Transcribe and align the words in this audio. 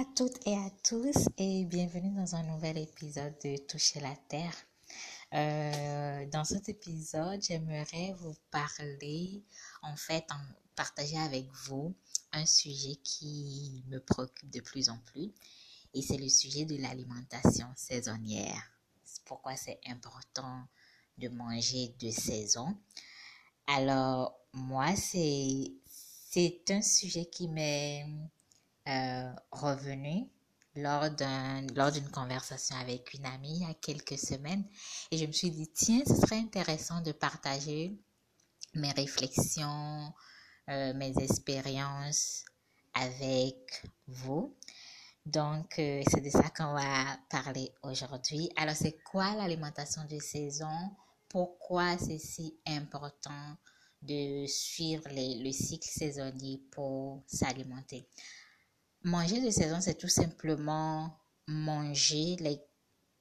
à 0.00 0.04
toutes 0.16 0.46
et 0.46 0.56
à 0.56 0.70
tous 0.82 1.28
et 1.36 1.66
bienvenue 1.66 2.14
dans 2.14 2.34
un 2.34 2.42
nouvel 2.44 2.78
épisode 2.78 3.34
de 3.44 3.58
Toucher 3.66 4.00
la 4.00 4.16
Terre. 4.28 4.54
Euh, 5.34 6.24
dans 6.30 6.44
cet 6.44 6.70
épisode, 6.70 7.42
j'aimerais 7.42 8.14
vous 8.18 8.34
parler, 8.50 9.44
en 9.82 9.94
fait, 9.96 10.24
partager 10.74 11.18
avec 11.18 11.50
vous 11.66 11.94
un 12.32 12.46
sujet 12.46 12.96
qui 13.04 13.84
me 13.88 13.98
préoccupe 13.98 14.48
de 14.48 14.62
plus 14.62 14.88
en 14.88 14.96
plus 15.12 15.34
et 15.92 16.00
c'est 16.00 16.16
le 16.16 16.30
sujet 16.30 16.64
de 16.64 16.80
l'alimentation 16.80 17.66
saisonnière. 17.76 18.72
Pourquoi 19.26 19.54
c'est 19.56 19.80
important 19.86 20.64
de 21.18 21.28
manger 21.28 21.94
de 22.00 22.10
saison. 22.10 22.74
Alors, 23.66 24.34
moi, 24.54 24.96
c'est, 24.96 25.74
c'est 25.84 26.70
un 26.70 26.80
sujet 26.80 27.26
qui 27.26 27.48
m'est 27.48 28.06
euh, 28.90 29.32
revenu 29.52 30.28
lors 30.76 31.10
d'un 31.10 31.66
lors 31.74 31.92
d'une 31.92 32.10
conversation 32.10 32.76
avec 32.76 33.14
une 33.14 33.26
amie 33.26 33.60
il 33.60 33.68
y 33.68 33.70
a 33.70 33.74
quelques 33.74 34.18
semaines. 34.18 34.64
Et 35.10 35.18
je 35.18 35.26
me 35.26 35.32
suis 35.32 35.50
dit 35.50 35.70
tiens 35.72 36.02
ce 36.06 36.14
serait 36.16 36.38
intéressant 36.38 37.00
de 37.00 37.12
partager 37.12 37.96
mes 38.74 38.92
réflexions 38.92 40.12
euh, 40.70 40.94
mes 40.94 41.12
expériences 41.18 42.44
avec 42.94 43.82
vous. 44.06 44.54
Donc 45.26 45.78
euh, 45.78 46.02
c'est 46.08 46.20
de 46.20 46.30
ça 46.30 46.48
qu'on 46.50 46.74
va 46.74 47.18
parler 47.28 47.72
aujourd'hui. 47.82 48.50
Alors 48.56 48.76
c'est 48.76 48.98
quoi 49.02 49.34
l'alimentation 49.34 50.04
de 50.04 50.18
saison? 50.18 50.90
Pourquoi 51.28 51.98
c'est 51.98 52.18
si 52.18 52.56
important 52.66 53.56
de 54.02 54.46
suivre 54.46 55.08
les, 55.10 55.42
le 55.42 55.52
cycle 55.52 55.88
saisonnier 55.88 56.62
pour 56.70 57.22
s'alimenter? 57.26 58.06
Manger 59.02 59.40
de 59.40 59.50
saison, 59.50 59.80
c'est 59.80 59.96
tout 59.96 60.08
simplement 60.08 61.18
manger, 61.46 62.36
les, 62.36 62.60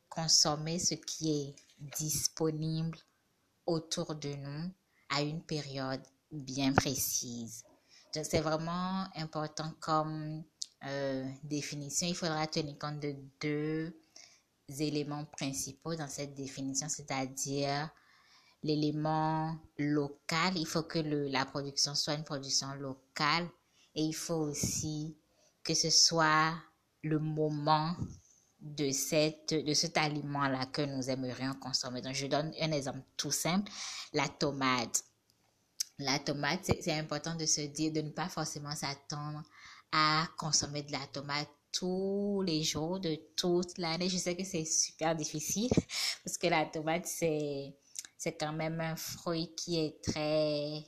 consommer 0.09 0.77
ce 0.77 0.95
qui 0.95 1.31
est 1.31 1.55
disponible 1.97 2.97
autour 3.65 4.15
de 4.15 4.33
nous 4.33 4.71
à 5.09 5.21
une 5.21 5.41
période 5.41 6.01
bien 6.31 6.73
précise. 6.73 7.63
Donc, 8.13 8.25
c'est 8.25 8.41
vraiment 8.41 9.05
important 9.15 9.71
comme 9.79 10.43
euh, 10.85 11.25
définition. 11.43 12.07
Il 12.07 12.15
faudra 12.15 12.45
tenir 12.47 12.77
compte 12.77 12.99
de 12.99 13.15
deux 13.39 13.95
éléments 14.67 15.25
principaux 15.25 15.95
dans 15.95 16.09
cette 16.09 16.33
définition, 16.33 16.89
c'est-à-dire 16.89 17.89
l'élément 18.63 19.57
local. 19.77 20.57
Il 20.57 20.67
faut 20.67 20.83
que 20.83 20.99
le, 20.99 21.27
la 21.29 21.45
production 21.45 21.95
soit 21.95 22.15
une 22.15 22.25
production 22.25 22.73
locale 22.73 23.47
et 23.95 24.03
il 24.03 24.13
faut 24.13 24.35
aussi 24.35 25.15
que 25.69 25.75
ce 25.75 25.91
soit 25.91 26.55
le 27.03 27.19
moment 27.19 27.95
de, 28.59 28.89
cette, 28.89 29.53
de 29.53 29.73
cet 29.75 29.97
aliment-là 29.97 30.65
que 30.65 30.81
nous 30.81 31.11
aimerions 31.11 31.53
consommer. 31.61 32.01
Donc, 32.01 32.15
je 32.15 32.25
donne 32.25 32.51
un 32.59 32.71
exemple 32.71 33.03
tout 33.15 33.29
simple, 33.29 33.71
la 34.11 34.27
tomate. 34.27 35.03
La 35.99 36.17
tomate, 36.17 36.71
c'est 36.81 36.97
important 36.97 37.35
de 37.35 37.45
se 37.45 37.61
dire, 37.61 37.91
de 37.91 38.01
ne 38.01 38.09
pas 38.09 38.29
forcément 38.29 38.75
s'attendre 38.75 39.43
à 39.91 40.27
consommer 40.39 40.81
de 40.81 40.91
la 40.91 41.05
tomate 41.13 41.49
tous 41.71 42.41
les 42.43 42.63
jours 42.63 42.99
de 42.99 43.19
toute 43.35 43.77
l'année. 43.77 44.09
Je 44.09 44.17
sais 44.17 44.35
que 44.35 44.43
c'est 44.43 44.65
super 44.65 45.15
difficile 45.15 45.69
parce 46.25 46.39
que 46.39 46.47
la 46.47 46.65
tomate, 46.65 47.05
c'est, 47.05 47.75
c'est 48.17 48.35
quand 48.35 48.53
même 48.53 48.81
un 48.81 48.95
fruit 48.95 49.53
qui 49.55 49.79
est 49.79 50.01
très, 50.01 50.83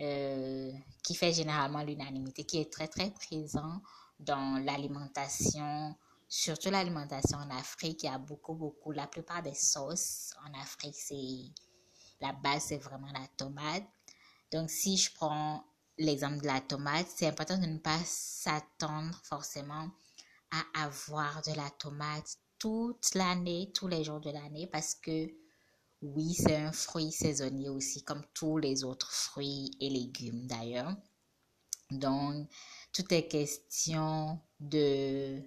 euh, 0.00 0.72
qui 1.04 1.14
fait 1.14 1.32
généralement 1.32 1.84
l'unanimité, 1.84 2.42
qui 2.42 2.58
est 2.58 2.72
très, 2.72 2.88
très 2.88 3.12
présent 3.12 3.80
dans 4.18 4.62
l'alimentation, 4.64 5.94
surtout 6.28 6.70
l'alimentation 6.70 7.38
en 7.38 7.50
Afrique. 7.50 8.02
Il 8.02 8.06
y 8.06 8.08
a 8.08 8.18
beaucoup, 8.18 8.54
beaucoup, 8.54 8.92
la 8.92 9.06
plupart 9.06 9.42
des 9.42 9.54
sauces 9.54 10.32
en 10.44 10.58
Afrique, 10.60 10.96
c'est 10.96 11.52
la 12.20 12.32
base, 12.32 12.64
c'est 12.68 12.78
vraiment 12.78 13.12
la 13.12 13.26
tomate. 13.36 13.84
Donc, 14.52 14.70
si 14.70 14.96
je 14.96 15.12
prends 15.14 15.64
l'exemple 15.98 16.40
de 16.40 16.46
la 16.46 16.60
tomate, 16.60 17.06
c'est 17.14 17.26
important 17.26 17.58
de 17.58 17.66
ne 17.66 17.78
pas 17.78 17.98
s'attendre 18.04 19.20
forcément 19.24 19.90
à 20.50 20.84
avoir 20.84 21.42
de 21.42 21.52
la 21.52 21.68
tomate 21.70 22.36
toute 22.58 23.14
l'année, 23.14 23.70
tous 23.74 23.88
les 23.88 24.04
jours 24.04 24.20
de 24.20 24.30
l'année, 24.30 24.66
parce 24.66 24.94
que 24.94 25.28
oui, 26.02 26.34
c'est 26.34 26.56
un 26.56 26.72
fruit 26.72 27.10
saisonnier 27.10 27.68
aussi, 27.68 28.02
comme 28.04 28.24
tous 28.34 28.58
les 28.58 28.84
autres 28.84 29.12
fruits 29.12 29.70
et 29.80 29.90
légumes 29.90 30.46
d'ailleurs. 30.46 30.94
Donc, 31.90 32.48
tout 32.96 33.12
est 33.12 33.28
question 33.28 34.40
de, 34.58 35.38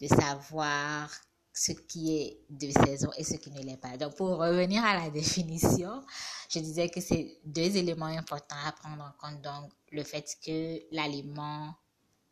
de 0.00 0.06
savoir 0.06 1.10
ce 1.52 1.72
qui 1.72 2.16
est 2.16 2.40
de 2.50 2.70
saison 2.70 3.10
et 3.16 3.24
ce 3.24 3.34
qui 3.34 3.50
ne 3.50 3.62
l'est 3.62 3.76
pas. 3.76 3.96
Donc, 3.96 4.14
pour 4.14 4.38
revenir 4.38 4.84
à 4.84 4.94
la 4.94 5.10
définition, 5.10 6.04
je 6.48 6.60
disais 6.60 6.88
que 6.88 7.00
c'est 7.00 7.40
deux 7.44 7.76
éléments 7.76 8.06
importants 8.06 8.56
à 8.64 8.70
prendre 8.72 9.02
en 9.02 9.12
compte. 9.18 9.42
Donc, 9.42 9.72
le 9.90 10.04
fait 10.04 10.36
que 10.44 10.82
l'aliment 10.94 11.74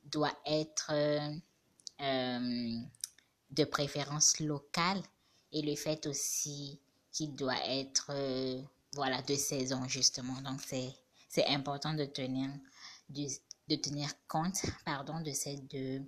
doit 0.05 0.37
être 0.47 0.93
euh, 2.01 2.79
de 3.51 3.65
préférence 3.65 4.39
locale 4.39 5.03
et 5.51 5.63
le 5.63 5.75
fait 5.75 6.07
aussi 6.07 6.81
qu'il 7.11 7.35
doit 7.35 7.61
être, 7.69 8.11
euh, 8.11 8.63
voilà, 8.95 9.23
de 9.23 9.35
saison, 9.35 9.89
justement. 9.89 10.41
Donc, 10.43 10.61
c'est 11.29 11.47
important 11.47 11.95
de 11.95 12.05
tenir 12.05 12.51
du, 13.09 13.27
de 13.69 13.77
tenir 13.77 14.11
compte 14.29 14.63
pardon, 14.85 15.21
de 15.21 15.33
ces 15.33 15.57
deux 15.57 16.05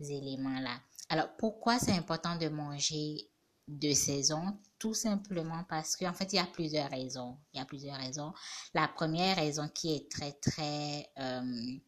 éléments-là. 0.00 0.80
Alors, 1.08 1.28
pourquoi 1.36 1.78
c'est 1.78 1.92
important 1.92 2.36
de 2.36 2.48
manger 2.48 3.28
de 3.68 3.92
saison? 3.92 4.58
Tout 4.78 4.94
simplement 4.94 5.64
parce 5.68 5.96
qu'en 5.96 6.12
fait, 6.12 6.32
il 6.32 6.36
y 6.36 6.38
a 6.38 6.46
plusieurs 6.46 6.90
raisons. 6.90 7.38
Il 7.52 7.58
y 7.58 7.60
a 7.60 7.64
plusieurs 7.64 7.96
raisons. 7.96 8.32
La 8.74 8.88
première 8.88 9.36
raison 9.36 9.68
qui 9.68 9.94
est 9.94 10.10
très, 10.10 10.32
très 10.32 11.08
euh, 11.18 11.78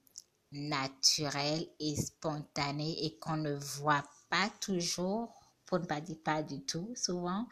naturelle 0.52 1.66
et 1.80 1.96
spontanée 1.96 3.04
et 3.04 3.18
qu'on 3.18 3.36
ne 3.36 3.54
voit 3.54 4.04
pas 4.30 4.50
toujours, 4.60 5.32
pour 5.66 5.80
ne 5.80 5.86
pas 5.86 6.00
dire 6.00 6.18
pas 6.24 6.42
du 6.42 6.64
tout 6.64 6.92
souvent, 6.94 7.46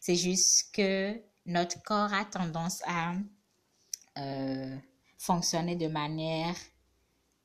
c'est 0.00 0.16
juste 0.16 0.74
que 0.74 1.20
notre 1.46 1.82
corps 1.82 2.12
a 2.12 2.24
tendance 2.24 2.82
à 2.86 3.14
euh, 4.18 4.76
fonctionner 5.18 5.76
de 5.76 5.88
manière 5.88 6.54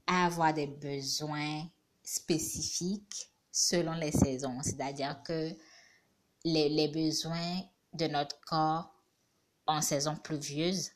à 0.08 0.26
avoir 0.26 0.54
des 0.54 0.68
besoins 0.68 1.68
spécifiques 2.04 3.32
selon 3.52 3.94
les 3.94 4.12
saisons. 4.12 4.62
C'est-à-dire 4.62 5.22
que 5.24 5.56
les, 6.44 6.70
les, 6.70 6.88
besoins 6.88 7.62
de 7.94 8.08
notre 8.08 8.40
corps 8.42 8.94
en 9.66 9.82
saison 9.82 10.16
pluvieuse 10.16 10.92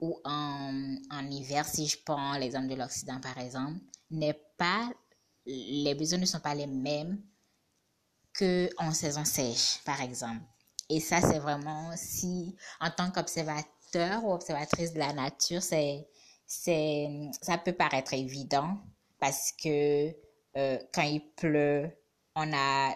ou 0.00 0.20
en, 0.24 0.96
en 1.10 1.30
hiver, 1.30 1.64
si 1.66 1.86
je 1.86 1.98
prends 2.04 2.34
l'exemple 2.34 2.68
de 2.68 2.74
l'Occident 2.74 3.20
par 3.20 3.38
exemple, 3.38 3.80
n'est 4.10 4.40
pas, 4.56 4.90
les 5.46 5.94
besoins 5.94 6.18
ne 6.18 6.26
sont 6.26 6.40
pas 6.40 6.54
les 6.54 6.66
mêmes 6.66 7.22
que 8.34 8.68
en 8.78 8.92
saison 8.92 9.24
sèche, 9.24 9.80
par 9.84 10.00
exemple. 10.00 10.42
Et 10.88 11.00
ça, 11.00 11.20
c'est 11.20 11.38
vraiment 11.38 11.92
si, 11.96 12.56
en 12.80 12.90
tant 12.90 13.10
qu'observateur 13.10 14.24
ou 14.24 14.32
observatrice 14.32 14.92
de 14.92 14.98
la 14.98 15.12
nature, 15.12 15.62
c'est 15.62 16.08
c'est, 16.48 17.08
ça 17.42 17.58
peut 17.58 17.74
paraître 17.74 18.14
évident 18.14 18.78
parce 19.20 19.52
que 19.52 20.08
euh, 20.56 20.78
quand 20.92 21.02
il 21.02 21.20
pleut, 21.36 21.90
on 22.34 22.52
a 22.52 22.94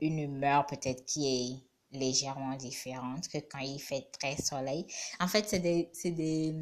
une 0.00 0.20
humeur 0.20 0.66
peut-être 0.66 1.04
qui 1.04 1.26
est 1.26 1.98
légèrement 1.98 2.56
différente 2.56 3.28
que 3.28 3.38
quand 3.38 3.58
il 3.58 3.80
fait 3.80 4.08
très 4.12 4.36
soleil. 4.36 4.86
En 5.20 5.28
fait, 5.28 5.48
c'est 5.48 5.58
des, 5.58 5.90
c'est 5.92 6.12
des, 6.12 6.54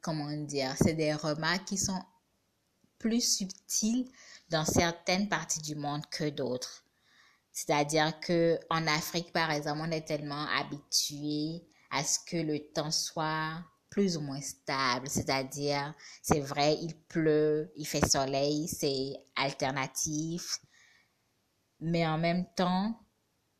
comment 0.00 0.30
dire, 0.30 0.74
c'est 0.78 0.94
des 0.94 1.12
remarques 1.12 1.66
qui 1.66 1.76
sont 1.76 2.00
plus 2.98 3.36
subtiles 3.36 4.08
dans 4.48 4.64
certaines 4.64 5.28
parties 5.28 5.60
du 5.60 5.74
monde 5.74 6.06
que 6.10 6.30
d'autres. 6.30 6.84
C'est-à-dire 7.52 8.20
que 8.20 8.58
en 8.70 8.86
Afrique, 8.86 9.32
par 9.32 9.50
exemple, 9.50 9.80
on 9.82 9.90
est 9.90 10.06
tellement 10.06 10.46
habitué 10.56 11.66
à 11.90 12.04
ce 12.04 12.18
que 12.26 12.36
le 12.36 12.72
temps 12.72 12.90
soit 12.90 13.58
plus 13.96 14.18
ou 14.18 14.20
moins 14.20 14.42
stable, 14.42 15.08
c'est-à-dire, 15.08 15.94
c'est 16.20 16.40
vrai, 16.40 16.76
il 16.82 16.94
pleut, 17.08 17.72
il 17.76 17.86
fait 17.86 18.06
soleil, 18.06 18.68
c'est 18.68 19.14
alternatif, 19.34 20.58
mais 21.80 22.06
en 22.06 22.18
même 22.18 22.44
temps, 22.56 23.00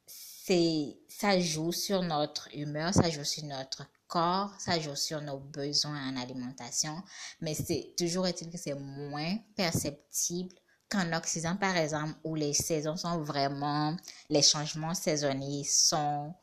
c'est, 0.07 0.99
ça 1.09 1.41
joue 1.41 1.73
sur 1.73 2.03
notre 2.03 2.55
humeur, 2.55 2.93
ça 2.93 3.09
joue 3.09 3.25
sur 3.25 3.45
notre 3.45 3.87
corps, 4.09 4.53
ça 4.59 4.79
joue 4.79 4.95
sur 4.95 5.23
nos 5.23 5.39
besoins 5.39 6.11
en 6.11 6.19
alimentation, 6.19 7.03
mais 7.41 7.55
c'est 7.55 7.95
toujours 7.97 8.27
est-il 8.27 8.51
que 8.51 8.59
c'est 8.59 8.75
moins 8.75 9.39
perceptible 9.57 10.55
qu'en 10.91 11.15
Occident, 11.15 11.57
par 11.57 11.79
exemple, 11.79 12.13
où 12.25 12.35
les 12.35 12.53
saisons 12.53 12.99
sont 12.99 13.23
vraiment, 13.23 13.97
les 14.29 14.43
changements 14.43 14.93
saisonniers 14.93 15.65
sont 15.65 16.35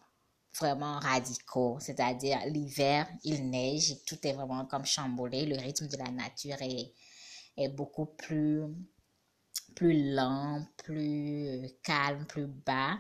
vraiment 0.60 1.00
radicaux, 1.00 1.78
c'est-à-dire 1.80 2.40
l'hiver, 2.48 3.08
il 3.24 3.50
neige 3.50 3.96
tout 4.06 4.18
est 4.24 4.34
vraiment 4.34 4.66
comme 4.66 4.86
chamboulé, 4.86 5.46
le 5.46 5.58
rythme 5.58 5.88
de 5.88 5.98
la 5.98 6.12
nature 6.12 6.62
est, 6.62 6.94
est 7.58 7.70
beaucoup 7.70 8.06
plus 8.06 8.64
plus 9.76 10.14
lent, 10.14 10.66
plus 10.78 11.70
calme, 11.84 12.26
plus 12.26 12.48
bas. 12.48 12.98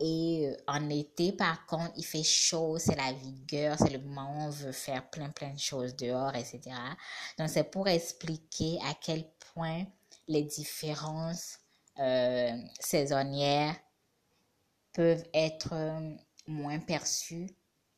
Et 0.00 0.54
en 0.66 0.90
été, 0.90 1.32
par 1.32 1.66
contre, 1.66 1.92
il 1.96 2.04
fait 2.04 2.24
chaud, 2.24 2.78
c'est 2.78 2.96
la 2.96 3.12
vigueur, 3.12 3.76
c'est 3.78 3.90
le 3.90 4.00
moment 4.00 4.32
où 4.32 4.40
on 4.42 4.50
veut 4.50 4.72
faire 4.72 5.08
plein, 5.08 5.30
plein 5.30 5.52
de 5.52 5.58
choses 5.58 5.94
dehors, 5.94 6.34
etc. 6.34 6.60
Donc, 7.38 7.48
c'est 7.48 7.70
pour 7.70 7.88
expliquer 7.88 8.78
à 8.84 8.94
quel 9.00 9.24
point 9.54 9.84
les 10.26 10.42
différences 10.42 11.58
euh, 11.98 12.56
saisonnières 12.80 13.76
peuvent 14.92 15.24
être 15.32 15.72
moins 16.46 16.78
perçues 16.78 17.48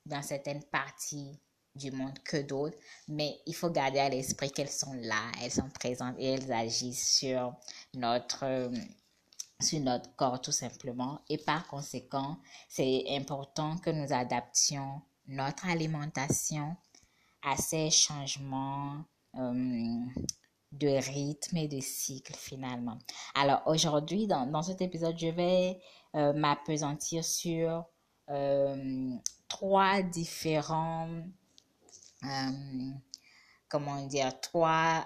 dans 0.04 0.22
certaines 0.22 0.62
parties 0.64 1.40
du 1.74 1.90
monde 1.90 2.18
que 2.24 2.38
d'autres, 2.38 2.78
mais 3.08 3.38
il 3.46 3.54
faut 3.54 3.70
garder 3.70 3.98
à 3.98 4.08
l'esprit 4.08 4.50
qu'elles 4.50 4.70
sont 4.70 4.94
là, 4.94 5.30
elles 5.42 5.52
sont 5.52 5.68
présentes 5.68 6.14
et 6.18 6.32
elles 6.32 6.52
agissent 6.52 7.16
sur 7.18 7.54
notre 7.94 8.70
sur 9.60 9.80
notre 9.80 10.14
corps 10.16 10.40
tout 10.40 10.52
simplement 10.52 11.20
et 11.30 11.38
par 11.38 11.66
conséquent, 11.66 12.38
c'est 12.68 13.04
important 13.10 13.78
que 13.78 13.90
nous 13.90 14.12
adaptions 14.12 15.00
notre 15.28 15.66
alimentation 15.66 16.76
à 17.42 17.56
ces 17.56 17.90
changements 17.90 19.04
euh, 19.36 20.04
de 20.72 20.88
rythme 20.88 21.56
et 21.56 21.68
de 21.68 21.80
cycle 21.80 22.34
finalement. 22.34 22.98
Alors 23.34 23.62
aujourd'hui, 23.66 24.26
dans, 24.26 24.46
dans 24.46 24.62
cet 24.62 24.82
épisode, 24.82 25.18
je 25.18 25.28
vais 25.28 25.80
euh, 26.14 26.32
m'apesantir 26.32 27.24
sur 27.24 27.70
euh, 27.70 27.80
trois 29.48 30.02
différents, 30.02 31.08
euh, 32.24 32.90
comment 33.68 34.04
dire, 34.06 34.40
trois, 34.40 35.04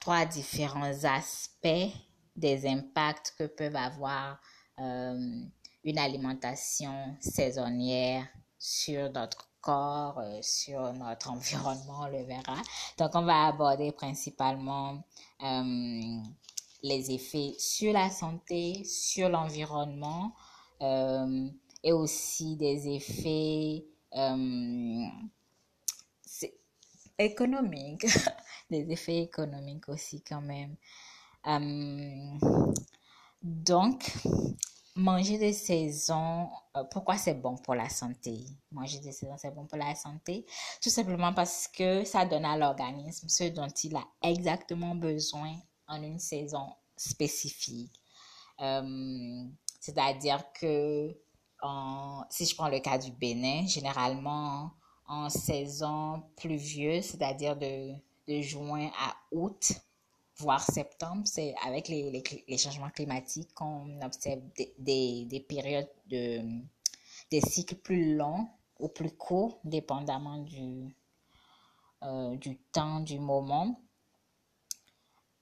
trois 0.00 0.24
différents 0.26 1.04
aspects 1.04 1.92
des 2.36 2.66
impacts 2.66 3.34
que 3.38 3.44
peuvent 3.44 3.76
avoir 3.76 4.40
une 4.78 5.98
alimentation 5.98 7.16
saisonnière 7.18 8.28
sur 8.60 9.10
notre 9.10 9.48
corps, 9.60 10.22
sur 10.40 10.92
notre 10.92 11.30
environnement, 11.32 12.02
on 12.02 12.06
le 12.06 12.22
verra. 12.24 12.56
Donc, 12.96 13.10
on 13.14 13.22
va 13.22 13.46
aborder 13.46 13.90
principalement 13.90 15.02
les 16.82 17.10
effets 17.10 17.54
sur 17.58 17.92
la 17.92 18.10
santé, 18.10 18.84
sur 18.84 19.28
l'environnement 19.28 20.32
euh, 20.80 21.48
et 21.82 21.92
aussi 21.92 22.56
des 22.56 22.88
effets 22.88 23.84
euh, 24.16 25.04
économiques, 27.18 28.06
des 28.70 28.90
effets 28.90 29.22
économiques 29.22 29.88
aussi 29.88 30.22
quand 30.22 30.40
même. 30.40 30.76
Euh, 31.46 32.38
donc, 33.42 34.12
manger 34.96 35.38
de 35.38 35.52
saison, 35.52 36.48
pourquoi 36.90 37.16
c'est 37.16 37.34
bon 37.34 37.56
pour 37.56 37.74
la 37.74 37.88
santé? 37.88 38.44
Manger 38.72 38.98
de 38.98 39.10
saison, 39.12 39.36
c'est 39.38 39.54
bon 39.54 39.66
pour 39.66 39.78
la 39.78 39.94
santé? 39.94 40.44
Tout 40.82 40.90
simplement 40.90 41.32
parce 41.32 41.68
que 41.68 42.04
ça 42.04 42.26
donne 42.26 42.44
à 42.44 42.56
l'organisme 42.56 43.28
ce 43.28 43.44
dont 43.44 43.68
il 43.84 43.96
a 43.96 44.04
exactement 44.22 44.94
besoin 44.94 45.54
en 45.86 46.02
une 46.02 46.18
saison 46.18 46.74
spécifique. 46.96 47.92
Euh, 48.60 49.44
c'est-à-dire 49.80 50.44
que 50.52 51.16
si 52.30 52.46
je 52.46 52.54
prends 52.54 52.68
le 52.68 52.80
cas 52.80 52.98
du 52.98 53.10
Bénin, 53.12 53.66
généralement 53.66 54.72
en 55.06 55.30
saison 55.30 56.22
pluvieuse, 56.36 57.04
c'est-à-dire 57.04 57.56
de, 57.56 57.94
de, 58.28 58.40
juin 58.42 58.90
à 58.98 59.16
août, 59.32 59.72
voire 60.36 60.62
septembre, 60.62 61.22
c'est 61.24 61.54
avec 61.64 61.88
les, 61.88 62.22
les, 62.46 62.58
changements 62.58 62.90
climatiques 62.90 63.52
qu'on 63.54 64.00
observe 64.02 64.40
des, 64.78 65.24
des, 65.24 65.40
périodes 65.40 65.88
de 66.08 66.42
des 67.30 67.40
cycles 67.40 67.76
plus 67.76 68.16
longs 68.16 68.48
ou 68.78 68.88
plus 68.88 69.10
courts, 69.10 69.58
dépendamment 69.64 70.38
du, 70.38 70.94
euh, 72.02 72.36
du 72.36 72.56
temps, 72.72 73.00
du 73.00 73.18
moment. 73.18 73.80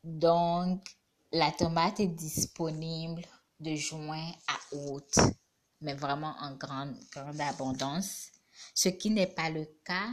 Donc, 0.03 0.97
la 1.33 1.51
tomate 1.53 2.01
est 2.01 2.07
disponible 2.07 3.23
de 3.61 3.75
juin 3.75 4.31
à 4.49 4.77
août, 4.77 5.19
mais 5.87 5.95
vraiment 5.95 6.35
en 6.41 6.57
grande, 6.57 6.97
grande 7.13 7.41
abondance, 7.41 8.33
ce 8.75 8.89
qui 8.89 9.11
n'est 9.11 9.29
pas 9.29 9.51
le 9.51 9.65
cas 9.85 10.09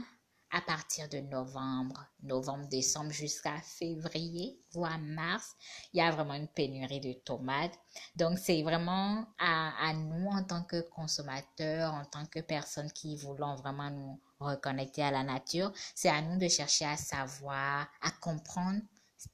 à 0.52 0.62
partir 0.62 1.10
de 1.10 1.18
novembre, 1.18 2.06
novembre, 2.22 2.68
décembre 2.68 3.10
jusqu'à 3.10 3.60
février, 3.62 4.62
voire 4.72 5.00
mars, 5.00 5.56
il 5.92 5.98
y 5.98 6.02
a 6.02 6.12
vraiment 6.12 6.36
une 6.36 6.48
pénurie 6.48 7.00
de 7.00 7.14
tomates. 7.14 7.74
Donc, 8.16 8.38
c'est 8.38 8.62
vraiment 8.62 9.26
à, 9.40 9.90
à, 9.90 9.94
nous 9.94 10.28
en 10.28 10.44
tant 10.44 10.62
que 10.64 10.82
consommateurs, 10.92 11.92
en 11.92 12.06
tant 12.06 12.28
que 12.28 12.40
personnes 12.40 12.92
qui 12.92 13.18
voulons 13.18 13.56
vraiment 13.56 13.90
nous 13.90 14.22
reconnecter 14.40 15.02
à 15.02 15.10
la 15.10 15.24
nature, 15.24 15.72
c'est 15.96 16.10
à 16.10 16.22
nous 16.22 16.38
de 16.38 16.48
chercher 16.48 16.86
à 16.86 16.98
savoir, 16.98 17.88
à 18.02 18.12
comprendre 18.22 18.80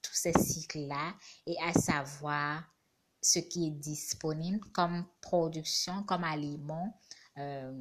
tous 0.02 0.14
ces 0.14 0.32
cycles-là 0.32 1.16
et 1.46 1.58
à 1.62 1.74
savoir 1.74 2.64
ce 3.22 3.40
qui 3.40 3.68
est 3.68 3.72
disponible 3.72 4.60
comme 4.72 5.06
production, 5.22 6.04
comme 6.04 6.24
aliment 6.24 6.98
euh, 7.38 7.72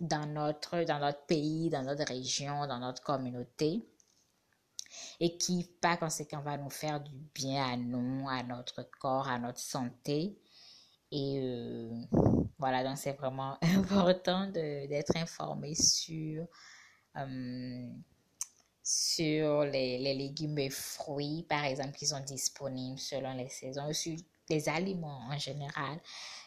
dans, 0.00 0.26
notre, 0.26 0.84
dans 0.84 0.98
notre 0.98 1.24
pays, 1.26 1.70
dans 1.70 1.82
notre 1.82 2.04
région, 2.04 2.66
dans 2.66 2.78
notre 2.78 3.02
communauté 3.02 3.86
et 5.20 5.36
qui, 5.36 5.68
par 5.80 5.98
conséquent, 5.98 6.40
va 6.40 6.56
nous 6.56 6.70
faire 6.70 7.00
du 7.00 7.16
bien 7.34 7.64
à 7.64 7.76
nous, 7.76 8.28
à 8.28 8.42
notre 8.42 8.88
corps, 8.98 9.28
à 9.28 9.38
notre 9.38 9.58
santé. 9.58 10.38
Et 11.10 11.40
euh, 11.42 11.90
voilà, 12.58 12.84
donc 12.84 12.98
c'est 12.98 13.12
vraiment 13.12 13.58
important 13.62 14.46
d'être 14.48 15.16
informé 15.16 15.74
sur 15.74 16.46
euh, 17.16 17.88
sur 18.82 19.64
les, 19.64 19.98
les, 19.98 20.14
légumes 20.14 20.58
et 20.58 20.70
fruits, 20.70 21.44
par 21.48 21.64
exemple, 21.64 21.96
qui 21.96 22.06
sont 22.06 22.20
disponibles 22.20 23.00
selon 23.00 23.34
les 23.34 23.48
saisons, 23.48 23.92
sur 23.92 24.16
les 24.48 24.68
aliments 24.68 25.20
en 25.30 25.38
général. 25.38 26.00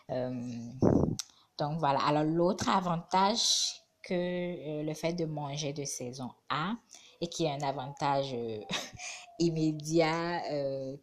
Euh, 0.10 0.72
donc 1.57 1.80
voilà. 1.80 2.00
Alors 2.00 2.24
l'autre 2.24 2.70
avantage 2.70 3.82
que 4.01 4.13
euh, 4.13 4.84
le 4.84 4.94
fait 4.94 5.13
de 5.13 5.25
manger 5.25 5.74
de 5.74 5.84
saison 5.84 6.32
a, 6.50 6.74
et 7.22 7.27
qui 7.27 7.46
est 7.46 7.51
un 7.51 7.62
avantage 7.62 8.34
euh, 8.34 8.62
immédiat, 9.39 10.41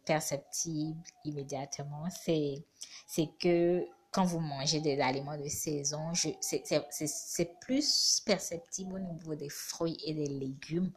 perceptible 0.05 1.01
immédiatement, 1.25 2.05
c'est, 2.09 2.65
c'est 3.05 3.29
que 3.39 3.85
quand 4.11 4.25
vous 4.25 4.39
mangez 4.39 4.79
des 4.79 4.99
aliments 4.99 5.37
de 5.37 5.47
saison, 5.47 6.11
c'est 6.41 7.59
plus 7.59 8.21
perceptible 8.25 8.95
au 8.95 8.99
niveau 8.99 9.35
des 9.35 9.49
fruits 9.49 9.97
et 10.05 10.13
des 10.13 10.27
légumes 10.27 10.91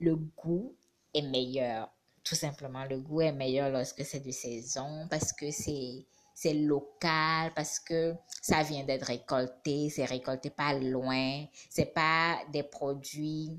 le 0.00 0.16
goût 0.16 0.76
est 1.14 1.22
meilleur. 1.22 1.90
Tout 2.28 2.34
simplement, 2.34 2.84
le 2.84 2.98
goût 2.98 3.22
est 3.22 3.32
meilleur 3.32 3.70
lorsque 3.70 4.04
c'est 4.04 4.20
de 4.20 4.30
saison 4.30 5.06
parce 5.08 5.32
que 5.32 5.50
c'est 5.50 6.06
c'est 6.34 6.52
local 6.54 7.52
parce 7.56 7.80
que 7.80 8.14
ça 8.42 8.62
vient 8.62 8.84
d'être 8.84 9.06
récolté, 9.06 9.88
c'est 9.88 10.04
récolté 10.04 10.50
pas 10.50 10.74
loin, 10.74 11.46
c'est 11.70 11.92
pas 11.92 12.38
des 12.52 12.62
produits 12.62 13.58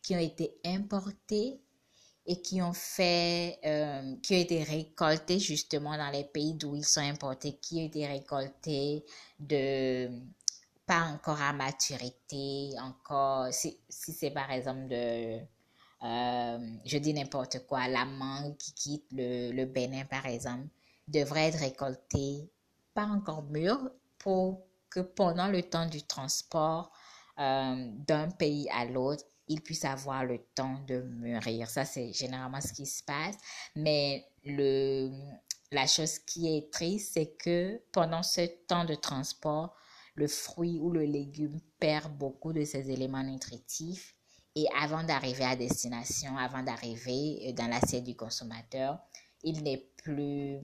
qui 0.00 0.14
ont 0.14 0.20
été 0.20 0.54
importés 0.64 1.60
et 2.24 2.40
qui 2.40 2.62
ont 2.62 2.72
fait, 2.72 3.58
euh, 3.66 4.14
qui 4.22 4.34
ont 4.34 4.38
été 4.38 4.62
récoltés 4.62 5.40
justement 5.40 5.96
dans 5.96 6.10
les 6.10 6.24
pays 6.24 6.54
d'où 6.54 6.76
ils 6.76 6.86
sont 6.86 7.00
importés, 7.00 7.58
qui 7.60 7.80
ont 7.80 7.86
été 7.86 8.06
récoltés 8.06 9.04
de 9.40 10.08
pas 10.86 11.02
encore 11.02 11.42
à 11.42 11.52
maturité, 11.52 12.70
encore, 12.80 13.52
si, 13.52 13.76
si 13.88 14.12
c'est 14.12 14.30
par 14.30 14.50
exemple 14.52 14.86
de, 14.88 15.40
euh, 16.02 16.58
je 16.84 16.98
dis 16.98 17.14
n'importe 17.14 17.66
quoi, 17.66 17.88
la 17.88 18.04
mangue 18.04 18.56
qui 18.56 18.72
quitte 18.74 19.06
le, 19.12 19.52
le 19.52 19.66
Bénin 19.66 20.04
par 20.04 20.26
exemple, 20.26 20.66
devrait 21.08 21.48
être 21.48 21.58
récoltée 21.58 22.50
pas 22.94 23.06
encore 23.06 23.42
mûre 23.44 23.90
pour 24.18 24.66
que 24.90 25.00
pendant 25.00 25.48
le 25.48 25.62
temps 25.62 25.86
du 25.86 26.02
transport 26.02 26.92
euh, 27.38 27.90
d'un 28.06 28.30
pays 28.30 28.68
à 28.70 28.84
l'autre, 28.84 29.24
il 29.48 29.60
puisse 29.60 29.84
avoir 29.84 30.24
le 30.24 30.38
temps 30.54 30.78
de 30.86 31.00
mûrir. 31.02 31.68
Ça, 31.68 31.84
c'est 31.84 32.12
généralement 32.12 32.60
ce 32.60 32.72
qui 32.72 32.86
se 32.86 33.02
passe. 33.02 33.36
Mais 33.74 34.26
le, 34.44 35.10
la 35.70 35.86
chose 35.86 36.18
qui 36.18 36.54
est 36.54 36.72
triste, 36.72 37.14
c'est 37.14 37.34
que 37.36 37.80
pendant 37.92 38.22
ce 38.22 38.46
temps 38.66 38.84
de 38.84 38.94
transport, 38.94 39.74
le 40.14 40.28
fruit 40.28 40.78
ou 40.78 40.90
le 40.90 41.04
légume 41.04 41.58
perd 41.80 42.12
beaucoup 42.16 42.52
de 42.52 42.64
ses 42.64 42.90
éléments 42.90 43.22
nutritifs 43.22 44.14
et 44.54 44.66
avant 44.78 45.02
d'arriver 45.02 45.44
à 45.44 45.56
destination, 45.56 46.36
avant 46.36 46.62
d'arriver 46.62 47.48
euh, 47.48 47.52
dans 47.52 47.68
l'assiette 47.68 48.04
du 48.04 48.14
consommateur, 48.14 48.98
il 49.42 49.62
n'est 49.62 49.88
plus 49.96 50.58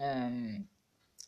euh, 0.00 0.58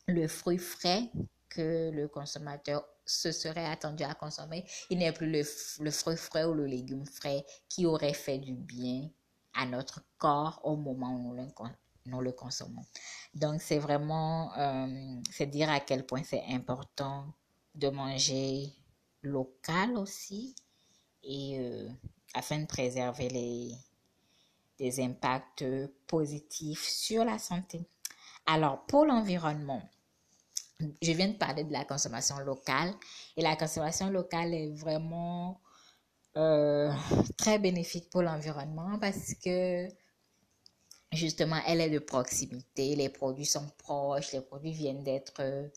le 0.07 0.29
fruit 0.29 0.59
frais 0.59 1.11
que 1.49 1.91
le 1.91 2.09
consommateur 2.09 2.85
se 3.05 3.33
serait 3.33 3.67
attendu 3.67 4.05
à 4.05 4.15
consommer. 4.15 4.65
Il 4.91 4.99
n'est 4.99 5.13
plus 5.13 5.31
le, 5.31 5.43
le 5.81 5.91
fruit 5.91 6.17
frais 6.17 6.45
ou 6.45 6.55
le 6.55 6.67
légume 6.67 7.07
frais 7.07 7.45
qui 7.69 7.87
aurait 7.87 8.15
fait 8.15 8.39
du 8.39 8.55
bien 8.55 9.09
à 9.55 9.67
notre 9.67 10.03
corps 10.19 10.61
au 10.65 10.77
moment 10.77 11.15
où 11.15 11.35
nous 12.07 12.21
le 12.21 12.33
consommons. 12.33 12.85
Donc, 13.35 13.61
c'est 13.61 13.79
vraiment, 13.79 14.57
euh, 14.57 15.21
c'est 15.31 15.47
dire 15.47 15.71
à 15.71 15.81
quel 15.81 16.07
point 16.07 16.23
c'est 16.23 16.45
important 16.49 17.35
de 17.75 17.89
manger 17.89 18.73
local 19.23 19.97
aussi 19.97 20.55
et 21.23 21.59
euh, 21.59 21.89
afin 22.35 22.61
de 22.61 22.67
préserver 22.67 23.29
les, 23.29 23.75
des 24.79 25.01
impacts 25.01 25.65
positifs 26.07 26.85
sur 26.85 27.25
la 27.25 27.39
santé. 27.39 27.81
Alors, 28.47 28.87
pour 28.87 29.05
l'environnement, 29.05 29.83
je 31.03 31.13
viens 31.13 31.29
de 31.29 31.37
parler 31.37 31.65
de 31.65 31.73
la 31.73 31.85
consommation 31.85 32.39
locale 32.39 32.95
et 33.37 33.43
la 33.43 33.57
consommation 33.57 34.11
locale 34.11 34.55
est 34.55 34.71
vraiment 34.71 35.61
euh, 36.37 36.93
très 37.37 37.59
bénéfique 37.59 38.11
pour 38.11 38.23
l'environnement 38.23 38.99
parce 39.01 39.35
que 39.35 39.89
justement 41.13 41.59
elle 41.67 41.81
est 41.81 41.91
de 41.91 41.99
proximité, 41.99 42.95
les 42.95 43.09
produits 43.09 43.47
sont 43.47 43.69
proches, 43.79 44.33
les 44.33 44.41
produits 44.41 44.73
viennent 44.73 45.03
d'être 45.03 45.71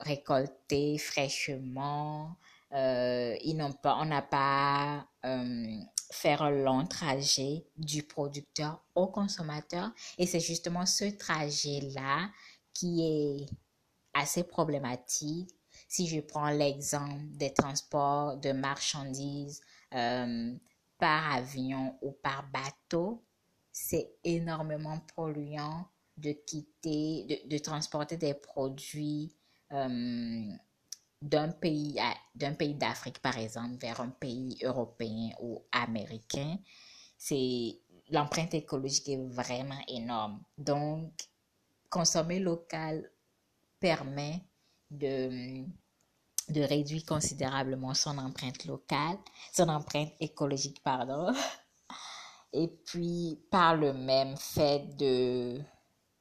récoltés 0.00 0.98
fraîchement, 0.98 2.36
euh, 2.74 3.36
ils 3.42 3.56
n'ont 3.56 3.72
pas, 3.72 3.96
on 3.96 4.04
n'a 4.04 4.22
pas 4.22 5.06
euh, 5.24 5.76
faire 6.10 6.42
un 6.42 6.50
long 6.50 6.86
trajet 6.86 7.66
du 7.76 8.02
producteur 8.02 8.84
au 8.94 9.06
consommateur 9.06 9.90
et 10.18 10.26
c'est 10.26 10.40
justement 10.40 10.84
ce 10.84 11.04
trajet-là 11.04 12.28
qui 12.74 13.02
est 13.02 13.46
assez 14.14 14.44
problématique. 14.44 15.54
Si 15.88 16.06
je 16.06 16.20
prends 16.20 16.50
l'exemple 16.50 17.22
des 17.30 17.52
transports 17.52 18.36
de 18.36 18.52
marchandises 18.52 19.60
euh, 19.94 20.54
par 20.98 21.36
avion 21.36 21.96
ou 22.02 22.12
par 22.12 22.48
bateau, 22.50 23.24
c'est 23.72 24.10
énormément 24.24 25.00
polluant 25.14 25.86
de 26.16 26.32
quitter, 26.32 27.24
de, 27.24 27.48
de 27.48 27.58
transporter 27.58 28.16
des 28.16 28.34
produits 28.34 29.32
euh, 29.72 30.50
d'un 31.20 31.50
pays, 31.50 31.98
d'un 32.34 32.54
pays 32.54 32.74
d'Afrique, 32.74 33.20
par 33.20 33.38
exemple, 33.38 33.76
vers 33.76 34.00
un 34.00 34.10
pays 34.10 34.58
européen 34.62 35.30
ou 35.40 35.64
américain. 35.72 36.58
C'est, 37.16 37.80
l'empreinte 38.10 38.54
écologique 38.54 39.08
est 39.08 39.26
vraiment 39.28 39.80
énorme. 39.88 40.42
Donc, 40.56 41.12
consommer 41.90 42.38
local 42.38 43.10
permet 43.80 44.42
de, 44.90 45.64
de 46.48 46.60
réduire 46.62 47.04
considérablement 47.04 47.94
son 47.94 48.16
empreinte 48.18 48.64
locale, 48.64 49.18
son 49.52 49.68
empreinte 49.68 50.12
écologique, 50.20 50.82
pardon. 50.82 51.34
Et 52.52 52.68
puis, 52.68 53.38
par 53.50 53.76
le 53.76 53.92
même 53.92 54.36
fait 54.36 54.96
de, 54.96 55.60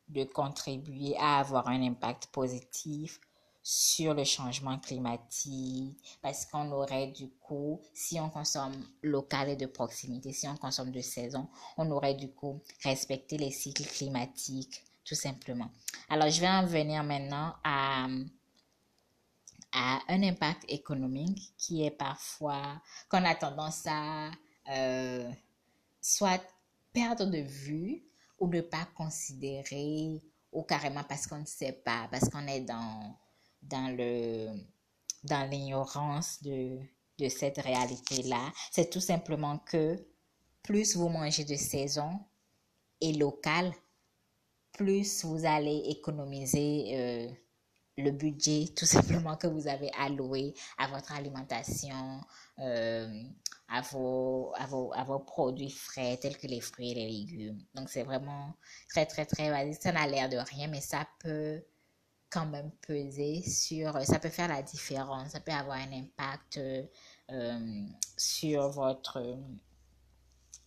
de 0.09 0.23
contribuer 0.25 1.15
à 1.17 1.39
avoir 1.39 1.67
un 1.69 1.81
impact 1.81 2.27
positif 2.27 3.21
sur 3.69 4.13
le 4.13 4.23
changement 4.23 4.79
climatique, 4.79 5.97
parce 6.21 6.45
qu'on 6.45 6.71
aurait 6.71 7.07
du 7.07 7.27
coup, 7.27 7.81
si 7.93 8.17
on 8.17 8.29
consomme 8.29 8.81
local 9.01 9.49
et 9.49 9.55
de 9.57 9.65
proximité, 9.65 10.31
si 10.31 10.47
on 10.47 10.55
consomme 10.55 10.89
de 10.89 11.01
saison, 11.01 11.49
on 11.75 11.91
aurait 11.91 12.13
du 12.13 12.31
coup 12.31 12.61
respecté 12.81 13.37
les 13.37 13.51
cycles 13.51 13.83
climatiques 13.83 14.85
tout 15.03 15.15
simplement. 15.15 15.69
Alors, 16.07 16.29
je 16.29 16.39
vais 16.39 16.47
en 16.47 16.65
venir 16.65 17.03
maintenant 17.03 17.55
à, 17.61 18.07
à 19.73 19.99
un 20.07 20.23
impact 20.23 20.63
économique 20.69 21.53
qui 21.57 21.83
est 21.83 21.91
parfois, 21.91 22.81
qu'on 23.09 23.25
a 23.25 23.35
tendance 23.35 23.85
à 23.85 24.31
euh, 24.69 25.29
soit 25.99 26.41
perdre 26.93 27.25
de 27.25 27.39
vue 27.39 28.01
ou 28.39 28.47
ne 28.47 28.61
pas 28.61 28.87
considérer, 28.95 30.23
ou 30.53 30.63
carrément 30.63 31.03
parce 31.03 31.27
qu'on 31.27 31.39
ne 31.39 31.45
sait 31.45 31.73
pas, 31.73 32.07
parce 32.09 32.29
qu'on 32.29 32.47
est 32.47 32.61
dans, 32.61 33.17
dans 33.61 33.95
le 33.95 34.47
dans 35.23 35.49
l'ignorance 35.49 36.41
de, 36.43 36.79
de 37.19 37.29
cette 37.29 37.57
réalité-là. 37.57 38.51
C'est 38.71 38.89
tout 38.89 39.01
simplement 39.01 39.59
que 39.59 39.97
plus 40.63 40.95
vous 40.95 41.09
mangez 41.09 41.43
de 41.43 41.55
saison 41.55 42.19
et 43.01 43.13
local, 43.13 43.73
plus 44.73 45.23
vous 45.25 45.45
allez 45.45 45.83
économiser 45.87 46.91
euh, 46.93 47.27
le 47.97 48.11
budget 48.11 48.67
tout 48.75 48.85
simplement 48.85 49.35
que 49.37 49.47
vous 49.47 49.67
avez 49.67 49.91
alloué 49.97 50.53
à 50.77 50.87
votre 50.87 51.11
alimentation, 51.13 52.21
euh, 52.59 53.23
à, 53.67 53.81
vos, 53.81 54.53
à, 54.55 54.65
vos, 54.67 54.93
à 54.93 55.03
vos 55.03 55.19
produits 55.19 55.71
frais 55.71 56.17
tels 56.17 56.37
que 56.37 56.47
les 56.47 56.61
fruits 56.61 56.91
et 56.91 56.95
les 56.95 57.09
légumes. 57.09 57.63
Donc 57.73 57.89
c'est 57.89 58.03
vraiment 58.03 58.53
très 58.89 59.05
très 59.05 59.25
très 59.25 59.49
basique. 59.49 59.81
Ça 59.81 59.91
n'a 59.91 60.07
l'air 60.07 60.29
de 60.29 60.37
rien, 60.37 60.67
mais 60.67 60.81
ça 60.81 61.07
peut 61.19 61.61
même 62.45 62.71
peser 62.87 63.41
sur, 63.41 64.01
ça 64.03 64.19
peut 64.19 64.29
faire 64.29 64.47
la 64.47 64.61
différence, 64.61 65.31
ça 65.31 65.39
peut 65.39 65.51
avoir 65.51 65.77
un 65.77 65.91
impact 65.91 66.59
euh, 67.31 67.85
sur 68.15 68.69
votre 68.69 69.37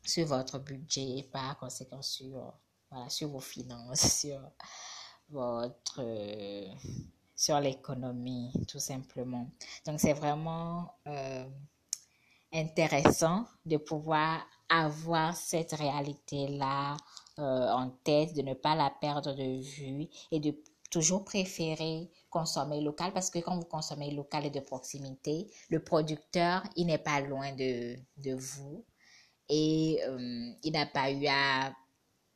sur 0.04 0.26
votre 0.26 0.58
budget 0.58 1.18
et 1.18 1.22
par 1.22 1.58
conséquent 1.58 2.02
sur 2.02 2.54
voilà, 2.90 3.08
sur 3.08 3.28
vos 3.28 3.40
finances, 3.40 4.00
sur 4.20 4.40
votre, 5.30 6.00
euh, 6.00 6.66
sur 7.34 7.60
l'économie, 7.60 8.52
tout 8.68 8.78
simplement. 8.80 9.48
Donc, 9.86 10.00
c'est 10.00 10.12
vraiment 10.12 10.94
euh, 11.06 11.44
intéressant 12.52 13.46
de 13.64 13.76
pouvoir 13.76 14.40
avoir 14.68 15.34
cette 15.36 15.72
réalité-là 15.72 16.96
euh, 17.38 17.68
en 17.70 17.90
tête, 18.04 18.34
de 18.34 18.42
ne 18.42 18.54
pas 18.54 18.74
la 18.74 18.90
perdre 18.90 19.34
de 19.34 19.62
vue 19.62 20.08
et 20.30 20.40
de 20.40 20.54
toujours 20.90 21.24
préférer 21.24 22.10
consommer 22.28 22.80
local 22.80 23.12
parce 23.12 23.30
que 23.30 23.38
quand 23.38 23.56
vous 23.56 23.64
consommez 23.64 24.10
local 24.10 24.46
et 24.46 24.50
de 24.50 24.60
proximité, 24.60 25.46
le 25.68 25.82
producteur, 25.82 26.62
il 26.76 26.86
n'est 26.86 26.98
pas 26.98 27.20
loin 27.20 27.52
de, 27.52 27.96
de 28.18 28.34
vous 28.34 28.84
et 29.48 30.00
il 30.62 30.72
n'a 30.72 30.86
pas 30.86 31.10
eu 31.10 31.26
à 31.26 31.72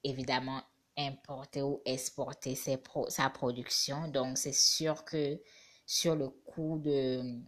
évidemment 0.03 0.63
importer 0.97 1.63
ou 1.63 1.81
exporter 1.85 2.57
sa 2.57 3.31
production. 3.31 4.09
Donc, 4.09 4.39
c'est 4.39 4.55
sûr 4.55 5.05
que 5.05 5.41
sur 5.87 6.15
le 6.17 6.29
coût 6.29 6.79
de, 6.79 7.41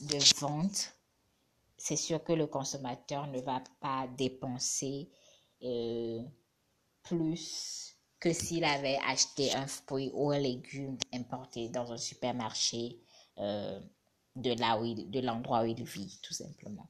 de 0.00 0.40
vente, 0.40 0.96
c'est 1.76 1.96
sûr 1.96 2.22
que 2.22 2.32
le 2.32 2.46
consommateur 2.46 3.26
ne 3.28 3.40
va 3.40 3.62
pas 3.80 4.06
dépenser 4.16 5.10
euh, 5.62 6.22
plus 7.02 7.95
que 8.20 8.32
s'il 8.32 8.64
avait 8.64 8.98
acheté 9.06 9.52
un 9.54 9.66
fruit 9.66 10.10
ou 10.14 10.30
un 10.30 10.38
légume 10.38 10.98
importé 11.12 11.68
dans 11.68 11.92
un 11.92 11.98
supermarché 11.98 12.98
euh, 13.38 13.80
de 14.34 14.52
là 14.58 14.78
où 14.78 14.94
de 14.94 15.20
l'endroit 15.20 15.62
où 15.62 15.66
il 15.66 15.84
vit, 15.84 16.18
tout 16.22 16.34
simplement. 16.34 16.88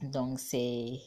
Donc, 0.00 0.38
c'est 0.38 1.00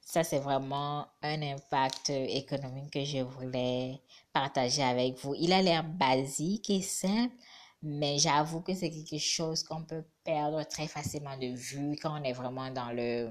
ça, 0.00 0.24
c'est 0.24 0.38
vraiment 0.38 1.06
un 1.22 1.42
impact 1.42 2.10
économique 2.10 2.90
que 2.90 3.04
je 3.04 3.18
voulais 3.18 4.00
partager 4.32 4.82
avec 4.82 5.18
vous. 5.18 5.34
Il 5.34 5.52
a 5.52 5.60
l'air 5.60 5.84
basique 5.84 6.70
et 6.70 6.80
simple, 6.80 7.34
mais 7.82 8.18
j'avoue 8.18 8.62
que 8.62 8.74
c'est 8.74 8.90
quelque 8.90 9.18
chose 9.18 9.62
qu'on 9.62 9.84
peut 9.84 10.04
perdre 10.24 10.62
très 10.64 10.86
facilement 10.86 11.36
de 11.36 11.48
vue 11.48 11.96
quand 12.00 12.18
on 12.18 12.24
est 12.24 12.32
vraiment 12.32 12.70
dans 12.70 12.90
le 12.90 13.30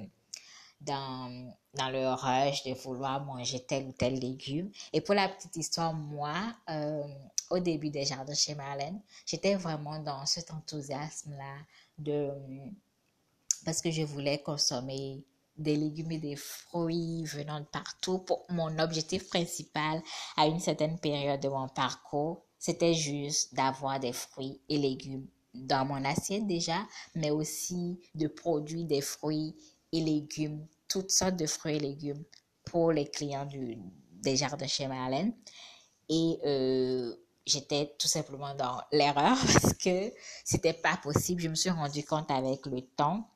dans, 0.81 1.53
dans 1.73 1.89
le 1.89 2.13
rush 2.13 2.63
de 2.63 2.73
vouloir 2.73 3.23
manger 3.23 3.59
tel 3.65 3.87
ou 3.87 3.91
tel 3.91 4.19
légume. 4.19 4.71
Et 4.93 5.01
pour 5.01 5.15
la 5.15 5.29
petite 5.29 5.55
histoire, 5.55 5.93
moi, 5.93 6.35
euh, 6.69 7.03
au 7.49 7.59
début 7.59 7.89
des 7.89 8.05
jardins 8.05 8.33
chez 8.33 8.55
Marlène, 8.55 9.01
j'étais 9.25 9.55
vraiment 9.55 9.99
dans 9.99 10.25
cet 10.25 10.51
enthousiasme-là 10.51 11.57
de 11.97 12.31
parce 13.65 13.81
que 13.81 13.91
je 13.91 14.03
voulais 14.03 14.37
consommer 14.39 15.23
des 15.57 15.75
légumes 15.75 16.11
et 16.11 16.19
des 16.19 16.35
fruits 16.35 17.25
venant 17.25 17.59
de 17.59 17.65
partout. 17.65 18.19
Pour 18.19 18.45
mon 18.49 18.77
objectif 18.79 19.27
principal 19.27 20.01
à 20.35 20.47
une 20.47 20.59
certaine 20.59 20.99
période 20.99 21.41
de 21.41 21.49
mon 21.49 21.67
parcours, 21.67 22.43
c'était 22.59 22.93
juste 22.93 23.53
d'avoir 23.55 23.99
des 23.99 24.13
fruits 24.13 24.61
et 24.69 24.77
légumes 24.77 25.27
dans 25.53 25.85
mon 25.85 26.03
assiette 26.05 26.45
déjà, 26.47 26.77
mais 27.15 27.31
aussi 27.31 27.99
de 28.13 28.27
produire 28.27 28.85
des 28.85 29.01
fruits 29.01 29.55
et 29.91 30.01
légumes, 30.01 30.67
toutes 30.87 31.11
sortes 31.11 31.35
de 31.35 31.45
fruits 31.45 31.75
et 31.75 31.79
légumes 31.79 32.23
pour 32.65 32.91
les 32.91 33.07
clients 33.07 33.45
du, 33.45 33.77
des 34.11 34.35
jardins 34.35 34.67
chez 34.67 34.87
Marlène. 34.87 35.33
Et 36.09 36.39
euh, 36.45 37.15
j'étais 37.45 37.95
tout 37.97 38.07
simplement 38.07 38.53
dans 38.55 38.81
l'erreur 38.91 39.37
parce 39.53 39.73
que 39.73 40.13
c'était 40.43 40.73
pas 40.73 40.97
possible. 40.97 41.41
Je 41.41 41.49
me 41.49 41.55
suis 41.55 41.69
rendu 41.69 42.03
compte 42.03 42.29
avec 42.31 42.65
le 42.65 42.81
temps 42.81 43.29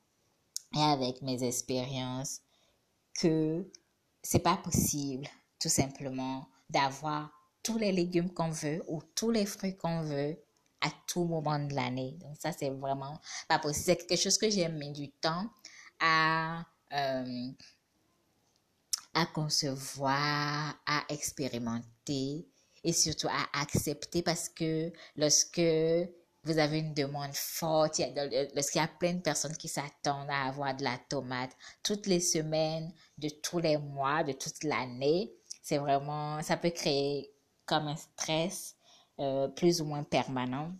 et 0.74 0.80
avec 0.80 1.22
mes 1.22 1.42
expériences 1.44 2.40
que 3.20 3.70
c'est 4.22 4.38
pas 4.38 4.56
possible 4.56 5.26
tout 5.58 5.68
simplement 5.68 6.46
d'avoir 6.70 7.30
tous 7.62 7.78
les 7.78 7.92
légumes 7.92 8.32
qu'on 8.32 8.50
veut 8.50 8.82
ou 8.88 9.02
tous 9.14 9.30
les 9.30 9.46
fruits 9.46 9.76
qu'on 9.76 10.02
veut 10.02 10.36
à 10.80 10.88
tout 11.06 11.24
moment 11.24 11.58
de 11.58 11.74
l'année. 11.74 12.16
Donc 12.20 12.36
ça, 12.38 12.52
c'est 12.52 12.70
vraiment 12.70 13.20
pas 13.48 13.58
possible. 13.58 13.84
C'est 13.84 14.06
quelque 14.06 14.20
chose 14.20 14.38
que 14.38 14.50
j'ai 14.50 14.68
mis 14.68 14.90
du 14.92 15.10
temps 15.10 15.48
à, 16.02 16.64
euh, 16.92 17.48
à 19.14 19.26
concevoir, 19.26 20.74
à 20.86 21.04
expérimenter 21.08 22.46
et 22.84 22.92
surtout 22.92 23.28
à 23.28 23.60
accepter 23.60 24.22
parce 24.22 24.48
que 24.48 24.92
lorsque 25.16 25.62
vous 26.44 26.58
avez 26.58 26.80
une 26.80 26.94
demande 26.94 27.34
forte, 27.34 28.00
lorsqu'il 28.54 28.80
y 28.80 28.84
a 28.84 28.88
plein 28.88 29.14
de 29.14 29.20
personnes 29.20 29.56
qui 29.56 29.68
s'attendent 29.68 30.30
à 30.30 30.48
avoir 30.48 30.74
de 30.74 30.82
la 30.82 30.98
tomate 31.08 31.56
toutes 31.84 32.06
les 32.06 32.20
semaines, 32.20 32.92
de 33.18 33.28
tous 33.28 33.60
les 33.60 33.78
mois, 33.78 34.24
de 34.24 34.32
toute 34.32 34.64
l'année, 34.64 35.32
c'est 35.62 35.78
vraiment, 35.78 36.42
ça 36.42 36.56
peut 36.56 36.70
créer 36.70 37.32
comme 37.64 37.86
un 37.86 37.96
stress 37.96 38.74
euh, 39.20 39.46
plus 39.48 39.80
ou 39.80 39.84
moins 39.84 40.02
permanent. 40.02 40.72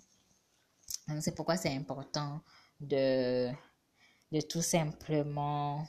C'est 1.20 1.34
pourquoi 1.34 1.56
c'est 1.56 1.74
important 1.74 2.40
de, 2.80 3.50
de 4.32 4.40
tout 4.40 4.62
simplement 4.62 5.86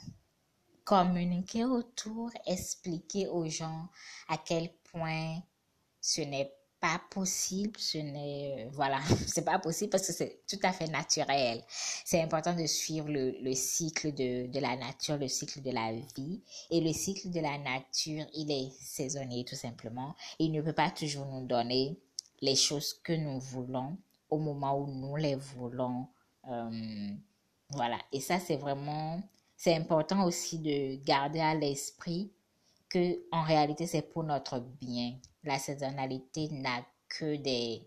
communiquer 0.84 1.64
autour, 1.64 2.30
expliquer 2.46 3.26
aux 3.28 3.48
gens 3.48 3.88
à 4.28 4.36
quel 4.36 4.70
point 4.92 5.42
ce 6.00 6.20
n'est 6.20 6.52
pas 6.78 7.00
possible, 7.10 7.80
ce 7.80 7.96
n'est, 7.96 8.68
voilà, 8.72 9.00
c'est 9.26 9.46
pas 9.46 9.58
possible 9.58 9.88
parce 9.88 10.06
que 10.06 10.12
c'est 10.12 10.42
tout 10.46 10.58
à 10.62 10.72
fait 10.72 10.88
naturel. 10.88 11.64
C'est 12.04 12.20
important 12.20 12.54
de 12.54 12.66
suivre 12.66 13.08
le, 13.08 13.30
le 13.40 13.54
cycle 13.54 14.12
de, 14.12 14.46
de, 14.48 14.60
la 14.60 14.76
nature, 14.76 15.16
le 15.16 15.28
cycle 15.28 15.62
de 15.62 15.70
la 15.70 15.92
vie. 16.14 16.42
Et 16.70 16.82
le 16.82 16.92
cycle 16.92 17.30
de 17.30 17.40
la 17.40 17.56
nature, 17.56 18.26
il 18.34 18.50
est 18.50 18.70
saisonnier 18.78 19.46
tout 19.46 19.56
simplement. 19.56 20.14
Il 20.38 20.52
ne 20.52 20.60
peut 20.60 20.74
pas 20.74 20.90
toujours 20.90 21.24
nous 21.24 21.46
donner 21.46 21.98
les 22.42 22.56
choses 22.56 22.92
que 23.02 23.14
nous 23.14 23.40
voulons 23.40 23.96
au 24.28 24.36
moment 24.36 24.78
où 24.78 24.86
nous 24.86 25.16
les 25.16 25.36
voulons. 25.36 26.08
Euh, 26.50 27.08
voilà. 27.74 27.98
Et 28.12 28.20
ça, 28.20 28.38
c'est 28.38 28.56
vraiment, 28.56 29.22
c'est 29.56 29.74
important 29.74 30.24
aussi 30.24 30.58
de 30.58 31.02
garder 31.04 31.40
à 31.40 31.54
l'esprit 31.54 32.32
que 32.88 33.18
en 33.32 33.42
réalité, 33.42 33.86
c'est 33.86 34.02
pour 34.02 34.24
notre 34.24 34.60
bien. 34.60 35.16
La 35.42 35.58
saisonnalité 35.58 36.48
n'a 36.50 36.84
que 37.08 37.36
des, 37.36 37.86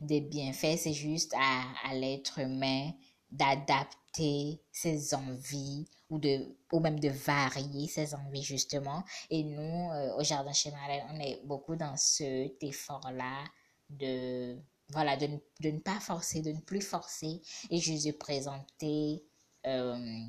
des 0.00 0.20
bienfaits. 0.20 0.76
C'est 0.78 0.92
juste 0.92 1.34
à, 1.34 1.64
à 1.88 1.94
l'être 1.94 2.38
humain 2.38 2.92
d'adapter 3.30 4.60
ses 4.72 5.14
envies 5.14 5.86
ou 6.08 6.18
de 6.18 6.56
ou 6.72 6.80
même 6.80 6.98
de 6.98 7.08
varier 7.08 7.86
ses 7.86 8.14
envies 8.14 8.42
justement 8.42 9.04
et 9.30 9.44
nous 9.44 9.90
euh, 9.92 10.16
au 10.16 10.24
jardin 10.24 10.52
chez 10.52 10.72
on 11.10 11.20
est 11.20 11.40
beaucoup 11.44 11.76
dans 11.76 11.96
cet 11.96 12.62
effort 12.62 13.08
là 13.12 13.44
de 13.88 14.58
voilà, 14.90 15.16
de, 15.16 15.28
de, 15.60 15.70
ne 15.70 15.78
pas 15.78 16.00
forcer, 16.00 16.42
de 16.42 16.52
ne 16.52 16.60
plus 16.60 16.80
forcer 16.80 17.40
et 17.70 17.78
juste 17.78 18.06
de 18.06 18.12
présenter 18.12 19.24
euh, 19.66 20.24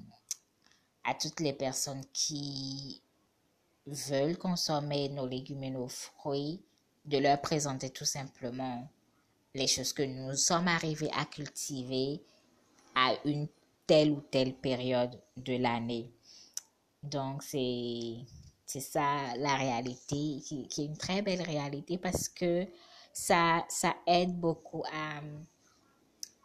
à 1.04 1.14
toutes 1.16 1.40
les 1.40 1.54
personnes 1.54 2.04
qui 2.14 3.02
veulent 3.86 4.38
consommer 4.38 5.10
nos 5.10 5.28
légumes 5.28 5.64
et 5.64 5.72
nos 5.72 5.88
fruits, 5.88 6.62
de 7.06 7.18
leur 7.18 7.42
présenter 7.42 7.90
tout 7.90 8.06
simplement 8.06 8.88
les 9.54 9.68
choses 9.68 9.94
que 9.94 10.04
nous 10.04 10.36
sommes 10.36 10.68
arrivés 10.68 11.10
à 11.14 11.26
cultiver 11.26 12.22
à 12.96 13.16
une 13.26 13.48
telle 13.88 14.12
ou 14.12 14.22
telle 14.22 14.54
période 14.54 15.20
de 15.38 15.58
l'année. 15.58 16.12
Donc, 17.04 17.42
c'est, 17.42 18.18
c'est 18.66 18.80
ça 18.80 19.36
la 19.38 19.56
réalité, 19.56 20.40
qui, 20.46 20.68
est 20.78 20.86
une 20.86 20.98
très 20.98 21.22
belle 21.22 21.42
réalité 21.42 21.98
parce 21.98 22.30
que 22.30 22.68
ça, 23.14 23.66
ça 23.70 23.96
aide 24.08 24.40
beaucoup 24.40 24.84
à, 24.86 25.22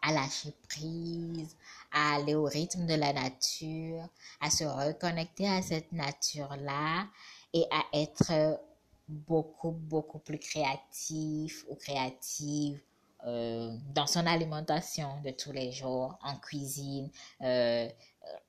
à 0.02 0.12
lâcher 0.12 0.52
prise, 0.68 1.56
à 1.93 2.17
aller 2.17 2.34
au 2.34 2.45
rythme 2.45 2.86
de 2.86 2.95
la 2.95 3.12
nature, 3.12 4.08
à 4.41 4.50
se 4.50 4.64
reconnecter 4.64 5.49
à 5.49 5.62
cette 5.62 5.93
nature-là 5.93 7.06
et 7.52 7.64
à 7.71 7.84
être 7.93 8.60
beaucoup, 9.08 9.71
beaucoup 9.71 10.19
plus 10.19 10.38
créatif 10.38 11.64
ou 11.69 11.75
créative 11.76 12.80
euh, 13.26 13.76
dans 13.95 14.06
son 14.06 14.26
alimentation 14.26 15.21
de 15.25 15.30
tous 15.30 15.52
les 15.52 15.73
jours, 15.73 16.17
en 16.23 16.36
cuisine, 16.36 17.10
euh, 17.43 17.88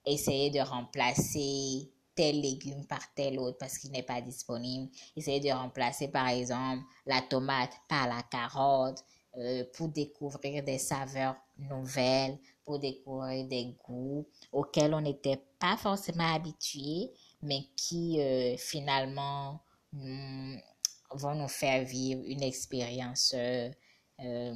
essayer 0.06 0.52
de 0.52 0.60
remplacer 0.60 1.90
tel 2.18 2.42
légume 2.42 2.86
par 2.88 3.14
tel 3.14 3.38
autre 3.40 3.60
parce 3.60 3.78
qu'il 3.78 3.92
n'est 3.92 4.04
pas 4.04 4.22
disponible. 4.22 4.92
Essayez 5.16 5.40
de 5.40 5.50
remplacer 5.50 6.08
par 6.08 6.28
exemple 6.28 6.84
la 7.06 7.22
tomate 7.22 7.74
par 7.88 8.08
la 8.08 8.24
carotte 8.24 9.06
euh, 9.38 9.64
pour 9.76 9.90
découvrir 9.90 10.64
des 10.64 10.80
saveurs 10.80 11.36
nouvelles, 11.60 12.40
pour 12.66 12.80
découvrir 12.80 13.48
des 13.48 13.78
goûts 13.86 14.26
auxquels 14.52 14.96
on 14.96 15.02
n'était 15.02 15.40
pas 15.60 15.78
forcément 15.78 16.34
habitué, 16.34 17.12
mais 17.44 17.68
qui 17.76 18.20
euh, 18.20 18.58
finalement 18.58 19.62
vont 19.92 21.36
nous 21.36 21.48
faire 21.48 21.86
vivre 21.86 22.24
une 22.26 22.42
expérience 22.42 23.36
euh, 23.36 24.54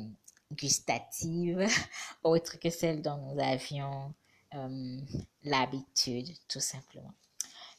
gustative 0.52 1.68
autre 2.24 2.60
que 2.60 2.72
celle 2.72 3.04
dont 3.04 3.18
nous 3.18 3.40
avions 3.40 4.14
l'habitude, 5.44 6.28
tout 6.50 6.60
simplement. 6.60 7.14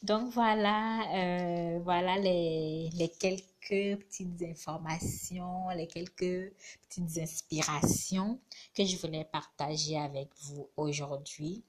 Donc 0.03 0.33
voilà, 0.33 1.05
euh, 1.15 1.79
voilà 1.85 2.19
les, 2.19 2.91
quelques 3.21 4.01
petites 4.01 4.43
informations, 4.43 5.69
les 5.71 5.87
quelques 5.87 6.53
petites 6.89 7.19
inspirations 7.19 8.41
que 8.75 8.85
je 8.85 8.97
voulais 8.97 9.25
partager 9.25 9.97
avec 9.97 10.29
vous 10.43 10.69
aujourd'hui 10.77 11.63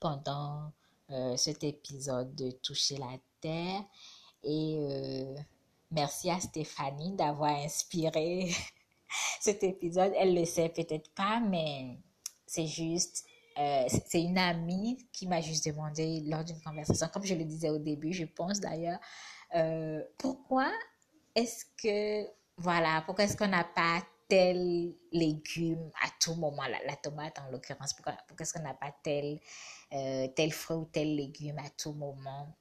pendant 0.00 0.72
euh, 1.10 1.36
cet 1.36 1.62
épisode 1.62 2.34
de 2.34 2.50
Toucher 2.50 2.96
la 2.96 3.16
Terre. 3.40 3.84
Et 4.42 4.76
euh, 4.80 5.36
merci 5.92 6.30
à 6.30 6.40
Stéphanie 6.40 7.12
d'avoir 7.12 7.50
inspiré 7.50 8.50
cet 9.40 9.62
épisode. 9.62 10.12
Elle 10.16 10.34
le 10.34 10.44
sait 10.44 10.70
peut-être 10.70 11.10
pas, 11.14 11.38
mais 11.38 11.98
c'est 12.46 12.66
juste 12.66 13.27
euh, 13.58 13.84
c'est 13.88 14.22
une 14.22 14.38
amie 14.38 15.08
qui 15.12 15.26
m'a 15.26 15.40
juste 15.40 15.66
demandé 15.66 16.22
lors 16.26 16.44
d'une 16.44 16.60
conversation, 16.60 17.08
comme 17.12 17.24
je 17.24 17.34
le 17.34 17.44
disais 17.44 17.70
au 17.70 17.78
début, 17.78 18.12
je 18.12 18.24
pense 18.24 18.60
d'ailleurs, 18.60 19.00
euh, 19.56 20.02
pourquoi 20.16 20.70
est-ce 21.34 21.64
que, 21.82 22.28
voilà, 22.56 23.02
pourquoi 23.04 23.24
est-ce 23.24 23.36
qu'on 23.36 23.48
n'a 23.48 23.64
pas 23.64 24.00
tel 24.28 24.94
légume 25.10 25.90
à 26.02 26.08
tout 26.20 26.34
moment, 26.34 26.62
la, 26.86 26.96
tomate 26.96 27.38
en 27.40 27.50
l'occurrence, 27.50 27.94
pourquoi, 27.94 28.14
pourquoi 28.28 28.44
est-ce 28.44 28.52
qu'on 28.52 28.62
n'a 28.62 28.74
pas 28.74 28.94
tel, 29.02 29.40
euh, 29.92 30.28
tel 30.36 30.52
fruit 30.52 30.76
ou 30.76 30.84
tel 30.84 31.16
légume 31.16 31.58
à 31.58 31.70
tout 31.70 31.92
moment? 31.92 32.54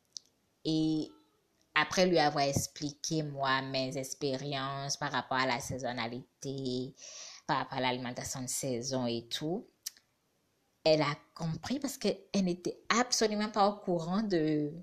Et 0.65 1.11
après 1.75 2.07
lui 2.07 2.17
avoir 2.17 2.45
expliqué, 2.45 3.21
moi, 3.21 3.61
mes 3.61 3.97
expériences 3.97 4.97
par 4.97 5.11
rapport 5.11 5.37
à 5.37 5.45
la 5.45 5.59
saisonnalité, 5.59 6.95
par 7.45 7.57
rapport 7.57 7.77
à 7.77 7.81
l'alimentation 7.81 8.41
de 8.41 8.47
saison 8.47 9.05
et 9.05 9.27
tout, 9.27 9.67
elle 10.93 11.01
a 11.01 11.15
compris 11.33 11.79
parce 11.79 11.97
qu'elle 11.97 12.17
n'était 12.43 12.79
absolument 12.89 13.49
pas 13.49 13.67
au 13.67 13.75
courant 13.77 14.23
de, 14.23 14.73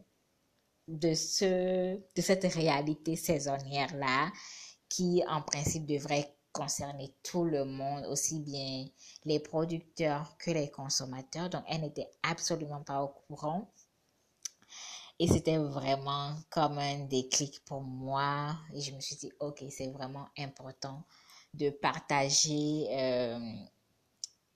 de, 0.88 1.14
ce, 1.14 1.97
de 1.97 2.23
cette 2.23 2.45
réalité 2.53 3.17
saisonnière-là 3.17 4.31
qui, 4.88 5.23
en 5.29 5.43
principe, 5.43 5.87
devrait 5.87 6.37
concerner 6.53 7.12
tout 7.23 7.45
le 7.45 7.64
monde, 7.64 8.07
aussi 8.07 8.38
bien 8.38 8.87
les 9.25 9.40
producteurs 9.40 10.37
que 10.38 10.51
les 10.53 10.71
consommateurs. 10.71 11.51
Donc, 11.51 11.64
elle 11.67 11.81
n'était 11.81 12.11
absolument 12.23 12.83
pas 12.83 13.03
au 13.03 13.09
courant. 13.09 13.73
Et 15.19 15.27
c'était 15.27 15.59
vraiment 15.59 16.35
comme 16.51 16.79
un 16.79 17.05
déclic 17.07 17.64
pour 17.64 17.83
moi. 17.83 18.57
Et 18.73 18.81
je 18.81 18.95
me 18.95 19.01
suis 19.01 19.17
dit, 19.17 19.33
OK, 19.40 19.64
c'est 19.71 19.88
vraiment 19.88 20.29
important 20.38 21.03
de 21.55 21.71
partager 21.71 22.88
euh, 22.90 23.38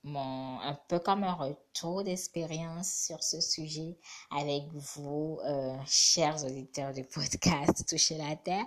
mon, 0.04 0.60
un 0.60 0.78
peu 0.88 0.98
comme 0.98 1.24
un 1.24 1.34
retour 1.34 2.04
d'expérience 2.04 2.92
sur 3.06 3.22
ce 3.22 3.40
sujet 3.40 3.96
avec 4.30 4.64
vous, 4.72 5.38
euh, 5.44 5.76
chers 5.86 6.44
auditeurs 6.44 6.92
du 6.92 7.04
podcast 7.04 7.88
Toucher 7.88 8.18
la 8.18 8.36
Terre. 8.36 8.64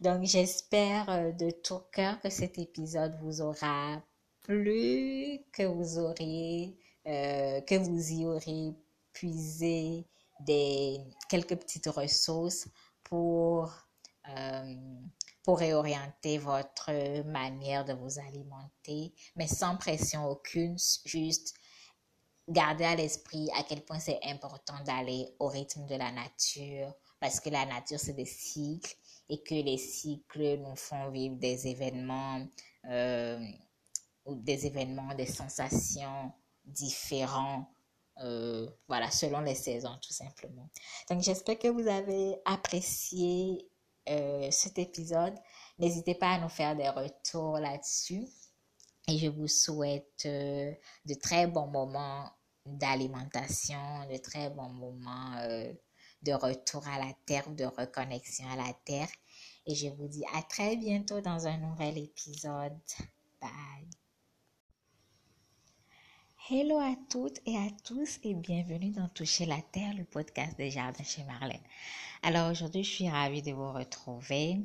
Donc, 0.00 0.24
j'espère 0.24 1.08
euh, 1.08 1.32
de 1.32 1.50
tout 1.50 1.80
cœur 1.92 2.20
que 2.20 2.30
cet 2.30 2.58
épisode 2.58 3.16
vous 3.22 3.40
aura 3.40 4.02
plu, 4.42 5.40
que 5.52 5.62
vous 5.64 5.98
aurez, 5.98 6.76
euh, 7.06 7.60
que 7.62 7.76
vous 7.76 8.12
y 8.12 8.26
aurez 8.26 8.74
puisé 9.12 10.06
des 10.40 11.00
quelques 11.28 11.56
petites 11.56 11.86
ressources 11.86 12.68
pour 13.04 13.70
pour 15.44 15.58
réorienter 15.58 16.38
votre 16.38 16.90
manière 17.24 17.84
de 17.84 17.92
vous 17.92 18.18
alimenter, 18.18 19.14
mais 19.36 19.46
sans 19.46 19.76
pression 19.76 20.26
aucune, 20.26 20.76
juste 21.04 21.54
garder 22.48 22.84
à 22.84 22.96
l'esprit 22.96 23.48
à 23.54 23.62
quel 23.62 23.84
point 23.84 24.00
c'est 24.00 24.20
important 24.24 24.82
d'aller 24.84 25.28
au 25.38 25.48
rythme 25.48 25.86
de 25.86 25.94
la 25.94 26.10
nature, 26.10 26.92
parce 27.20 27.40
que 27.40 27.50
la 27.50 27.66
nature, 27.66 28.00
c'est 28.00 28.14
des 28.14 28.24
cycles 28.24 28.94
et 29.28 29.42
que 29.42 29.54
les 29.54 29.78
cycles 29.78 30.58
nous 30.58 30.76
font 30.76 31.10
vivre 31.10 31.36
des 31.36 31.68
événements, 31.68 32.46
euh, 32.88 33.38
des 34.26 34.66
événements, 34.66 35.14
des 35.14 35.26
sensations 35.26 36.32
différents 36.64 37.70
euh, 38.22 38.68
voilà, 38.86 39.10
selon 39.10 39.40
les 39.40 39.56
saisons, 39.56 39.98
tout 40.00 40.12
simplement. 40.12 40.70
Donc, 41.10 41.20
j'espère 41.22 41.58
que 41.58 41.68
vous 41.68 41.88
avez 41.88 42.36
apprécié 42.44 43.68
euh, 44.08 44.50
cet 44.50 44.78
épisode. 44.78 45.34
N'hésitez 45.78 46.14
pas 46.14 46.32
à 46.34 46.38
nous 46.40 46.48
faire 46.48 46.76
des 46.76 46.88
retours 46.88 47.58
là-dessus. 47.58 48.26
Et 49.08 49.18
je 49.18 49.28
vous 49.28 49.48
souhaite 49.48 50.22
euh, 50.24 50.72
de 51.04 51.14
très 51.14 51.46
bons 51.46 51.66
moments 51.66 52.30
d'alimentation, 52.66 54.08
de 54.10 54.16
très 54.16 54.48
bons 54.50 54.70
moments 54.70 55.36
de 56.24 56.32
retour 56.32 56.86
à 56.88 56.98
la 56.98 57.12
terre, 57.26 57.50
de 57.50 57.64
reconnexion 57.64 58.48
à 58.48 58.56
la 58.56 58.72
terre. 58.84 59.08
Et 59.66 59.74
je 59.74 59.88
vous 59.88 60.08
dis 60.08 60.24
à 60.34 60.42
très 60.42 60.76
bientôt 60.76 61.20
dans 61.20 61.46
un 61.46 61.58
nouvel 61.58 61.98
épisode. 61.98 62.80
Bye. 63.40 64.03
Hello 66.50 66.78
à 66.78 66.94
toutes 67.08 67.40
et 67.46 67.56
à 67.56 67.70
tous 67.84 68.18
et 68.22 68.34
bienvenue 68.34 68.90
dans 68.90 69.08
Toucher 69.08 69.46
la 69.46 69.62
Terre, 69.72 69.94
le 69.96 70.04
podcast 70.04 70.54
des 70.58 70.70
jardins 70.70 71.02
chez 71.02 71.24
Marlène. 71.24 71.62
Alors 72.22 72.50
aujourd'hui, 72.50 72.84
je 72.84 72.90
suis 72.90 73.08
ravie 73.08 73.40
de 73.40 73.52
vous 73.52 73.72
retrouver 73.72 74.58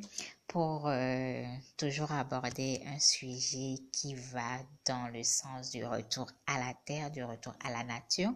pour 0.46 0.90
euh, 0.90 1.42
toujours 1.78 2.12
aborder 2.12 2.82
un 2.86 3.00
sujet 3.00 3.76
qui 3.94 4.14
va 4.14 4.58
dans 4.86 5.08
le 5.08 5.24
sens 5.24 5.72
du 5.72 5.86
retour 5.86 6.30
à 6.48 6.60
la 6.60 6.74
terre, 6.86 7.12
du 7.12 7.24
retour 7.24 7.54
à 7.64 7.72
la 7.72 7.86
nature. 7.86 8.34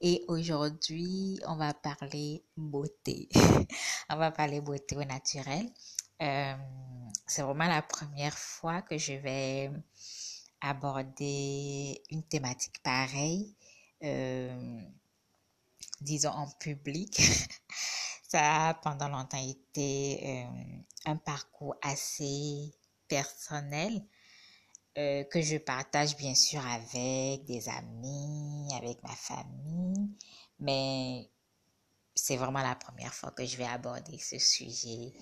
Et 0.00 0.24
aujourd'hui, 0.26 1.38
on 1.46 1.54
va 1.54 1.74
parler 1.74 2.42
beauté. 2.56 3.28
on 4.10 4.16
va 4.16 4.32
parler 4.32 4.60
beauté 4.60 4.96
au 4.96 5.04
naturel. 5.04 5.70
Euh, 6.20 6.54
c'est 7.28 7.42
vraiment 7.42 7.68
la 7.68 7.82
première 7.82 8.36
fois 8.36 8.82
que 8.82 8.98
je 8.98 9.12
vais 9.12 9.70
aborder 10.62 12.00
une 12.10 12.22
thématique 12.22 12.82
pareille, 12.82 13.54
euh, 14.02 14.80
disons 16.00 16.30
en 16.30 16.50
public. 16.58 17.20
Ça 18.28 18.68
a 18.68 18.74
pendant 18.74 19.08
longtemps 19.08 19.46
été 19.46 20.20
euh, 20.24 20.44
un 21.04 21.16
parcours 21.16 21.74
assez 21.82 22.72
personnel 23.06 24.02
euh, 24.96 25.24
que 25.24 25.42
je 25.42 25.58
partage 25.58 26.16
bien 26.16 26.34
sûr 26.34 26.64
avec 26.66 27.44
des 27.44 27.68
amis, 27.68 28.68
avec 28.74 29.02
ma 29.02 29.14
famille, 29.14 30.10
mais 30.60 31.30
c'est 32.14 32.36
vraiment 32.36 32.62
la 32.62 32.74
première 32.74 33.12
fois 33.12 33.30
que 33.32 33.44
je 33.44 33.56
vais 33.56 33.64
aborder 33.64 34.18
ce 34.18 34.38
sujet 34.38 35.12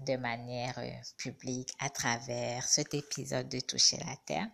de 0.00 0.16
manière 0.16 0.78
euh, 0.78 0.90
publique 1.16 1.72
à 1.78 1.90
travers 1.90 2.64
cet 2.64 2.94
épisode 2.94 3.48
de 3.48 3.60
Toucher 3.60 3.98
la 3.98 4.16
Terre. 4.26 4.48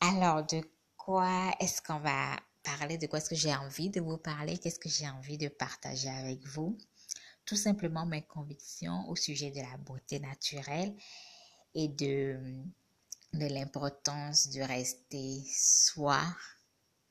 Alors, 0.00 0.44
de 0.44 0.62
quoi 0.96 1.52
est-ce 1.60 1.80
qu'on 1.80 2.00
va 2.00 2.36
parler? 2.62 2.98
De 2.98 3.06
quoi 3.06 3.18
est-ce 3.18 3.30
que 3.30 3.36
j'ai 3.36 3.54
envie 3.54 3.90
de 3.90 4.00
vous 4.00 4.18
parler? 4.18 4.58
Qu'est-ce 4.58 4.78
que 4.78 4.88
j'ai 4.88 5.08
envie 5.08 5.38
de 5.38 5.48
partager 5.48 6.08
avec 6.08 6.44
vous? 6.46 6.76
Tout 7.44 7.56
simplement 7.56 8.06
mes 8.06 8.22
convictions 8.22 9.08
au 9.08 9.16
sujet 9.16 9.50
de 9.50 9.60
la 9.60 9.76
beauté 9.78 10.18
naturelle 10.18 10.94
et 11.74 11.88
de, 11.88 12.38
l'importance 13.32 14.48
de 14.48 14.62
rester 14.62 15.42
soi 15.52 16.22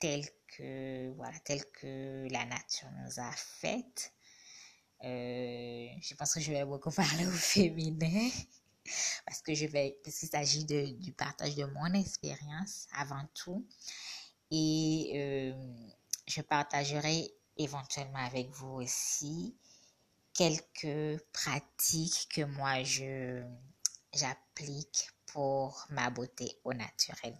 tel 0.00 0.24
que, 0.48 1.12
voilà, 1.12 1.38
tel 1.40 1.64
que 1.72 2.26
la 2.30 2.44
nature 2.46 2.88
nous 3.02 3.20
a 3.20 3.30
faite 3.32 4.13
euh, 5.04 5.88
je 6.00 6.14
pense 6.14 6.34
que 6.34 6.40
je 6.40 6.52
vais 6.52 6.64
beaucoup 6.64 6.90
parler 6.92 7.26
au 7.26 7.30
féminin 7.30 8.30
parce 9.24 9.40
que 9.42 9.54
je 9.54 9.66
vais, 9.66 9.98
parce 10.04 10.18
qu'il 10.18 10.28
s'agit 10.28 10.64
du 10.64 11.12
partage 11.12 11.54
de 11.56 11.64
mon 11.64 11.92
expérience 11.94 12.86
avant 12.96 13.26
tout. 13.34 13.66
Et 14.50 15.12
euh, 15.14 15.74
je 16.26 16.40
partagerai 16.42 17.30
éventuellement 17.56 18.24
avec 18.24 18.50
vous 18.50 18.82
aussi 18.82 19.56
quelques 20.32 21.22
pratiques 21.32 22.28
que 22.34 22.42
moi 22.42 22.82
je 22.82 23.42
j'applique 24.12 25.10
pour 25.26 25.86
ma 25.90 26.10
beauté 26.10 26.58
au 26.64 26.72
naturel. 26.72 27.36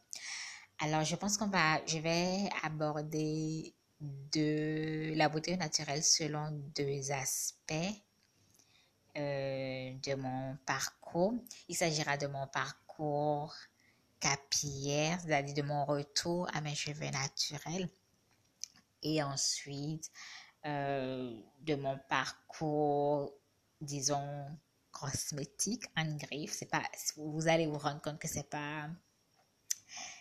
Alors, 0.80 1.04
je 1.04 1.14
pense 1.14 1.36
qu'on 1.36 1.46
va, 1.46 1.84
je 1.86 1.98
vais 1.98 2.48
aborder 2.62 3.74
de 4.00 5.14
la 5.16 5.28
beauté 5.28 5.56
naturelle 5.56 6.02
selon 6.02 6.50
deux 6.74 7.10
aspects 7.12 7.72
euh, 9.16 9.92
de 9.92 10.14
mon 10.14 10.56
parcours. 10.66 11.34
Il 11.68 11.76
s'agira 11.76 12.16
de 12.16 12.26
mon 12.26 12.46
parcours 12.48 13.54
capillaire, 14.20 15.20
c'est-à-dire 15.20 15.54
de 15.54 15.62
mon 15.62 15.84
retour 15.84 16.48
à 16.54 16.60
mes 16.60 16.74
cheveux 16.74 17.10
naturels. 17.10 17.88
Et 19.02 19.22
ensuite, 19.22 20.10
euh, 20.66 21.38
de 21.60 21.74
mon 21.74 21.98
parcours, 22.08 23.32
disons, 23.80 24.46
cosmétique 24.90 25.84
en 25.96 26.16
griffe. 26.16 26.64
Pas, 26.70 26.82
vous 27.16 27.48
allez 27.48 27.66
vous 27.66 27.78
rendre 27.78 28.00
compte 28.00 28.18
que 28.18 28.28
c'est 28.28 28.48
pas 28.48 28.88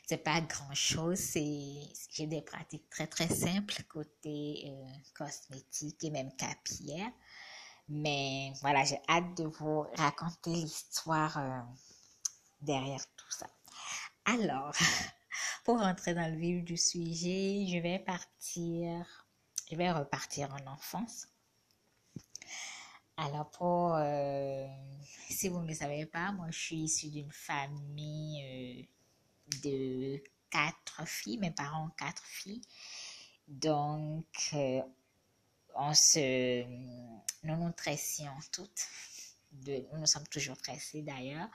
c'est 0.05 0.17
pas 0.17 0.41
grand 0.41 0.73
chose. 0.73 1.17
C'est, 1.17 1.93
j'ai 2.11 2.27
des 2.27 2.41
pratiques 2.41 2.89
très 2.89 3.07
très 3.07 3.27
simples 3.27 3.81
côté 3.89 4.65
euh, 4.67 4.89
cosmétique 5.15 6.03
et 6.03 6.09
même 6.09 6.35
capillaire. 6.35 7.11
Mais 7.89 8.53
voilà, 8.61 8.83
j'ai 8.83 8.99
hâte 9.09 9.37
de 9.37 9.45
vous 9.45 9.85
raconter 9.95 10.51
l'histoire 10.51 11.37
euh, 11.37 11.61
derrière 12.61 13.03
tout 13.15 13.31
ça. 13.31 13.47
Alors, 14.25 14.73
pour 15.65 15.79
rentrer 15.79 16.13
dans 16.13 16.31
le 16.31 16.37
vif 16.37 16.63
du 16.63 16.77
sujet, 16.77 17.65
je 17.67 17.77
vais 17.79 17.99
partir, 17.99 19.27
je 19.69 19.75
vais 19.75 19.91
repartir 19.91 20.53
en 20.53 20.71
enfance. 20.71 21.27
Alors 23.17 23.49
pour, 23.51 23.93
euh, 23.95 24.67
si 25.29 25.47
vous 25.47 25.59
ne 25.61 25.73
savez 25.73 26.05
pas, 26.05 26.31
moi 26.31 26.47
je 26.49 26.59
suis 26.59 26.75
issue 26.77 27.09
d'une 27.09 27.31
famille 27.31 28.89
de 29.61 30.21
quatre 30.49 31.07
filles, 31.07 31.37
mes 31.37 31.51
parents 31.51 31.87
ont 31.87 31.91
quatre 31.97 32.23
filles. 32.25 32.61
Donc, 33.47 34.25
euh, 34.53 34.81
on 35.75 35.93
se, 35.93 36.63
nous 37.43 37.57
nous 37.57 37.71
tressions 37.71 38.37
toutes. 38.51 38.87
De, 39.51 39.85
nous 39.93 40.05
sommes 40.07 40.27
toujours 40.27 40.57
tressées 40.57 41.03
d'ailleurs 41.03 41.47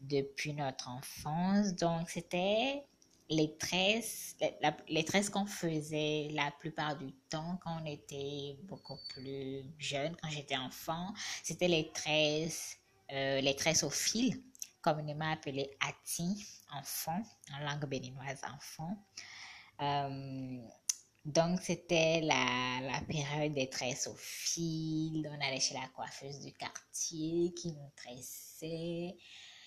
depuis 0.00 0.52
notre 0.54 0.88
enfance. 0.88 1.74
Donc, 1.74 2.10
c'était 2.10 2.84
les 3.28 3.56
tresses, 3.56 4.36
les 4.88 5.04
tresses 5.04 5.30
qu'on 5.30 5.46
faisait 5.46 6.28
la 6.32 6.50
plupart 6.50 6.96
du 6.96 7.12
temps 7.30 7.58
quand 7.62 7.80
on 7.82 7.86
était 7.86 8.56
beaucoup 8.64 8.98
plus 9.08 9.64
jeune, 9.78 10.14
quand 10.22 10.28
j'étais 10.28 10.56
enfant, 10.56 11.14
c'était 11.42 11.68
les 11.68 11.90
tresses, 11.92 12.78
euh, 13.10 13.40
les 13.40 13.56
tresses 13.56 13.84
au 13.84 13.90
fil 13.90 14.42
communément 14.82 15.30
appelé 15.32 15.70
Ati, 15.80 16.46
enfant, 16.72 17.22
en 17.54 17.64
langue 17.64 17.86
béninoise, 17.86 18.40
enfant. 18.52 18.96
Euh, 19.80 20.58
donc, 21.24 21.60
c'était 21.62 22.20
la, 22.20 22.80
la, 22.82 23.00
période 23.02 23.54
des 23.54 23.70
tresses 23.70 24.08
au 24.08 24.16
fil. 24.16 25.30
On 25.32 25.40
allait 25.40 25.60
chez 25.60 25.74
la 25.74 25.86
coiffeuse 25.94 26.40
du 26.40 26.52
quartier 26.52 27.54
qui 27.54 27.72
nous 27.72 27.90
tressait. 27.94 29.16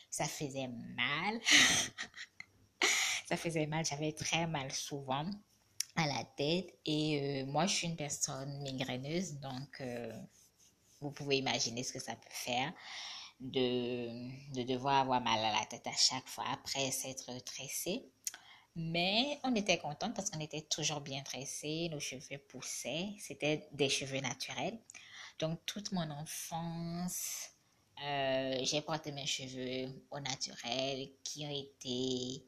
Ça 0.10 0.26
faisait 0.26 0.68
mal. 0.68 1.40
ça 3.28 3.38
faisait 3.38 3.68
mal. 3.68 3.86
J'avais 3.86 4.12
très 4.12 4.48
mal 4.48 4.70
souvent 4.72 5.30
à 5.96 6.08
la 6.08 6.26
tête. 6.36 6.78
Et 6.86 7.44
euh, 7.44 7.46
moi, 7.46 7.68
je 7.68 7.76
suis 7.76 7.88
une 7.88 7.96
personne 7.96 8.62
migraineuse. 8.62 9.40
Donc, 9.40 9.80
euh, 9.80 10.12
vous 11.00 11.12
pouvez 11.12 11.38
imaginer 11.38 11.84
ce 11.84 11.94
que 11.94 12.00
ça 12.00 12.16
peut 12.16 12.30
faire 12.30 12.74
de, 13.40 14.54
de 14.54 14.64
devoir 14.64 15.02
avoir 15.02 15.22
mal 15.22 15.40
à 15.40 15.52
la 15.60 15.66
tête 15.66 15.88
à 15.88 15.96
chaque 15.96 16.28
fois 16.28 16.46
après 16.52 16.92
s'être 16.92 17.32
tressé. 17.44 18.06
Mais 18.76 19.40
on 19.44 19.56
était 19.56 19.78
contente 19.78 20.14
parce 20.14 20.30
qu'on 20.30 20.40
était 20.42 20.62
toujours 20.64 21.00
bien 21.00 21.24
tressés, 21.24 21.88
nos 21.90 22.00
cheveux 22.00 22.38
poussaient, 22.50 23.14
c'était 23.20 23.68
des 23.72 23.90
cheveux 23.90 24.20
naturels. 24.20 24.78
Donc 25.40 25.60
toute 25.66 25.94
mon 25.94 26.10
enfance, 26.12 27.52
euh, 28.04 28.58
j'ai 28.64 28.82
porté 28.82 29.14
mes 29.14 29.26
cheveux 29.26 29.90
au 30.12 30.20
naturel 30.20 31.10
qui 31.24 31.46
ont 31.46 31.50
été, 31.50 32.44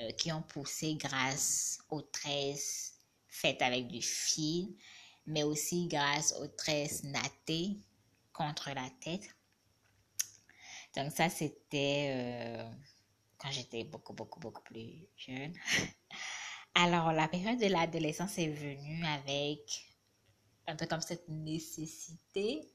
euh, 0.00 0.12
qui 0.12 0.32
ont 0.32 0.42
poussé 0.42 0.94
grâce 0.94 1.78
aux 1.90 2.02
tresses 2.02 2.94
faites 3.28 3.60
avec 3.60 3.88
du 3.88 4.00
fil, 4.00 4.74
mais 5.26 5.42
aussi 5.42 5.88
grâce 5.88 6.34
aux 6.40 6.48
tresses 6.48 7.04
nattées 7.04 7.76
contre 8.32 8.70
la 8.70 8.88
tête. 9.00 9.35
Donc 10.96 11.12
ça, 11.12 11.28
c'était 11.28 12.10
euh, 12.10 12.70
quand 13.38 13.50
j'étais 13.50 13.84
beaucoup, 13.84 14.14
beaucoup, 14.14 14.40
beaucoup 14.40 14.62
plus 14.62 15.06
jeune. 15.16 15.52
Alors, 16.74 17.12
la 17.12 17.28
période 17.28 17.60
de 17.60 17.66
l'adolescence 17.66 18.38
est 18.38 18.48
venue 18.48 19.04
avec 19.04 19.60
un 20.66 20.76
peu 20.76 20.86
comme 20.86 21.00
cette 21.00 21.28
nécessité 21.28 22.68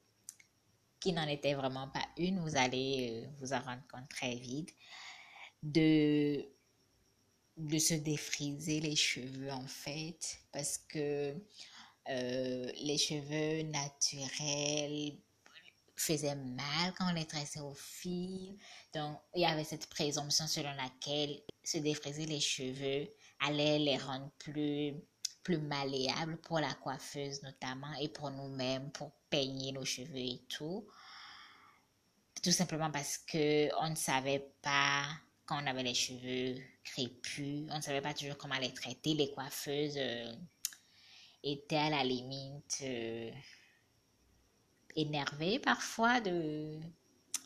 qui 0.99 1.13
n'en 1.13 1.27
était 1.27 1.55
vraiment 1.55 1.89
pas 1.89 2.05
une, 2.17 2.39
vous 2.39 2.55
allez 2.55 3.09
euh, 3.11 3.27
vous 3.39 3.53
en 3.53 3.59
rendre 3.59 3.81
compte 3.91 4.07
très 4.09 4.35
vite, 4.35 4.73
de 5.63 6.45
de 7.57 7.77
se 7.77 7.93
défriser 7.93 8.79
les 8.79 8.95
cheveux 8.95 9.51
en 9.51 9.67
fait 9.67 10.39
parce 10.51 10.77
que 10.77 11.35
euh, 12.09 12.71
les 12.81 12.97
cheveux 12.97 13.63
naturels 13.63 15.17
faisaient 16.01 16.35
mal 16.35 16.93
quand 16.97 17.09
on 17.09 17.13
les 17.13 17.25
tressait 17.25 17.59
au 17.59 17.73
fil. 17.73 18.57
Donc, 18.93 19.17
il 19.35 19.41
y 19.41 19.45
avait 19.45 19.63
cette 19.63 19.87
présomption 19.87 20.47
selon 20.47 20.73
laquelle 20.73 21.41
se 21.63 21.77
défriser 21.77 22.25
les 22.25 22.39
cheveux 22.39 23.07
allait 23.39 23.79
les 23.79 23.97
rendre 23.97 24.31
plus, 24.39 24.93
plus 25.43 25.57
malléables 25.57 26.37
pour 26.37 26.59
la 26.59 26.73
coiffeuse 26.73 27.41
notamment 27.43 27.93
et 27.99 28.09
pour 28.09 28.31
nous-mêmes, 28.31 28.91
pour 28.91 29.11
peigner 29.29 29.71
nos 29.71 29.85
cheveux 29.85 30.17
et 30.17 30.41
tout. 30.49 30.87
Tout 32.43 32.51
simplement 32.51 32.89
parce 32.89 33.17
que 33.19 33.69
on 33.83 33.89
ne 33.91 33.95
savait 33.95 34.51
pas 34.61 35.05
quand 35.45 35.61
on 35.61 35.67
avait 35.67 35.83
les 35.83 35.93
cheveux 35.93 36.55
crépus, 36.83 37.67
on 37.69 37.77
ne 37.77 37.81
savait 37.81 38.01
pas 38.01 38.13
toujours 38.13 38.37
comment 38.37 38.57
les 38.57 38.73
traiter. 38.73 39.13
Les 39.13 39.31
coiffeuses 39.31 39.97
euh, 39.97 40.33
étaient 41.43 41.75
à 41.75 41.89
la 41.89 42.03
limite 42.03 42.79
euh, 42.83 43.31
énervées 44.95 45.59
parfois 45.59 46.19
de, 46.21 46.79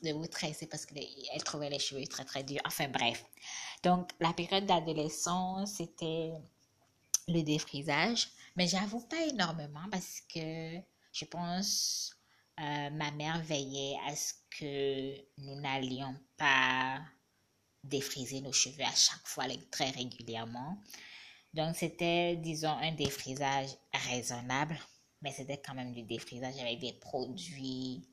de 0.04 0.12
vous 0.12 0.28
tresser 0.28 0.68
parce 0.68 0.86
qu'elles 0.86 1.44
trouvaient 1.44 1.70
les 1.70 1.80
cheveux 1.80 2.06
très 2.08 2.26
très 2.26 2.44
durs. 2.44 2.62
Enfin 2.66 2.88
bref. 2.88 3.26
Donc 3.84 4.10
la 4.20 4.34
période 4.34 4.66
d'adolescence, 4.66 5.76
c'était 5.76 6.32
le 7.28 7.42
défrisage. 7.42 8.30
Mais 8.56 8.68
j'avoue 8.68 9.02
pas 9.08 9.26
énormément 9.26 9.88
parce 9.92 10.22
que 10.34 10.78
je 11.12 11.26
pense 11.26 12.16
euh, 12.60 12.90
ma 12.92 13.12
mère 13.12 13.42
veillait 13.44 13.98
à 14.08 14.16
ce 14.16 14.34
que 14.58 15.16
nous 15.40 15.60
n'allions 15.60 16.16
pas 16.38 17.02
défriser 17.84 18.42
nos 18.42 18.54
cheveux 18.54 18.84
à 18.84 18.96
chaque 18.96 19.28
fois 19.28 19.46
très 19.72 19.90
régulièrement. 19.90 20.78
Donc 21.54 21.76
c'était, 21.76 22.36
disons, 22.38 22.78
un 22.82 22.92
défrisage 22.92 23.70
raisonnable, 23.94 24.78
mais 25.26 25.32
c'était 25.32 25.58
quand 25.58 25.74
même 25.74 25.92
du 25.92 26.04
défrisage 26.04 26.60
avec 26.60 26.78
des 26.78 26.94
produits 26.94 28.08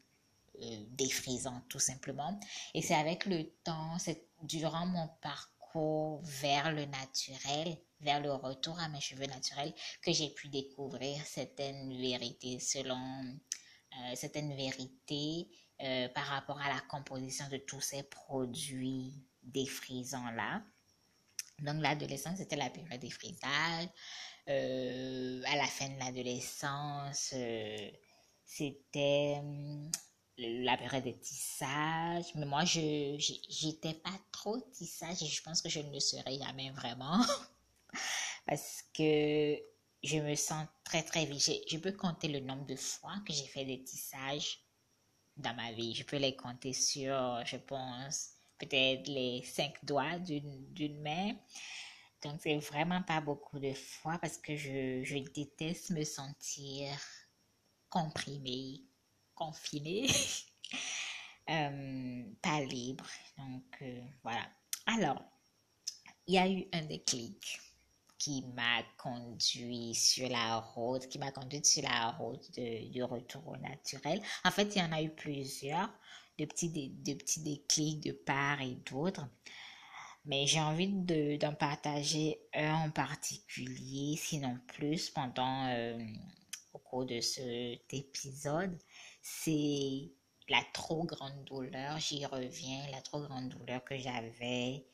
euh, 0.62 0.84
défrisants 0.92 1.60
tout 1.68 1.78
simplement. 1.78 2.40
Et 2.72 2.80
c'est 2.80 2.94
avec 2.94 3.26
le 3.26 3.50
temps, 3.64 3.98
c'est 3.98 4.28
durant 4.42 4.86
mon 4.86 5.08
parcours 5.20 6.22
vers 6.22 6.72
le 6.72 6.86
naturel, 6.86 7.76
vers 8.00 8.20
le 8.22 8.32
retour 8.32 8.80
à 8.80 8.88
mes 8.88 9.00
cheveux 9.02 9.26
naturels, 9.26 9.74
que 10.00 10.10
j'ai 10.10 10.30
pu 10.30 10.48
découvrir 10.48 11.22
certaines 11.26 11.94
vérités 12.00 12.58
selon 12.58 12.96
euh, 12.96 14.14
certaines 14.14 14.56
vérités 14.56 15.50
euh, 15.82 16.08
par 16.08 16.24
rapport 16.24 16.58
à 16.62 16.72
la 16.72 16.80
composition 16.88 17.46
de 17.50 17.58
tous 17.58 17.82
ces 17.82 18.04
produits 18.04 19.12
défrisants-là. 19.42 20.62
Donc, 21.58 21.82
l'adolescence, 21.82 22.38
c'était 22.38 22.56
la 22.56 22.70
période 22.70 23.00
des 23.00 23.10
frisages. 23.10 23.88
Euh, 24.48 25.42
à 25.46 25.56
la 25.56 25.66
fin 25.66 25.88
de 25.88 25.98
l'adolescence, 25.98 27.34
c'était 28.44 29.36
hum, 29.38 29.90
la 30.38 30.76
période 30.76 31.04
de 31.04 31.12
tissage. 31.12 32.34
Mais 32.34 32.46
moi, 32.46 32.64
je 32.64 33.16
j'étais 33.48 33.94
pas 33.94 34.18
trop 34.32 34.58
tissage 34.72 35.22
et 35.22 35.26
je 35.26 35.42
pense 35.42 35.62
que 35.62 35.68
je 35.68 35.80
ne 35.80 35.92
le 35.92 36.00
serai 36.00 36.38
jamais 36.38 36.70
vraiment. 36.70 37.24
Parce 38.46 38.82
que 38.94 39.56
je 40.02 40.18
me 40.18 40.34
sens 40.34 40.66
très, 40.84 41.02
très 41.02 41.24
vite. 41.24 41.50
Je, 41.68 41.76
peux 41.78 41.92
compter 41.92 42.28
le 42.28 42.40
nombre 42.40 42.66
de 42.66 42.76
fois 42.76 43.14
que 43.26 43.32
j'ai 43.32 43.46
fait 43.46 43.64
des 43.64 43.82
tissages 43.84 44.60
dans 45.36 45.54
ma 45.54 45.72
vie. 45.72 45.94
Je 45.94 46.04
peux 46.04 46.16
les 46.16 46.34
compter 46.34 46.72
sur, 46.72 47.14
je 47.46 47.56
pense, 47.56 48.30
peut-être 48.58 49.06
les 49.06 49.44
cinq 49.44 49.74
doigts 49.84 50.18
d'une 50.18 51.00
main. 51.02 51.34
Donc, 52.22 52.40
c'est 52.40 52.56
vraiment 52.58 53.02
pas 53.02 53.20
beaucoup 53.20 53.58
de 53.58 53.72
fois 53.72 54.18
parce 54.18 54.38
que 54.38 54.56
je, 54.56 55.02
je 55.02 55.18
déteste 55.18 55.90
me 55.90 56.04
sentir 56.04 56.88
comprimée, 57.90 58.82
confinée, 59.34 60.06
euh, 61.50 62.22
pas 62.40 62.60
libre. 62.60 63.06
Donc, 63.36 63.82
euh, 63.82 64.00
voilà. 64.22 64.48
Alors, 64.86 65.22
il 66.26 66.34
y 66.34 66.38
a 66.38 66.48
eu 66.48 66.64
un 66.72 66.82
déclic 66.82 67.60
qui 68.18 68.44
m'a 68.54 68.84
conduit 68.98 69.94
sur 69.94 70.28
la 70.28 70.58
route, 70.58 71.08
qui 71.08 71.18
m'a 71.18 71.32
conduit 71.32 71.64
sur 71.64 71.82
la 71.82 72.12
route 72.12 72.52
de, 72.56 72.88
du 72.88 73.02
retour 73.02 73.46
au 73.48 73.56
naturel. 73.56 74.22
En 74.44 74.50
fait, 74.52 74.76
il 74.76 74.78
y 74.78 74.82
en 74.82 74.92
a 74.92 75.02
eu 75.02 75.10
plusieurs, 75.10 75.90
de 76.38 76.44
petits, 76.44 76.68
de, 76.68 77.14
petits 77.14 77.42
déclics 77.42 78.00
de 78.00 78.12
part 78.12 78.60
et 78.60 78.76
d'autre. 78.90 79.26
Mais 80.24 80.46
j'ai 80.46 80.60
envie 80.60 80.88
d'en 81.38 81.54
partager 81.54 82.38
un 82.54 82.86
en 82.86 82.90
particulier, 82.90 84.16
sinon 84.16 84.58
plus, 84.68 85.10
pendant 85.10 85.66
euh, 85.68 85.98
au 86.72 86.78
cours 86.78 87.06
de 87.06 87.20
cet 87.20 87.92
épisode. 87.92 88.78
C'est 89.20 90.12
la 90.48 90.62
trop 90.72 91.04
grande 91.04 91.44
douleur, 91.44 91.98
j'y 91.98 92.24
reviens, 92.26 92.88
la 92.90 93.00
trop 93.00 93.20
grande 93.22 93.48
douleur 93.48 93.82
que 93.84 93.96
j'avais 93.96 94.84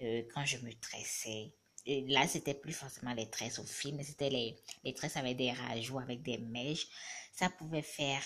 euh, 0.00 0.22
quand 0.32 0.44
je 0.44 0.58
me 0.58 0.72
tressais 0.74 1.52
là, 2.08 2.26
c'était 2.28 2.54
plus 2.54 2.72
forcément 2.72 3.14
les 3.14 3.28
tresses 3.30 3.58
au 3.58 3.64
fil, 3.64 3.94
mais 3.94 4.04
c'était 4.04 4.30
les, 4.30 4.56
les 4.84 4.94
tresses 4.94 5.16
avec 5.16 5.36
des 5.36 5.52
rajouts, 5.52 5.98
avec 5.98 6.22
des 6.22 6.38
mèches. 6.38 6.86
Ça 7.32 7.48
pouvait 7.50 7.82
faire 7.82 8.22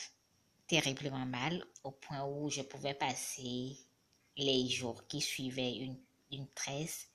terriblement 0.66 1.26
mal 1.26 1.64
au 1.84 1.90
point 1.90 2.24
où 2.24 2.50
je 2.50 2.62
pouvais 2.62 2.94
passer 2.94 3.76
les 4.36 4.68
jours 4.68 5.06
qui 5.06 5.20
suivaient 5.20 5.76
une, 5.76 5.98
une 6.32 6.48
tresse. 6.48 7.08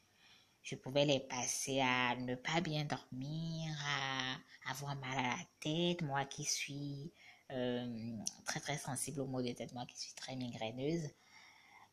Je 0.63 0.75
pouvais 0.75 1.05
les 1.05 1.19
passer 1.19 1.79
à 1.79 2.15
ne 2.15 2.35
pas 2.35 2.61
bien 2.61 2.85
dormir, 2.85 3.75
à 3.85 4.37
avoir 4.71 4.95
mal 4.97 5.17
à 5.17 5.37
la 5.37 5.43
tête, 5.59 6.01
moi 6.01 6.25
qui 6.25 6.43
suis 6.43 7.11
euh, 7.51 8.17
très 8.45 8.59
très 8.59 8.77
sensible 8.77 9.21
au 9.21 9.27
maux 9.27 9.41
de 9.41 9.51
tête, 9.51 9.73
moi 9.73 9.85
qui 9.85 9.97
suis 9.97 10.13
très 10.13 10.35
migraineuse. 10.35 11.09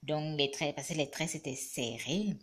Donc 0.03 0.39
les 0.39 0.51
tresses, 0.51 0.75
parce 0.75 0.89
que 0.89 0.95
les 0.95 1.11
tresses 1.11 1.35
étaient 1.37 1.57
serrées, 1.57 2.37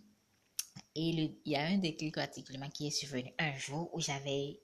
et 0.95 1.09
il 1.09 1.37
y 1.45 1.55
a 1.55 1.65
un 1.65 1.77
déclic 1.77 2.15
particulièrement 2.15 2.69
qui 2.69 2.87
est 2.87 2.91
survenu 2.91 3.31
un 3.37 3.57
jour 3.57 3.93
où 3.93 3.99
j'avais, 3.99 4.61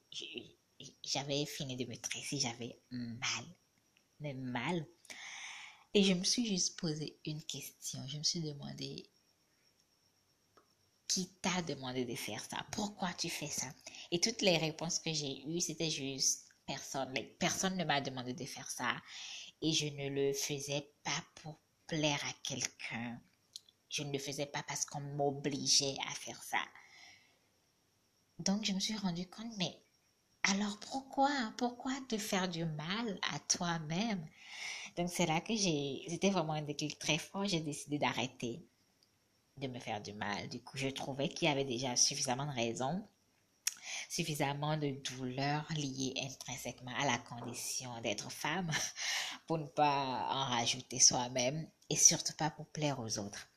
j'avais 1.03 1.45
fini 1.45 1.75
de 1.75 1.85
me 1.85 1.95
tresser, 1.97 2.39
j'avais 2.39 2.79
mal, 2.91 3.45
mais 4.19 4.33
mal. 4.33 4.85
Et 5.93 6.03
je 6.03 6.13
me 6.13 6.23
suis 6.23 6.45
juste 6.45 6.79
posé 6.79 7.17
une 7.25 7.43
question. 7.43 8.05
Je 8.07 8.17
me 8.17 8.23
suis 8.23 8.41
demandé, 8.41 9.09
qui 11.07 11.29
t'a 11.41 11.61
demandé 11.61 12.05
de 12.05 12.15
faire 12.15 12.43
ça? 12.49 12.65
Pourquoi 12.71 13.13
tu 13.13 13.29
fais 13.29 13.47
ça? 13.47 13.67
Et 14.11 14.19
toutes 14.19 14.41
les 14.41 14.57
réponses 14.57 14.99
que 14.99 15.13
j'ai 15.13 15.47
eues, 15.47 15.61
c'était 15.61 15.89
juste 15.89 16.47
personne. 16.65 17.13
personne 17.39 17.77
ne 17.77 17.85
m'a 17.85 18.01
demandé 18.01 18.33
de 18.33 18.45
faire 18.45 18.69
ça. 18.69 18.95
Et 19.61 19.73
je 19.73 19.87
ne 19.87 20.09
le 20.09 20.33
faisais 20.33 20.91
pas 21.03 21.23
pour 21.35 21.59
plaire 21.87 22.23
à 22.25 22.33
quelqu'un. 22.43 23.19
Je 23.89 24.03
ne 24.03 24.11
le 24.11 24.19
faisais 24.19 24.45
pas 24.45 24.63
parce 24.63 24.85
qu'on 24.85 25.01
m'obligeait 25.01 25.95
à 26.09 26.13
faire 26.13 26.43
ça. 26.43 26.61
Donc, 28.39 28.65
je 28.65 28.73
me 28.73 28.79
suis 28.79 28.95
rendu 28.97 29.27
compte, 29.27 29.55
mais 29.57 29.81
alors 30.43 30.79
pourquoi 30.79 31.29
Pourquoi 31.57 31.93
te 32.07 32.17
faire 32.17 32.47
du 32.47 32.65
mal 32.65 33.19
à 33.33 33.39
toi-même? 33.39 34.27
Donc, 34.97 35.09
c'est 35.09 35.25
là 35.25 35.41
que 35.41 35.55
j'ai. 35.55 36.05
C'était 36.09 36.29
vraiment 36.29 36.53
un 36.53 36.61
déclic 36.61 36.99
très 36.99 37.17
fort. 37.17 37.45
J'ai 37.45 37.61
décidé 37.61 37.97
d'arrêter 37.97 38.67
de 39.57 39.67
me 39.67 39.79
faire 39.79 40.01
du 40.01 40.13
mal. 40.13 40.47
Du 40.49 40.61
coup, 40.61 40.77
je 40.77 40.87
trouvais 40.87 41.29
qu'il 41.29 41.47
y 41.47 41.51
avait 41.51 41.65
déjà 41.65 41.95
suffisamment 41.95 42.45
de 42.45 42.51
raisons, 42.51 43.07
suffisamment 44.09 44.77
de 44.77 44.91
douleurs 45.03 45.67
liées 45.75 46.13
intrinsèquement 46.21 46.93
à 46.97 47.05
la 47.05 47.17
condition 47.17 47.89
d'être 48.01 48.31
femme 48.31 48.71
pour 49.47 49.57
ne 49.57 49.65
pas 49.67 50.27
en 50.29 50.45
rajouter 50.45 50.99
soi-même 50.99 51.69
et 51.89 51.95
surtout 51.95 52.33
pas 52.37 52.49
pour 52.49 52.67
plaire 52.67 52.99
aux 52.99 53.19
autres. 53.19 53.49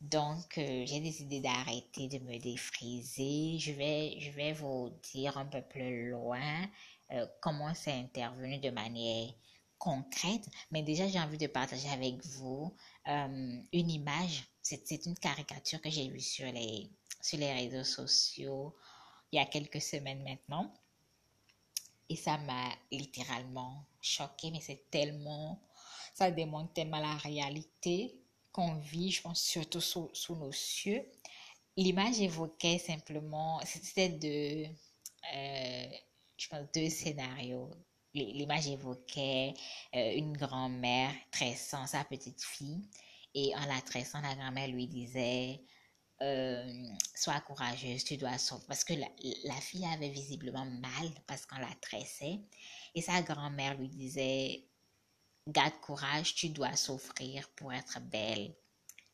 Donc, 0.00 0.58
euh, 0.58 0.84
j'ai 0.86 1.00
décidé 1.00 1.40
d'arrêter 1.40 2.06
de 2.06 2.18
me 2.20 2.38
défriser. 2.38 3.58
Je 3.58 3.72
vais, 3.72 4.20
je 4.20 4.30
vais 4.30 4.52
vous 4.52 4.90
dire 5.12 5.36
un 5.36 5.46
peu 5.46 5.60
plus 5.60 6.10
loin 6.10 6.68
euh, 7.10 7.26
comment 7.40 7.74
c'est 7.74 7.92
intervenu 7.92 8.58
de 8.58 8.70
manière 8.70 9.32
concrète. 9.78 10.46
Mais 10.70 10.82
déjà, 10.82 11.08
j'ai 11.08 11.20
envie 11.20 11.38
de 11.38 11.46
partager 11.46 11.88
avec 11.88 12.24
vous 12.24 12.74
euh, 13.08 13.62
une 13.72 13.90
image. 13.90 14.44
C'est 14.62 15.06
une 15.06 15.16
caricature 15.16 15.80
que 15.80 15.90
j'ai 15.90 16.08
vue 16.08 16.20
sur 16.20 16.50
les, 16.52 16.90
sur 17.22 17.38
les 17.38 17.52
réseaux 17.52 17.84
sociaux 17.84 18.74
il 19.32 19.36
y 19.36 19.38
a 19.38 19.46
quelques 19.46 19.80
semaines 19.80 20.22
maintenant. 20.22 20.72
Et 22.08 22.16
ça 22.16 22.38
m'a 22.38 22.70
littéralement 22.90 23.84
choqué, 24.00 24.50
mais 24.50 24.60
c'est 24.60 24.90
tellement, 24.90 25.60
ça 26.14 26.30
démontre 26.30 26.72
tellement 26.72 27.00
la 27.00 27.16
réalité 27.16 28.18
qu'on 28.50 28.76
vit, 28.76 29.10
je 29.10 29.20
pense 29.20 29.42
surtout 29.42 29.80
sous, 29.80 30.10
sous 30.14 30.34
nos 30.34 30.52
cieux. 30.52 31.04
L'image 31.76 32.20
évoquait 32.20 32.78
simplement, 32.78 33.60
c'était 33.64 34.08
de, 34.08 34.64
euh, 35.34 35.90
je 36.38 36.48
pense, 36.48 36.66
deux 36.74 36.88
scénarios. 36.88 37.70
L'image 38.14 38.68
évoquait 38.68 39.54
euh, 39.94 40.12
une 40.14 40.36
grand-mère 40.36 41.12
tressant 41.30 41.86
sa 41.86 42.04
petite 42.04 42.42
fille 42.42 42.88
et 43.34 43.54
en 43.54 43.66
la 43.66 43.80
tressant, 43.82 44.20
la 44.20 44.34
grand-mère 44.34 44.68
lui 44.68 44.86
disait 44.86 45.60
euh, 46.22 46.88
sois 47.14 47.40
courageuse, 47.40 48.02
tu 48.04 48.16
dois 48.16 48.38
sauver. 48.38 48.64
Parce 48.66 48.84
que 48.84 48.94
la, 48.94 49.08
la, 49.44 49.60
fille 49.60 49.86
avait 49.86 50.08
visiblement 50.08 50.64
mal 50.64 51.10
parce 51.26 51.46
qu'on 51.46 51.58
la 51.58 51.72
tressait. 51.80 52.40
Et 52.94 53.02
sa 53.02 53.22
grand-mère 53.22 53.76
lui 53.78 53.88
disait, 53.88 54.64
garde 55.46 55.78
courage, 55.80 56.34
tu 56.34 56.48
dois 56.48 56.74
souffrir 56.74 57.48
pour 57.50 57.72
être 57.72 58.00
belle. 58.00 58.54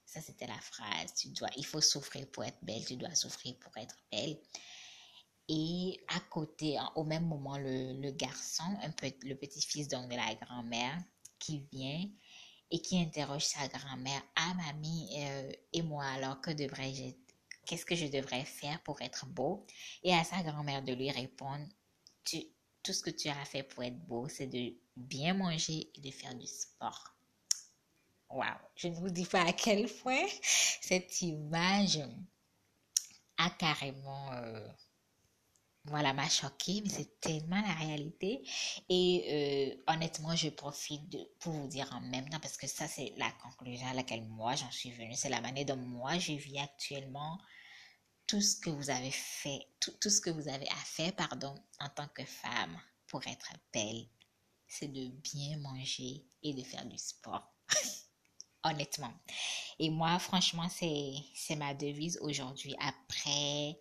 Ça, 0.07 0.21
c'était 0.23 0.47
la 0.47 0.61
phrase. 0.61 1.13
Tu 1.15 1.29
dois, 1.29 1.51
il 1.57 1.67
faut 1.67 1.81
souffrir 1.81 2.27
pour 2.31 2.45
être 2.45 2.63
belle, 2.63 2.85
tu 2.87 2.97
dois 2.97 3.15
souffrir 3.15 3.55
pour 3.59 3.77
être 3.77 3.97
belle. 4.11 4.39
Et 5.49 6.01
à 6.09 6.21
côté, 6.21 6.79
au 6.97 7.05
même 7.05 7.27
moment, 7.27 7.59
le, 7.59 8.01
le 8.01 8.11
garçon, 8.13 8.65
un 8.83 8.91
peu, 8.91 9.11
le 9.23 9.35
petit-fils 9.35 9.89
de 9.89 9.97
la 10.17 10.35
grand-mère, 10.37 10.99
qui 11.39 11.67
vient 11.73 12.09
et 12.71 12.81
qui 12.81 12.99
interroge 12.99 13.45
sa 13.45 13.69
grand-mère, 13.69 14.23
ah 14.37 14.55
mamie 14.55 15.09
euh, 15.19 15.53
et 15.73 15.83
moi 15.83 16.05
alors 16.07 16.41
que 16.41 16.51
devrais-je, 16.51 17.13
qu'est-ce 17.67 17.85
que 17.85 17.95
je 17.95 18.07
devrais 18.07 18.45
faire 18.45 18.83
pour 18.83 19.01
être 19.03 19.27
beau? 19.27 19.67
Et 20.03 20.15
à 20.15 20.25
sa 20.25 20.43
grand-mère 20.43 20.83
de 20.83 20.93
lui 20.93 21.11
répondre, 21.11 21.67
tu, 22.25 22.39
tout 22.83 22.93
ce 22.93 23.03
que 23.03 23.11
tu 23.11 23.29
as 23.29 23.45
fait 23.45 23.63
pour 23.63 23.83
être 23.85 23.99
beau, 24.07 24.29
c'est 24.29 24.47
de 24.47 24.75
bien 24.97 25.35
manger 25.35 25.91
et 25.95 26.01
de 26.01 26.11
faire 26.11 26.35
du 26.35 26.47
sport. 26.47 27.15
Waouh, 28.31 28.59
je 28.75 28.89
ne 28.89 28.95
vous 28.95 29.11
dis 29.11 29.27
pas 29.27 29.43
à 29.43 29.53
quel 29.53 29.87
point 29.87 30.27
cette 30.43 31.21
image 31.23 32.01
a 33.37 33.51
carrément 33.51 34.33
euh, 34.33 34.69
voilà, 35.85 36.13
m'a 36.15 36.29
choqué, 36.29 36.81
mais 36.83 36.89
c'est 36.89 37.21
tellement 37.21 37.61
la 37.61 37.75
réalité. 37.75 38.43
Et 38.89 39.77
euh, 39.87 39.93
honnêtement, 39.93 40.35
je 40.35 40.49
profite 40.49 41.09
de, 41.11 41.19
pour 41.41 41.53
vous 41.53 41.69
dire 41.69 41.91
en 41.93 42.01
même 42.01 42.29
temps, 42.29 42.41
parce 42.41 42.57
que 42.57 42.67
ça, 42.67 42.89
c'est 42.89 43.13
la 43.17 43.31
conclusion 43.33 43.87
à 43.89 43.95
laquelle 43.95 44.25
moi, 44.25 44.55
j'en 44.55 44.71
suis 44.71 44.93
venue. 44.93 45.15
C'est 45.15 45.29
la 45.29 45.41
manière 45.41 45.67
dont 45.67 45.77
moi, 45.77 46.19
je 46.19 46.33
vis 46.33 46.59
actuellement 46.59 47.39
tout 48.27 48.41
ce 48.41 48.57
que 48.57 48.71
vous 48.71 48.89
avez 48.91 49.11
fait, 49.11 49.67
tout, 49.81 49.93
tout 50.01 50.11
ce 50.11 50.21
que 50.21 50.31
vous 50.31 50.49
avez 50.49 50.69
à 50.69 50.85
faire, 50.85 51.15
pardon, 51.15 51.55
en 51.81 51.89
tant 51.91 52.09
que 52.09 52.25
femme 52.25 52.81
pour 53.07 53.27
être 53.27 53.53
belle. 53.73 54.07
C'est 54.67 54.89
de 54.89 55.09
bien 55.09 55.59
manger 55.59 56.25
et 56.43 56.55
de 56.55 56.63
faire 56.63 56.87
du 56.87 56.97
sport. 56.99 57.53
honnêtement. 58.65 59.13
Et 59.79 59.91
moi, 59.91 60.19
franchement, 60.19 60.69
c'est, 60.69 61.57
ma 61.57 61.75
devise 61.75 62.19
aujourd'hui 62.23 62.75
après 62.81 63.79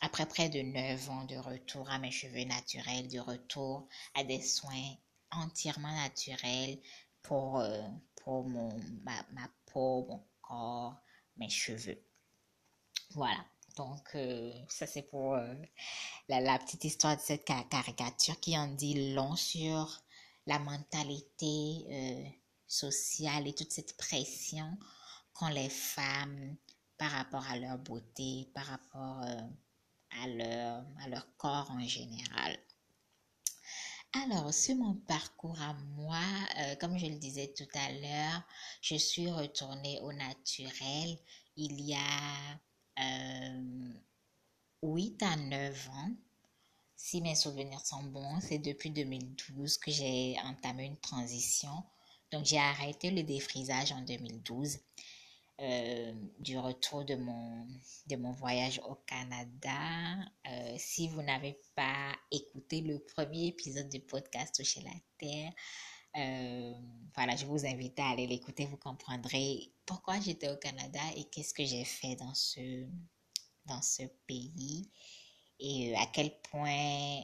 après 0.00 0.26
près 0.26 0.48
de 0.48 0.62
9 0.62 1.10
ans 1.10 1.24
de 1.24 1.36
retour 1.36 1.88
à 1.90 1.98
mes 1.98 2.10
cheveux 2.10 2.44
naturels, 2.44 3.08
de 3.08 3.20
retour 3.20 3.88
à 4.14 4.24
des 4.24 4.40
soins 4.42 4.94
entièrement 5.30 5.94
naturels 5.94 6.78
pour, 7.22 7.60
euh, 7.60 7.82
pour 8.16 8.48
mon, 8.48 8.76
ma, 9.04 9.24
ma, 9.32 9.48
peau, 9.66 10.06
mon 10.08 10.26
corps, 10.42 10.96
mes 11.36 11.48
cheveux. 11.48 12.02
Voilà. 13.10 13.44
Donc, 13.76 14.08
euh, 14.16 14.52
ça 14.68 14.86
c'est 14.86 15.02
pour 15.02 15.36
la, 16.28 16.40
la, 16.40 16.58
petite 16.58 16.84
histoire 16.84 17.16
de 17.16 17.22
cette 17.22 17.44
caricature 17.44 18.40
qui 18.40 18.58
en 18.58 18.66
dit 18.66 19.14
long 19.14 19.36
sur 19.36 20.02
la 20.46 20.58
mentalité 20.58 22.34
sociale 22.66 23.46
et 23.46 23.54
toute 23.54 23.72
cette 23.72 23.96
pression 23.96 24.76
qu'ont 25.32 25.48
les 25.48 25.68
femmes 25.68 26.56
par 27.00 27.12
rapport 27.12 27.46
à 27.48 27.56
leur 27.56 27.78
beauté, 27.78 28.46
par 28.52 28.66
rapport 28.66 29.22
euh, 29.24 29.40
à, 30.22 30.28
leur, 30.28 30.84
à 31.02 31.08
leur 31.08 31.34
corps 31.38 31.70
en 31.70 31.80
général. 31.80 32.58
Alors, 34.12 34.52
sur 34.52 34.76
mon 34.76 34.94
parcours 34.94 35.58
à 35.62 35.72
moi, 35.96 36.20
euh, 36.58 36.74
comme 36.74 36.98
je 36.98 37.06
le 37.06 37.14
disais 37.14 37.54
tout 37.56 37.68
à 37.72 37.92
l'heure, 37.92 38.42
je 38.82 38.96
suis 38.96 39.30
retournée 39.30 39.98
au 40.00 40.12
naturel 40.12 41.16
il 41.56 41.80
y 41.80 41.94
a 41.94 42.60
euh, 42.98 43.94
8 44.82 45.22
à 45.22 45.36
9 45.36 45.88
ans. 45.88 46.10
Si 46.96 47.22
mes 47.22 47.34
souvenirs 47.34 47.86
sont 47.86 48.02
bons, 48.02 48.40
c'est 48.42 48.58
depuis 48.58 48.90
2012 48.90 49.78
que 49.78 49.90
j'ai 49.90 50.36
entamé 50.44 50.84
une 50.84 51.00
transition. 51.00 51.82
Donc, 52.30 52.44
j'ai 52.44 52.58
arrêté 52.58 53.10
le 53.10 53.22
défrisage 53.22 53.90
en 53.92 54.02
2012 54.02 54.76
euh, 55.60 56.12
du 56.38 56.56
retour 56.56 57.04
de 57.04 57.16
mon, 57.16 57.66
de 58.06 58.16
mon 58.16 58.32
voyage 58.32 58.80
au 58.88 58.94
Canada. 59.06 60.16
Euh, 60.46 60.74
si 60.78 61.08
vous 61.08 61.20
n'avez 61.22 61.60
pas 61.74 62.16
écouté 62.30 62.80
le 62.80 62.98
premier 62.98 63.48
épisode 63.48 63.90
du 63.90 64.00
podcast 64.00 64.64
Chez 64.64 64.80
la 64.80 64.94
Terre, 65.18 65.52
euh, 66.16 66.72
voilà, 67.14 67.36
je 67.36 67.44
vous 67.44 67.66
invite 67.66 67.98
à 68.00 68.08
aller 68.08 68.26
l'écouter. 68.26 68.64
Vous 68.64 68.78
comprendrez 68.78 69.70
pourquoi 69.84 70.18
j'étais 70.20 70.48
au 70.48 70.56
Canada 70.56 71.00
et 71.14 71.24
qu'est-ce 71.24 71.52
que 71.52 71.64
j'ai 71.64 71.84
fait 71.84 72.16
dans 72.16 72.34
ce, 72.34 72.86
dans 73.66 73.82
ce 73.82 74.04
pays 74.26 74.90
et 75.58 75.94
à 75.96 76.06
quel 76.06 76.40
point 76.50 77.22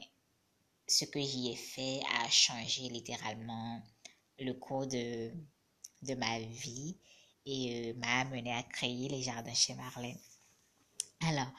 ce 0.87 1.05
que 1.05 1.19
j'y 1.19 1.49
ai 1.49 1.55
fait 1.55 2.01
a 2.21 2.29
changé 2.29 2.83
littéralement 2.89 3.81
le 4.37 4.53
cours 4.53 4.85
de, 4.85 5.31
de 6.03 6.13
ma 6.13 6.39
vie 6.39 6.97
et 7.47 7.91
euh, 7.91 7.93
m'a 7.99 8.19
amené 8.21 8.53
à 8.53 8.61
créer 8.63 9.07
les 9.07 9.23
jardins 9.23 9.53
chez 9.53 9.73
Marlène. 9.73 10.19
Alors, 11.21 11.51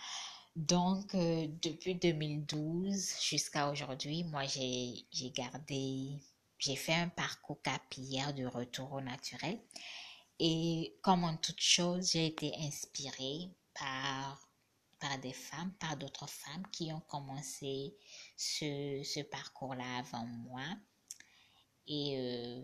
donc, 0.54 1.14
euh, 1.14 1.46
depuis 1.62 1.94
2012 1.94 3.14
jusqu'à 3.22 3.70
aujourd'hui, 3.70 4.24
moi, 4.24 4.44
j'ai 4.44 5.30
gardé, 5.30 6.10
j'ai 6.58 6.76
fait 6.76 6.94
un 6.94 7.08
parcours 7.08 7.62
capillaire 7.62 8.34
de 8.34 8.44
retour 8.44 8.92
au 8.92 9.00
naturel. 9.00 9.58
Et 10.38 10.96
comme 11.02 11.24
en 11.24 11.36
toute 11.36 11.60
chose, 11.60 12.12
j'ai 12.12 12.26
été 12.26 12.52
inspirée 12.58 13.48
par, 13.74 14.50
par 15.00 15.18
des 15.18 15.32
femmes, 15.32 15.72
par 15.80 15.96
d'autres 15.96 16.28
femmes 16.28 16.66
qui 16.70 16.92
ont 16.92 17.02
commencé 17.08 17.94
ce, 18.36 19.00
ce 19.04 19.20
parcours-là 19.20 19.98
avant 19.98 20.26
moi. 20.26 20.64
Et 21.86 22.16
euh, 22.18 22.62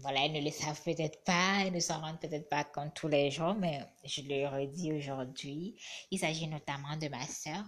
voilà, 0.00 0.24
elles 0.24 0.32
ne 0.32 0.40
le 0.40 0.50
savent 0.50 0.82
peut-être 0.82 1.22
pas, 1.24 1.64
elles 1.64 1.72
ne 1.72 1.80
s'en 1.80 2.00
rendent 2.00 2.20
peut-être 2.20 2.48
pas 2.48 2.64
compte 2.64 2.94
tous 2.94 3.08
les 3.08 3.30
jours, 3.30 3.54
mais 3.54 3.80
je 4.04 4.22
le 4.22 4.46
redis 4.46 4.92
aujourd'hui. 4.92 5.76
Il 6.10 6.18
s'agit 6.18 6.46
notamment 6.46 6.96
de 6.96 7.08
ma 7.08 7.26
sœur, 7.26 7.64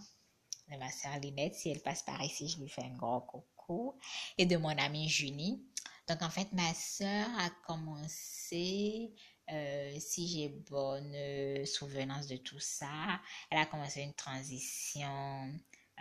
de 0.70 0.76
ma 0.76 0.90
sœur 0.90 1.18
Linette. 1.20 1.54
Si 1.54 1.70
elle 1.70 1.80
passe 1.80 2.02
par 2.02 2.22
ici, 2.22 2.48
je 2.48 2.60
lui 2.60 2.68
fais 2.68 2.82
un 2.82 2.96
gros 2.96 3.20
coucou. 3.20 3.98
Et 4.36 4.46
de 4.46 4.56
mon 4.56 4.76
amie 4.76 5.08
Junie. 5.08 5.62
Donc, 6.08 6.22
en 6.22 6.30
fait, 6.30 6.50
ma 6.52 6.72
sœur 6.74 7.28
a 7.38 7.50
commencé, 7.66 9.12
euh, 9.50 9.96
si 9.98 10.26
j'ai 10.26 10.48
bonne 10.48 11.12
euh, 11.14 11.64
souvenance 11.66 12.26
de 12.26 12.36
tout 12.36 12.60
ça, 12.60 13.20
elle 13.50 13.58
a 13.58 13.66
commencé 13.66 14.00
une 14.00 14.14
transition. 14.14 15.52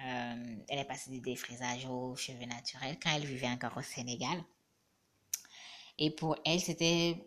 Euh, 0.05 0.55
elle 0.69 0.79
est 0.79 0.87
passée 0.87 1.11
du 1.11 1.19
défrisage 1.19 1.85
aux 1.87 2.15
cheveux 2.15 2.45
naturels 2.45 2.97
quand 3.01 3.13
elle 3.15 3.25
vivait 3.25 3.47
encore 3.47 3.75
au 3.77 3.81
Sénégal. 3.81 4.43
Et 5.99 6.12
pour 6.12 6.36
elle, 6.45 6.60
c'était 6.60 7.17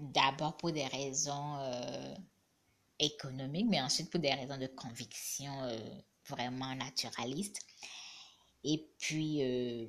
d'abord 0.00 0.56
pour 0.56 0.72
des 0.72 0.86
raisons 0.86 1.56
euh, 1.58 2.14
économiques, 2.98 3.66
mais 3.68 3.80
ensuite 3.80 4.10
pour 4.10 4.20
des 4.20 4.32
raisons 4.32 4.58
de 4.58 4.66
conviction 4.66 5.52
euh, 5.64 5.78
vraiment 6.28 6.74
naturalistes. 6.74 7.60
Et 8.64 8.88
puis, 8.98 9.42
euh, 9.42 9.86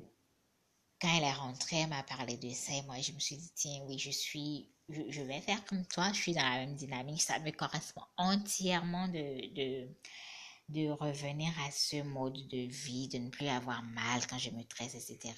quand 1.01 1.09
elle 1.17 1.23
est 1.23 1.33
rentrée, 1.33 1.77
elle 1.77 1.89
m'a 1.89 2.03
parlé 2.03 2.37
de 2.37 2.49
ça 2.51 2.73
et 2.73 2.81
moi, 2.83 2.99
je 2.99 3.11
me 3.13 3.19
suis 3.19 3.37
dit, 3.37 3.51
tiens, 3.55 3.81
oui, 3.87 3.97
je 3.97 4.11
suis, 4.11 4.69
je, 4.89 5.21
vais 5.21 5.41
faire 5.41 5.63
comme 5.65 5.85
toi, 5.85 6.11
je 6.13 6.21
suis 6.21 6.33
dans 6.33 6.43
la 6.43 6.57
même 6.57 6.75
dynamique, 6.75 7.21
ça 7.21 7.39
me 7.39 7.51
correspond 7.51 8.03
entièrement 8.17 9.07
de, 9.07 9.53
de 9.55 9.87
de 10.69 10.89
revenir 10.89 11.51
à 11.67 11.71
ce 11.71 12.01
mode 12.01 12.47
de 12.47 12.57
vie, 12.57 13.07
de 13.07 13.19
ne 13.19 13.29
plus 13.29 13.47
avoir 13.47 13.83
mal 13.83 14.25
quand 14.27 14.39
je 14.39 14.49
me 14.49 14.63
tresse, 14.63 14.95
etc. 14.95 15.33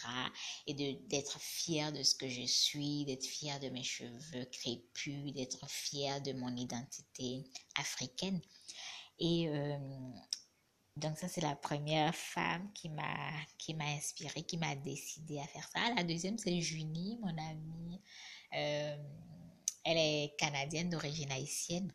Et 0.67 0.73
d'être 0.73 1.39
fière 1.39 1.91
de 1.91 2.01
ce 2.01 2.15
que 2.15 2.29
je 2.29 2.45
suis, 2.45 3.05
d'être 3.05 3.25
fière 3.25 3.59
de 3.59 3.69
mes 3.69 3.83
cheveux 3.83 4.45
crépus, 4.45 5.33
d'être 5.33 5.67
fière 5.69 6.21
de 6.21 6.31
mon 6.33 6.55
identité 6.55 7.43
africaine. 7.75 8.39
Et 9.19 9.49
euh, 9.49 9.77
donc 10.95 11.17
ça, 11.17 11.27
c'est 11.27 11.41
la 11.41 11.55
première 11.55 12.15
femme 12.15 12.71
qui 12.73 12.89
m'a 12.89 13.85
inspirée, 13.95 14.43
qui 14.43 14.57
m'a 14.57 14.75
décidé 14.75 15.39
à 15.39 15.47
faire 15.47 15.67
ça. 15.73 15.93
La 15.95 16.03
deuxième, 16.03 16.37
c'est 16.37 16.59
Junie, 16.61 17.17
mon 17.21 17.37
amie. 17.37 18.01
Euh, 18.53 18.97
elle 19.83 19.97
est 19.97 20.35
canadienne 20.37 20.89
d'origine 20.89 21.31
haïtienne. 21.31 21.93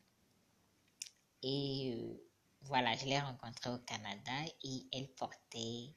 Et 1.42 1.94
euh, 1.96 2.31
voilà, 2.64 2.94
je 2.96 3.06
l'ai 3.06 3.18
rencontrée 3.18 3.70
au 3.70 3.78
Canada 3.78 4.32
et 4.64 4.86
elle 4.92 5.08
portait 5.14 5.94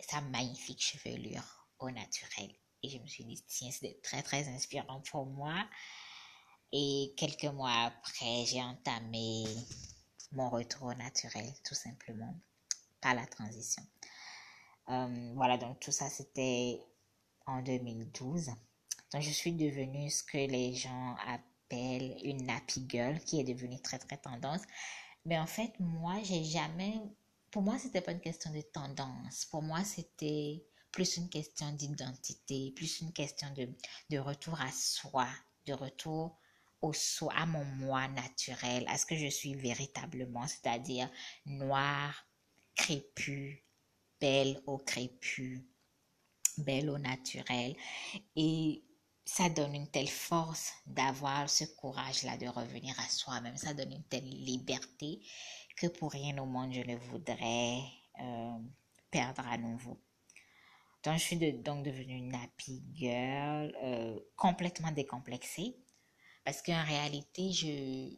sa 0.00 0.20
magnifique 0.20 0.82
chevelure 0.82 1.68
au 1.78 1.90
naturel. 1.90 2.50
Et 2.82 2.88
je 2.88 2.98
me 2.98 3.06
suis 3.06 3.24
dit, 3.24 3.42
tiens, 3.46 3.70
c'est 3.70 4.00
très, 4.02 4.22
très 4.22 4.48
inspirant 4.48 5.00
pour 5.10 5.26
moi. 5.26 5.66
Et 6.72 7.14
quelques 7.16 7.44
mois 7.44 7.72
après, 7.86 8.44
j'ai 8.46 8.62
entamé 8.62 9.44
mon 10.32 10.50
retour 10.50 10.88
au 10.88 10.94
naturel, 10.94 11.52
tout 11.64 11.74
simplement, 11.74 12.34
par 13.00 13.14
la 13.14 13.26
transition. 13.26 13.82
Euh, 14.88 15.32
voilà, 15.34 15.56
donc 15.56 15.80
tout 15.80 15.92
ça, 15.92 16.08
c'était 16.08 16.80
en 17.46 17.62
2012. 17.62 18.50
Donc, 19.12 19.22
je 19.22 19.30
suis 19.30 19.52
devenue 19.52 20.10
ce 20.10 20.22
que 20.22 20.38
les 20.38 20.74
gens 20.74 21.16
belle, 21.70 22.16
une 22.22 22.46
nappy 22.46 22.84
girl 22.88 23.18
qui 23.20 23.40
est 23.40 23.44
devenue 23.44 23.80
très 23.80 23.98
très 23.98 24.16
tendance. 24.16 24.62
Mais 25.26 25.38
en 25.38 25.46
fait, 25.46 25.72
moi, 25.80 26.22
j'ai 26.22 26.44
jamais, 26.44 27.02
pour 27.50 27.60
moi, 27.60 27.78
c'était 27.78 28.00
pas 28.00 28.12
une 28.12 28.20
question 28.20 28.52
de 28.52 28.60
tendance. 28.60 29.44
Pour 29.46 29.60
moi, 29.60 29.82
c'était 29.82 30.64
plus 30.92 31.16
une 31.16 31.28
question 31.28 31.70
d'identité, 31.72 32.72
plus 32.76 33.00
une 33.00 33.12
question 33.12 33.48
de, 33.54 33.68
de 34.08 34.18
retour 34.18 34.60
à 34.60 34.70
soi, 34.70 35.26
de 35.66 35.72
retour 35.72 36.38
au 36.80 36.92
soi, 36.92 37.32
à 37.36 37.44
mon 37.44 37.64
moi 37.64 38.06
naturel, 38.08 38.84
à 38.86 38.96
ce 38.96 39.04
que 39.04 39.16
je 39.16 39.26
suis 39.26 39.54
véritablement, 39.54 40.46
c'est-à-dire 40.46 41.10
noir, 41.44 42.28
crépus, 42.76 43.58
belle 44.20 44.62
au 44.66 44.78
crépus, 44.78 45.60
belle 46.56 46.88
au 46.88 46.98
naturel. 46.98 47.74
Et 48.36 48.85
ça 49.26 49.48
donne 49.48 49.74
une 49.74 49.90
telle 49.90 50.08
force 50.08 50.72
d'avoir 50.86 51.50
ce 51.50 51.64
courage-là 51.64 52.38
de 52.38 52.46
revenir 52.46 52.98
à 53.00 53.08
soi-même. 53.08 53.56
Ça 53.56 53.74
donne 53.74 53.92
une 53.92 54.04
telle 54.04 54.28
liberté 54.28 55.20
que 55.76 55.88
pour 55.88 56.12
rien 56.12 56.38
au 56.38 56.46
monde 56.46 56.72
je 56.72 56.80
ne 56.80 56.96
voudrais 56.96 57.80
euh, 58.20 58.58
perdre 59.10 59.46
à 59.48 59.58
nouveau. 59.58 60.00
Donc, 61.02 61.18
je 61.18 61.22
suis 61.22 61.52
donc 61.52 61.84
devenue 61.84 62.16
une 62.16 62.34
happy 62.34 62.82
girl, 62.94 63.76
euh, 63.82 64.18
complètement 64.36 64.92
décomplexée. 64.92 65.76
Parce 66.44 66.62
qu'en 66.62 66.84
réalité, 66.84 67.52
je, 67.52 68.16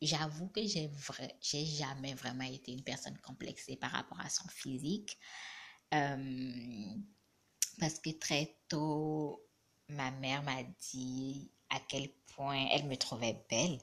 j'avoue 0.00 0.48
que 0.48 0.66
j'ai 0.66 0.88
vrai, 0.88 1.36
jamais 1.40 2.14
vraiment 2.14 2.44
été 2.44 2.72
une 2.72 2.82
personne 2.82 3.18
complexée 3.18 3.76
par 3.76 3.90
rapport 3.90 4.20
à 4.20 4.28
son 4.28 4.48
physique. 4.48 5.18
Euh, 5.92 6.94
parce 7.78 7.98
que 7.98 8.10
très 8.10 8.56
tôt, 8.68 9.42
ma 9.88 10.10
mère 10.12 10.42
m'a 10.42 10.62
dit 10.92 11.50
à 11.70 11.80
quel 11.88 12.08
point 12.36 12.68
elle 12.72 12.86
me 12.86 12.96
trouvait 12.96 13.44
belle. 13.50 13.78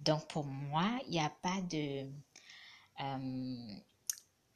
Donc 0.00 0.26
pour 0.28 0.44
moi, 0.44 0.98
il 1.06 1.12
n'y 1.12 1.20
a 1.20 1.30
pas 1.30 1.60
de... 1.62 2.10
Euh, 3.00 3.76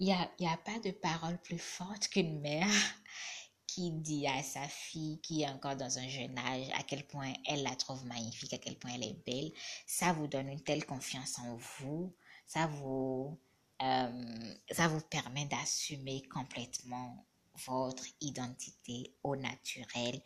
n'y 0.01 0.13
a, 0.13 0.31
a 0.53 0.57
pas 0.59 0.79
de 0.81 0.91
parole 0.91 1.39
plus 1.39 1.59
forte 1.59 2.09
qu'une 2.09 2.41
mère 2.41 2.69
qui 3.67 3.91
dit 3.91 4.27
à 4.27 4.43
sa 4.43 4.67
fille 4.69 5.21
qui 5.21 5.43
est 5.43 5.49
encore 5.49 5.77
dans 5.77 5.99
un 5.99 6.09
jeune 6.09 6.39
âge 6.39 6.69
à 6.75 6.83
quel 6.83 7.07
point 7.07 7.33
elle 7.47 7.63
la 7.63 7.75
trouve 7.77 8.05
magnifique, 8.07 8.53
à 8.53 8.59
quel 8.59 8.79
point 8.79 8.93
elle 8.95 9.05
est 9.05 9.25
belle. 9.27 9.53
Ça 9.87 10.13
vous 10.13 10.27
donne 10.27 10.49
une 10.49 10.63
telle 10.63 10.85
confiance 10.85 11.39
en 11.39 11.57
vous. 11.57 12.15
Ça 12.47 12.67
vous, 12.67 13.39
euh, 13.83 14.55
ça 14.71 14.89
vous 14.89 15.01
permet 15.01 15.47
d'assumer 15.47 16.23
complètement 16.29 17.27
votre 17.67 18.05
identité 18.21 19.15
au 19.23 19.37
naturel 19.37 20.21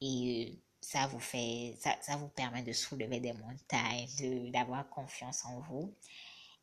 et 0.00 0.50
euh, 0.52 0.56
ça 0.80 1.06
vous 1.08 1.20
fait, 1.20 1.76
ça, 1.80 1.96
ça 2.00 2.16
vous 2.16 2.28
permet 2.28 2.62
de 2.62 2.72
soulever 2.72 3.20
des 3.20 3.32
montagnes, 3.32 4.50
d'avoir 4.50 4.88
confiance 4.88 5.44
en 5.44 5.60
vous. 5.60 5.94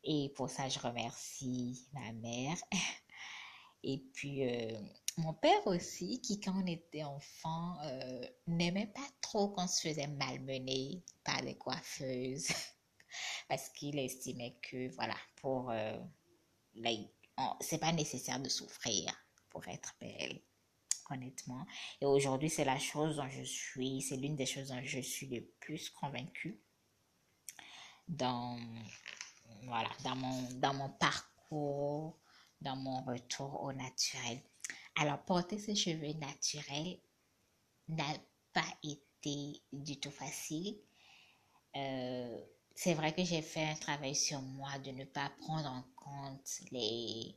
Et 0.04 0.32
pour 0.36 0.48
ça, 0.48 0.68
je 0.68 0.78
remercie 0.78 1.86
ma 1.92 2.12
mère. 2.12 2.56
Et 3.82 3.98
puis, 4.14 4.44
euh, 4.44 4.80
mon 5.16 5.32
père 5.32 5.66
aussi, 5.66 6.20
qui 6.20 6.40
quand 6.40 6.60
on 6.60 6.66
était 6.66 7.04
enfant, 7.04 7.76
euh, 7.84 8.26
n'aimait 8.46 8.88
pas 8.88 9.08
trop 9.20 9.48
qu'on 9.48 9.68
se 9.68 9.88
faisait 9.88 10.06
malmener 10.06 11.02
par 11.24 11.40
les 11.42 11.56
coiffeuses. 11.56 12.48
Parce 13.48 13.68
qu'il 13.70 13.98
estimait 13.98 14.56
que, 14.62 14.88
voilà, 14.94 15.16
pour... 15.36 15.70
Euh, 15.70 15.96
c'est 17.60 17.78
pas 17.78 17.92
nécessaire 17.92 18.40
de 18.40 18.48
souffrir 18.48 19.14
pour 19.50 19.66
être 19.68 19.94
belle 20.00 20.40
honnêtement. 21.10 21.66
Et 22.00 22.06
aujourd'hui, 22.06 22.50
c'est 22.50 22.64
la 22.64 22.78
chose 22.78 23.16
dont 23.16 23.28
je 23.28 23.42
suis, 23.42 24.02
c'est 24.02 24.16
l'une 24.16 24.36
des 24.36 24.46
choses 24.46 24.68
dont 24.68 24.80
je 24.82 25.00
suis 25.00 25.26
le 25.26 25.42
plus 25.60 25.90
convaincue 25.90 26.60
dans, 28.08 28.58
voilà, 29.64 29.90
dans 30.04 30.16
mon, 30.16 30.50
dans 30.52 30.74
mon 30.74 30.90
parcours, 30.90 32.18
dans 32.60 32.76
mon 32.76 33.02
retour 33.02 33.62
au 33.62 33.72
naturel. 33.72 34.40
Alors, 34.96 35.22
porter 35.24 35.58
ses 35.58 35.74
cheveux 35.74 36.14
naturels 36.14 36.98
n'a 37.88 38.14
pas 38.52 38.78
été 38.82 39.62
du 39.72 40.00
tout 40.00 40.10
facile. 40.10 40.78
Euh, 41.76 42.40
c'est 42.74 42.94
vrai 42.94 43.14
que 43.14 43.24
j'ai 43.24 43.42
fait 43.42 43.64
un 43.64 43.74
travail 43.74 44.14
sur 44.14 44.40
moi 44.40 44.78
de 44.78 44.90
ne 44.90 45.04
pas 45.04 45.30
prendre 45.38 45.68
en 45.68 45.82
compte 45.96 46.60
les 46.70 47.36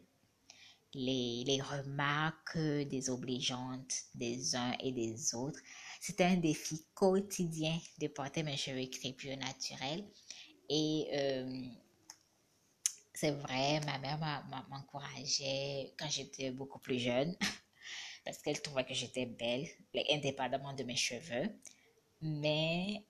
les, 0.94 1.44
les 1.46 1.62
remarques 1.62 2.58
désobligeantes 2.58 3.94
des 4.16 4.56
uns 4.56 4.76
et 4.80 4.92
des 4.92 5.36
autres. 5.36 5.60
C'était 6.02 6.24
un 6.24 6.38
défi 6.38 6.86
quotidien 6.94 7.78
de 8.00 8.08
porter 8.08 8.44
mes 8.44 8.58
cheveux 8.58 8.88
crépus 8.88 9.38
naturels. 9.38 10.06
Et 10.70 11.08
euh, 11.14 11.62
c'est 13.14 13.32
vrai, 13.32 13.82
ma 13.82 13.98
mère 14.00 14.18
m'encourageait 14.70 15.94
quand 15.98 16.10
j'étais 16.10 16.52
beaucoup 16.52 16.80
plus 16.80 17.00
jeune, 17.00 17.36
parce 18.26 18.38
qu'elle 18.42 18.62
trouvait 18.62 18.86
que 18.86 18.94
j'étais 18.94 19.26
belle, 19.26 19.68
indépendamment 20.10 20.74
de 20.74 20.84
mes 20.84 20.96
cheveux. 20.96 21.50
Mais 22.22 23.04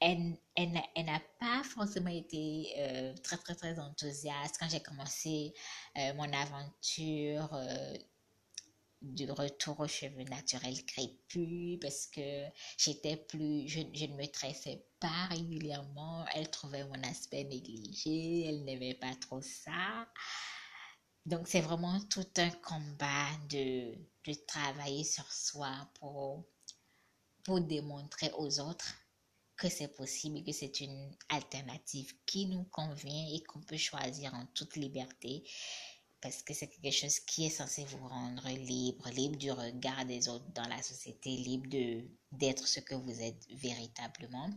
elle, 0.00 0.38
elle, 0.56 0.72
n'a 1.04 1.20
pas 1.38 1.62
forcément 1.62 2.10
été 2.10 2.72
euh, 2.78 3.14
très, 3.22 3.36
très, 3.36 3.54
très 3.54 3.78
enthousiaste 3.78 4.56
quand 4.58 4.68
j'ai 4.68 4.80
commencé 4.80 5.52
euh, 5.98 6.14
mon 6.14 6.32
aventure 6.32 7.52
euh, 7.52 7.94
du 9.02 9.30
retour 9.30 9.80
aux 9.80 9.88
cheveux 9.88 10.24
naturels 10.24 10.84
crépus 10.86 11.78
parce 11.80 12.06
que 12.06 12.44
j'étais 12.78 13.16
plus, 13.16 13.68
je, 13.68 13.80
je, 13.92 14.06
ne 14.06 14.16
me 14.16 14.26
tressais 14.26 14.84
pas 15.00 15.26
régulièrement. 15.30 16.24
Elle 16.34 16.50
trouvait 16.50 16.84
mon 16.84 17.02
aspect 17.04 17.44
négligé, 17.44 18.46
elle 18.48 18.64
n'aimait 18.64 18.94
pas 18.94 19.14
trop 19.16 19.42
ça. 19.42 20.06
Donc, 21.26 21.46
c'est 21.46 21.60
vraiment 21.60 22.00
tout 22.08 22.26
un 22.38 22.50
combat 22.50 23.28
de, 23.50 23.94
de 24.26 24.34
travailler 24.46 25.04
sur 25.04 25.30
soi 25.30 25.70
pour, 25.98 26.44
pour 27.44 27.60
démontrer 27.60 28.30
aux 28.38 28.60
autres 28.60 28.94
que 29.60 29.68
c'est 29.68 29.94
possible 29.94 30.42
que 30.42 30.52
c'est 30.52 30.80
une 30.80 31.14
alternative 31.28 32.14
qui 32.24 32.46
nous 32.46 32.64
convient 32.64 33.26
et 33.34 33.42
qu'on 33.42 33.60
peut 33.60 33.76
choisir 33.76 34.32
en 34.34 34.46
toute 34.54 34.76
liberté 34.76 35.44
parce 36.22 36.42
que 36.42 36.54
c'est 36.54 36.68
quelque 36.68 36.92
chose 36.92 37.20
qui 37.20 37.46
est 37.46 37.50
censé 37.50 37.84
vous 37.84 38.08
rendre 38.08 38.48
libre, 38.48 39.08
libre 39.10 39.36
du 39.36 39.52
regard 39.52 40.04
des 40.06 40.28
autres 40.28 40.50
dans 40.54 40.66
la 40.66 40.82
société, 40.82 41.30
libre 41.36 41.68
de 41.68 42.04
d'être 42.32 42.66
ce 42.66 42.80
que 42.80 42.94
vous 42.94 43.20
êtes 43.22 43.46
véritablement. 43.50 44.50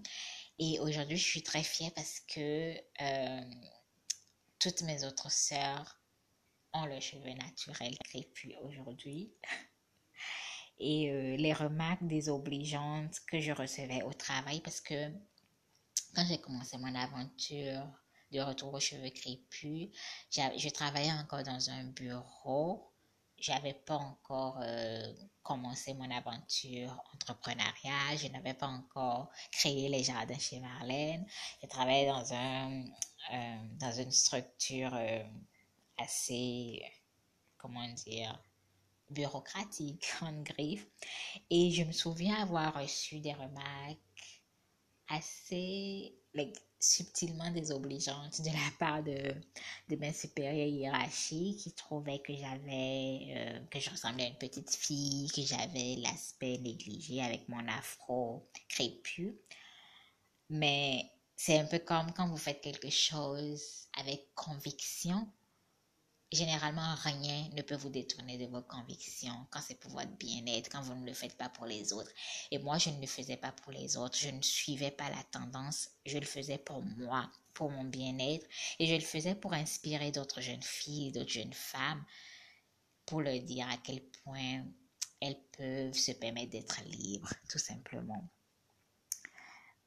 Et 0.60 0.80
aujourd'hui, 0.80 1.18
je 1.18 1.26
suis 1.26 1.43
très 1.43 1.64
fière 1.64 1.93
parce 1.93 2.20
que 2.22 2.76
euh, 3.01 3.41
toutes 4.60 4.84
mes 4.84 5.04
autres 5.06 5.32
sœurs 5.32 5.99
ont 6.74 6.86
le 6.86 6.99
cheveu 6.99 7.34
naturel 7.34 7.97
crépus 8.06 8.56
aujourd'hui. 8.62 9.34
Et 10.80 11.11
euh, 11.11 11.38
les 11.38 11.53
remarques 11.53 12.05
désobligeantes 12.05 13.19
que 13.28 13.39
je 13.39 13.51
recevais 13.51 14.03
au 14.03 14.13
travail 14.13 14.59
parce 14.61 14.82
que 14.82 15.11
quand 16.15 16.26
j'ai 16.26 16.39
commencé 16.39 16.78
mon 16.78 16.93
aventure 16.95 17.88
de 18.32 18.39
retour 18.39 18.74
aux 18.74 18.80
cheveux 18.80 19.09
crépus, 19.09 19.89
je 20.32 20.69
travaillais 20.69 21.11
encore 21.11 21.43
dans 21.43 21.69
un 21.69 21.86
bureau. 21.86 22.91
J'avais 23.38 23.74
pas 23.74 23.95
encore 23.95 24.59
euh, 24.61 25.13
commencé 25.41 25.93
mon 25.93 26.09
aventure 26.09 27.03
entrepreneuriale. 27.13 28.17
Je 28.17 28.28
n'avais 28.28 28.53
pas 28.53 28.67
encore 28.67 29.30
créé 29.51 29.89
les 29.89 30.03
jardins 30.03 30.38
chez 30.39 30.59
Marlène. 30.59 31.26
Je 31.61 31.67
travaillais 31.67 32.07
dans 32.07 32.34
un 32.34 32.84
euh, 33.34 33.57
dans 33.80 33.91
une 33.91 34.11
structure 34.11 34.97
assez 35.97 36.84
comment 37.57 37.88
dire 37.89 38.39
bureaucratique 39.14 40.05
en 40.22 40.41
griffe. 40.41 40.88
Et 41.49 41.72
je 41.72 41.84
me 41.84 41.91
souviens 41.91 42.41
avoir 42.41 42.82
reçu 42.82 43.20
des 43.20 43.34
remarques 43.34 43.99
assez 45.09 46.16
subtilement 46.80 47.49
désobligeantes 47.51 48.41
de 48.41 48.49
la 48.49 48.72
part 48.78 49.03
de, 49.03 49.34
de 49.89 49.95
mes 49.95 50.14
supérieurs 50.14 50.68
hiérarchiques 50.68 51.59
qui 51.59 51.72
trouvaient 51.72 52.20
que 52.20 52.34
j'avais, 52.36 53.20
euh, 53.38 53.59
que 53.70 53.80
je 53.80 53.89
ressemblais 53.89 54.26
à 54.26 54.28
une 54.28 54.38
petite 54.38 54.76
fille, 54.76 55.30
que 55.30 55.41
j'avais 55.41 55.95
l'aspect 56.01 56.57
négligé 56.57 57.22
avec 57.22 57.47
mon 57.47 57.66
afro 57.70 58.49
crépus. 58.68 59.34
Mais 60.49 61.09
c'est 61.36 61.57
un 61.57 61.66
peu 61.66 61.80
comme 61.80 62.11
quand 62.14 62.28
vous 62.28 62.38
faites 62.38 62.61
quelque 62.61 62.89
chose 62.89 63.88
avec 63.97 64.34
conviction 64.36 65.28
Généralement, 66.34 66.95
rien 66.95 67.47
ne 67.53 67.61
peut 67.61 67.75
vous 67.75 67.89
détourner 67.89 68.39
de 68.39 68.47
vos 68.47 68.63
convictions 68.63 69.45
quand 69.51 69.61
c'est 69.61 69.79
pour 69.79 69.91
votre 69.91 70.17
bien-être, 70.17 70.67
quand 70.67 70.81
vous 70.81 70.95
ne 70.95 71.05
le 71.05 71.13
faites 71.13 71.38
pas 71.38 71.49
pour 71.49 71.67
les 71.67 71.93
autres. 71.93 72.09
Et 72.49 72.57
moi, 72.57 72.79
je 72.79 72.89
ne 72.89 72.99
le 72.99 73.05
faisais 73.05 73.38
pas 73.38 73.51
pour 73.51 73.71
les 73.71 73.97
autres. 73.97 74.17
Je 74.17 74.29
ne 74.29 74.41
suivais 74.41 74.89
pas 74.89 75.11
la 75.11 75.23
tendance. 75.25 75.89
Je 76.07 76.17
le 76.17 76.25
faisais 76.25 76.57
pour 76.57 76.81
moi, 76.81 77.29
pour 77.53 77.69
mon 77.69 77.84
bien-être. 77.84 78.47
Et 78.79 78.88
je 78.88 78.95
le 78.95 79.01
faisais 79.01 79.36
pour 79.36 79.53
inspirer 79.53 80.11
d'autres 80.11 80.41
jeunes 80.41 80.63
filles, 80.63 81.11
d'autres 81.11 81.29
jeunes 81.29 81.53
femmes, 81.53 82.03
pour 83.05 83.21
leur 83.21 83.39
dire 83.43 83.69
à 83.69 83.77
quel 83.77 84.01
point 84.23 84.65
elles 85.21 85.39
peuvent 85.55 85.93
se 85.93 86.13
permettre 86.13 86.49
d'être 86.49 86.81
libres, 86.86 87.34
tout 87.47 87.59
simplement. 87.59 88.27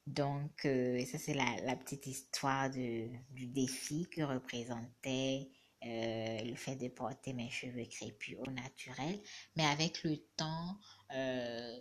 Donc, 0.06 0.64
euh, 0.64 1.04
ça, 1.06 1.18
c'est 1.18 1.34
la, 1.34 1.74
petite 1.74 2.06
histoire 2.06 2.70
du 2.70 3.46
défi 3.48 4.08
que 4.08 4.22
représentait 4.22 5.50
euh, 5.84 6.40
le 6.42 6.54
fait 6.54 6.76
de 6.76 6.88
porter 6.88 7.32
mes 7.32 7.50
cheveux 7.50 7.84
crépus 7.84 8.36
au 8.38 8.50
naturel. 8.50 9.20
Mais 9.56 9.64
avec 9.64 10.02
le 10.04 10.16
temps, 10.36 10.78
euh, 11.14 11.78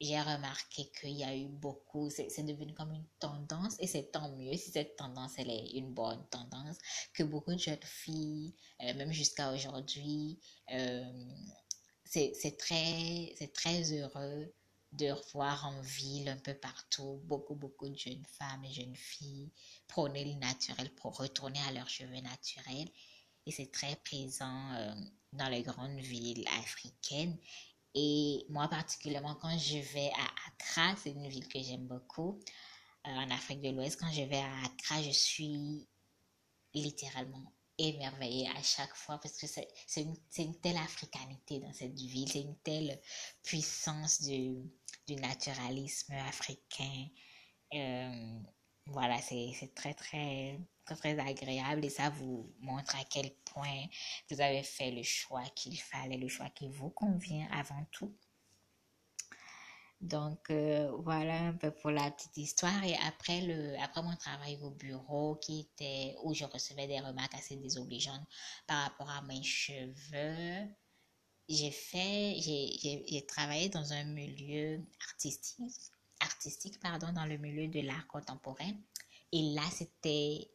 j'ai 0.00 0.20
remarqué 0.20 0.90
qu'il 0.98 1.12
y 1.12 1.24
a 1.24 1.34
eu 1.36 1.48
beaucoup, 1.48 2.10
c'est 2.10 2.42
devenu 2.42 2.74
comme 2.74 2.92
une 2.92 3.06
tendance 3.18 3.76
et 3.80 3.86
c'est 3.86 4.10
tant 4.12 4.30
mieux 4.36 4.56
si 4.56 4.70
cette 4.70 4.96
tendance, 4.96 5.32
elle 5.38 5.50
est 5.50 5.70
une 5.72 5.92
bonne 5.92 6.24
tendance, 6.30 6.76
que 7.12 7.22
beaucoup 7.22 7.54
de 7.54 7.58
jeunes 7.58 7.78
filles, 7.82 8.54
euh, 8.82 8.94
même 8.94 9.12
jusqu'à 9.12 9.52
aujourd'hui, 9.52 10.38
c'est 12.04 12.56
très, 12.58 13.34
très 13.54 13.92
heureux 13.92 14.52
de 14.92 15.10
revoir 15.10 15.66
en 15.66 15.80
ville 15.82 16.28
un 16.28 16.36
peu 16.36 16.54
partout 16.54 17.20
beaucoup, 17.24 17.54
beaucoup 17.54 17.88
de 17.88 17.96
jeunes 17.96 18.24
femmes 18.38 18.64
et 18.64 18.72
jeunes 18.72 18.96
filles 18.96 19.52
prôner 19.86 20.24
le 20.24 20.34
naturel 20.34 20.90
pour 20.96 21.16
retourner 21.16 21.60
à 21.68 21.72
leurs 21.72 21.88
cheveux 21.88 22.20
naturels. 22.20 22.90
Et 23.46 23.52
c'est 23.52 23.70
très 23.72 23.96
présent 23.96 24.72
euh, 24.74 24.94
dans 25.32 25.48
les 25.48 25.62
grandes 25.62 25.98
villes 25.98 26.46
africaines. 26.60 27.36
Et 27.94 28.44
moi, 28.48 28.68
particulièrement, 28.68 29.34
quand 29.36 29.58
je 29.58 29.78
vais 29.78 30.10
à 30.10 30.48
Accra, 30.48 30.94
c'est 30.96 31.10
une 31.10 31.28
ville 31.28 31.48
que 31.48 31.60
j'aime 31.60 31.86
beaucoup, 31.86 32.40
euh, 33.06 33.10
en 33.10 33.30
Afrique 33.30 33.62
de 33.62 33.70
l'Ouest, 33.70 33.98
quand 33.98 34.12
je 34.12 34.22
vais 34.22 34.38
à 34.38 34.64
Accra, 34.64 35.02
je 35.02 35.10
suis 35.10 35.88
littéralement 36.74 37.52
émerveillée 37.78 38.48
à 38.48 38.62
chaque 38.62 38.94
fois 38.94 39.18
parce 39.18 39.38
que 39.38 39.46
c'est 39.46 40.02
une, 40.02 40.14
une, 40.36 40.60
telle 40.60 40.76
africanité 40.76 41.58
dans 41.60 41.72
cette 41.72 41.98
ville, 41.98 42.30
c'est 42.30 42.42
une 42.42 42.58
telle 42.58 43.00
puissance 43.42 44.20
du, 44.22 44.70
du 45.06 45.16
naturalisme 45.16 46.12
africain. 46.12 47.08
Euh, 47.74 48.40
voilà, 48.90 49.18
c'est 49.22 49.72
très, 49.74 49.94
très, 49.94 50.58
très, 50.84 51.18
agréable 51.18 51.84
et 51.84 51.90
ça 51.90 52.10
vous 52.10 52.52
montre 52.58 52.96
à 52.96 53.04
quel 53.04 53.30
point 53.44 53.86
vous 54.30 54.40
avez 54.40 54.64
fait 54.64 54.90
le 54.90 55.04
choix 55.04 55.44
qu'il 55.54 55.78
fallait, 55.80 56.16
le 56.16 56.28
choix 56.28 56.50
qui 56.50 56.68
vous 56.68 56.90
convient 56.90 57.46
avant 57.52 57.84
tout. 57.92 58.12
Donc 60.00 60.50
euh, 60.50 60.90
voilà 61.04 61.34
un 61.40 61.52
peu 61.52 61.70
pour 61.70 61.90
la 61.90 62.10
petite 62.10 62.36
histoire 62.38 62.82
et 62.84 62.96
après 63.06 63.42
le 63.42 63.78
après 63.80 64.02
mon 64.02 64.16
travail 64.16 64.58
au 64.62 64.70
bureau 64.70 65.36
qui 65.36 65.60
était 65.60 66.16
où 66.22 66.32
je 66.32 66.44
recevais 66.46 66.86
des 66.86 67.00
remarques 67.00 67.34
assez 67.34 67.56
désobligeantes 67.56 68.26
par 68.66 68.82
rapport 68.84 69.10
à 69.10 69.20
mes 69.22 69.42
cheveux, 69.42 70.68
j'ai 71.48 71.70
fait 71.70 72.34
j'ai 72.40 73.26
travaillé 73.26 73.68
dans 73.68 73.92
un 73.92 74.04
milieu 74.04 74.80
artistique 75.10 75.92
artistique 76.30 76.78
pardon 76.80 77.12
dans 77.12 77.26
le 77.26 77.36
milieu 77.38 77.68
de 77.68 77.80
l'art 77.80 78.06
contemporain. 78.06 78.72
Et 79.32 79.42
là 79.54 79.62
c'était 79.72 80.50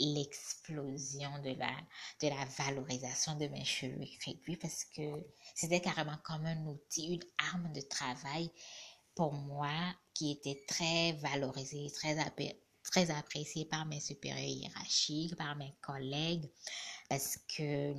l'explosion 0.00 1.30
de 1.42 1.58
la, 1.58 1.74
de 2.22 2.28
la 2.28 2.44
valorisation 2.58 3.36
de 3.36 3.46
mes 3.48 3.64
cheveux 3.64 4.06
crépus 4.20 4.58
parce 4.60 4.84
que 4.84 5.26
c'était 5.54 5.80
carrément 5.80 6.18
comme 6.24 6.46
un 6.46 6.66
outil, 6.66 7.14
une 7.14 7.28
arme 7.52 7.72
de 7.72 7.80
travail 7.80 8.50
pour 9.14 9.32
moi 9.32 9.94
qui 10.14 10.30
était 10.30 10.62
très 10.68 11.12
valorisée, 11.14 11.90
très, 11.92 12.16
très 12.84 13.10
appréciée 13.10 13.64
par 13.64 13.86
mes 13.86 14.00
supérieurs 14.00 14.68
hiérarchiques, 14.68 15.36
par 15.36 15.56
mes 15.56 15.74
collègues 15.80 16.48
parce 17.08 17.38
que 17.56 17.94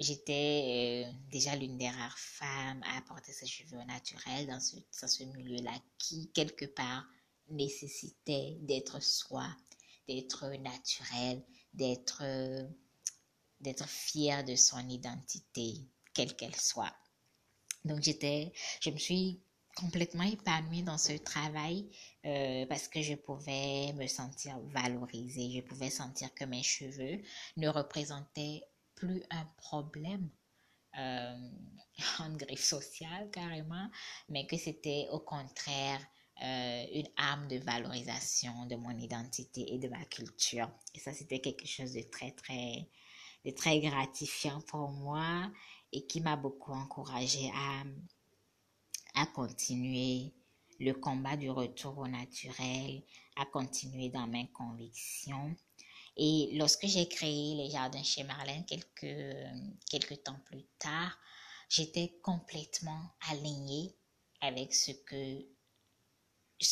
j'étais 0.00 1.06
euh, 1.06 1.12
déjà 1.30 1.54
l'une 1.54 1.78
des 1.78 1.88
rares 1.88 2.18
femmes 2.18 2.82
à 2.84 3.00
porter 3.02 3.32
ses 3.32 3.46
cheveux 3.46 3.82
naturels 3.84 4.46
dans 4.46 4.60
ce, 4.60 4.76
dans 5.00 5.08
ce 5.08 5.24
milieu-là 5.24 5.78
qui, 5.98 6.30
quelque 6.32 6.64
part, 6.64 7.04
nécessitait 7.48 8.56
d'être 8.62 9.02
soi, 9.02 9.46
d'être 10.08 10.48
naturel, 10.60 11.42
d'être 11.74 12.22
d'être 13.60 13.88
fier 13.88 14.42
de 14.44 14.56
son 14.56 14.88
identité, 14.88 15.74
quelle 16.14 16.34
qu'elle 16.34 16.56
soit. 16.56 16.94
Donc 17.84 18.02
j'étais, 18.02 18.52
je 18.80 18.90
me 18.90 18.98
suis 18.98 19.40
complètement 19.76 20.24
épanouie 20.24 20.82
dans 20.82 20.98
ce 20.98 21.12
travail 21.12 21.88
euh, 22.26 22.66
parce 22.66 22.88
que 22.88 23.00
je 23.00 23.14
pouvais 23.14 23.92
me 23.94 24.06
sentir 24.06 24.58
valorisée, 24.72 25.52
je 25.54 25.60
pouvais 25.60 25.90
sentir 25.90 26.34
que 26.34 26.44
mes 26.44 26.62
cheveux 26.62 27.22
ne 27.56 27.68
représentaient 27.68 28.62
plus 29.00 29.22
un 29.30 29.44
problème 29.56 30.28
euh, 30.98 31.50
en 32.20 32.36
griffe 32.36 32.64
sociale 32.64 33.30
carrément, 33.30 33.88
mais 34.28 34.46
que 34.46 34.56
c'était 34.56 35.06
au 35.10 35.20
contraire 35.20 36.00
euh, 36.42 36.86
une 36.94 37.08
arme 37.16 37.48
de 37.48 37.58
valorisation 37.58 38.66
de 38.66 38.76
mon 38.76 38.96
identité 38.98 39.74
et 39.74 39.78
de 39.78 39.88
ma 39.88 40.04
culture. 40.04 40.70
Et 40.94 40.98
ça, 40.98 41.12
c'était 41.12 41.40
quelque 41.40 41.66
chose 41.66 41.92
de 41.94 42.02
très, 42.02 42.30
très, 42.32 42.88
de 43.44 43.50
très 43.50 43.80
gratifiant 43.80 44.60
pour 44.62 44.90
moi 44.90 45.50
et 45.92 46.06
qui 46.06 46.20
m'a 46.20 46.36
beaucoup 46.36 46.72
encouragé 46.72 47.50
à, 47.54 49.22
à 49.22 49.26
continuer 49.26 50.32
le 50.78 50.92
combat 50.92 51.36
du 51.36 51.50
retour 51.50 51.98
au 51.98 52.08
naturel, 52.08 53.02
à 53.36 53.44
continuer 53.46 54.08
dans 54.08 54.26
mes 54.26 54.50
convictions. 54.50 55.54
Et 56.22 56.50
lorsque 56.52 56.86
j'ai 56.86 57.08
créé 57.08 57.54
les 57.54 57.70
jardins 57.70 58.02
chez 58.02 58.24
Marlène 58.24 58.66
quelques, 58.66 60.22
temps 60.22 60.38
plus 60.44 60.66
tard, 60.78 61.18
j'étais 61.70 62.20
complètement 62.22 63.10
alignée 63.30 63.96
avec 64.42 64.74
ce 64.74 64.90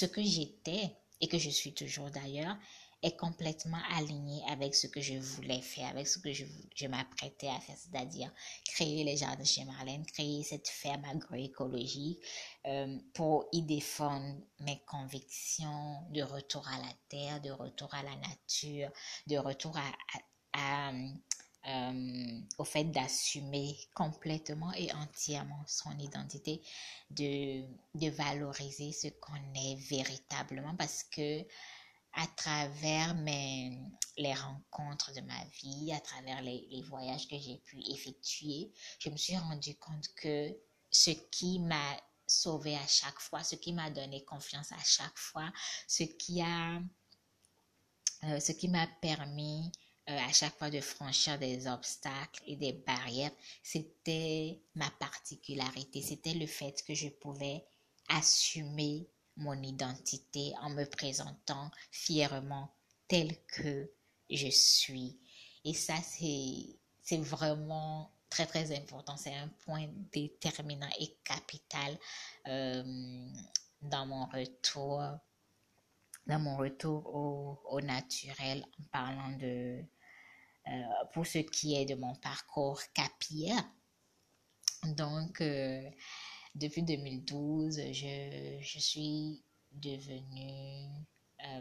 que 0.04 0.22
j'étais 0.22 0.94
et 1.22 1.28
que 1.28 1.38
je 1.38 1.48
suis 1.48 1.72
toujours 1.72 2.10
d'ailleurs 2.10 2.58
est 3.02 3.16
complètement 3.16 3.80
aligné 3.92 4.42
avec 4.48 4.74
ce 4.74 4.86
que 4.88 5.00
je 5.00 5.14
voulais 5.14 5.60
faire, 5.60 5.88
avec 5.88 6.08
ce 6.08 6.18
que 6.18 6.32
je, 6.32 6.44
je 6.74 6.86
m'apprêtais 6.88 7.48
à 7.48 7.60
faire, 7.60 7.76
c'est-à-dire 7.76 8.32
créer 8.64 9.04
les 9.04 9.16
jardins 9.16 9.44
chez 9.44 9.64
Marlène, 9.64 10.04
créer 10.06 10.42
cette 10.42 10.68
ferme 10.68 11.04
agroécologique 11.04 12.20
euh, 12.66 12.98
pour 13.14 13.48
y 13.52 13.62
défendre 13.62 14.34
mes 14.60 14.80
convictions 14.86 16.02
de 16.10 16.22
retour 16.22 16.66
à 16.68 16.78
la 16.78 16.92
terre, 17.08 17.40
de 17.40 17.50
retour 17.50 17.94
à 17.94 18.02
la 18.02 18.16
nature, 18.16 18.90
de 19.28 19.36
retour 19.36 19.76
à, 19.76 20.92
euh, 21.68 22.40
au 22.56 22.64
fait 22.64 22.84
d'assumer 22.84 23.76
complètement 23.94 24.72
et 24.72 24.92
entièrement 24.94 25.62
son 25.66 25.96
identité, 25.98 26.62
de, 27.10 27.62
de 27.94 28.10
valoriser 28.10 28.90
ce 28.92 29.08
qu'on 29.08 29.54
est 29.54 29.76
véritablement 29.88 30.74
parce 30.76 31.04
que 31.04 31.44
à 32.18 32.26
travers 32.26 33.14
mes, 33.14 33.78
les 34.16 34.34
rencontres 34.34 35.12
de 35.14 35.20
ma 35.20 35.44
vie, 35.62 35.92
à 35.92 36.00
travers 36.00 36.42
les, 36.42 36.66
les 36.68 36.82
voyages 36.82 37.28
que 37.28 37.38
j'ai 37.38 37.58
pu 37.58 37.78
effectuer, 37.92 38.72
je 38.98 39.08
me 39.08 39.16
suis 39.16 39.36
rendu 39.36 39.76
compte 39.76 40.08
que 40.16 40.52
ce 40.90 41.10
qui 41.30 41.60
m'a 41.60 41.96
sauvé 42.26 42.74
à 42.74 42.86
chaque 42.88 43.20
fois, 43.20 43.44
ce 43.44 43.54
qui 43.54 43.72
m'a 43.72 43.90
donné 43.90 44.24
confiance 44.24 44.72
à 44.72 44.82
chaque 44.84 45.16
fois, 45.16 45.52
ce 45.86 46.02
qui 46.02 46.42
a, 46.42 46.80
euh, 48.24 48.40
ce 48.40 48.50
qui 48.50 48.66
m'a 48.66 48.88
permis 49.00 49.70
euh, 50.10 50.18
à 50.18 50.32
chaque 50.32 50.58
fois 50.58 50.70
de 50.70 50.80
franchir 50.80 51.38
des 51.38 51.68
obstacles 51.68 52.42
et 52.48 52.56
des 52.56 52.72
barrières, 52.72 53.32
c'était 53.62 54.60
ma 54.74 54.90
particularité, 54.90 56.02
c'était 56.02 56.34
le 56.34 56.48
fait 56.48 56.82
que 56.82 56.94
je 56.94 57.10
pouvais 57.10 57.64
assumer 58.08 59.08
mon 59.38 59.60
identité 59.62 60.52
en 60.60 60.70
me 60.70 60.84
présentant 60.84 61.70
fièrement 61.90 62.74
tel 63.08 63.34
que 63.46 63.90
je 64.30 64.48
suis. 64.48 65.18
Et 65.64 65.74
ça, 65.74 65.96
c'est 66.02 67.16
vraiment 67.16 68.12
très 68.28 68.46
très 68.46 68.76
important. 68.76 69.16
C'est 69.16 69.34
un 69.34 69.48
point 69.64 69.86
déterminant 70.12 70.90
et 71.00 71.16
capital 71.24 71.98
euh, 72.46 72.84
dans 73.82 74.06
mon 74.06 74.26
retour 74.26 75.02
dans 76.26 76.38
mon 76.38 76.58
retour 76.58 77.06
au, 77.06 77.58
au 77.64 77.80
naturel 77.80 78.62
en 78.78 78.84
parlant 78.92 79.30
de 79.38 79.82
euh, 80.68 80.82
pour 81.14 81.26
ce 81.26 81.38
qui 81.38 81.74
est 81.74 81.86
de 81.86 81.94
mon 81.94 82.14
parcours 82.16 82.82
capillaire. 82.92 83.64
Donc, 84.84 85.40
euh, 85.40 85.82
depuis 86.58 86.82
2012, 86.82 87.80
je, 87.92 88.58
je 88.60 88.78
suis 88.78 89.42
devenue 89.72 90.88
euh, 91.44 91.60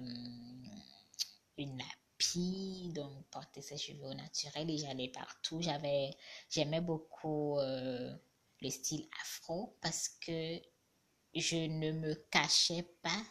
une 1.58 1.78
nappie, 1.78 2.92
donc 2.94 3.26
porter 3.30 3.62
ses 3.62 3.78
cheveux 3.78 4.06
au 4.06 4.14
naturel 4.14 4.70
et 4.70 4.78
j'allais 4.78 5.10
partout. 5.10 5.62
J'avais, 5.62 6.12
j'aimais 6.50 6.82
beaucoup 6.82 7.60
le 7.60 8.70
style 8.70 9.08
afro 9.22 9.78
parce 9.82 10.10
que 10.10 10.60
je 11.36 11.58
ne 11.58 11.92
me 11.92 12.16
cachais 12.32 12.84
pas 13.02 13.24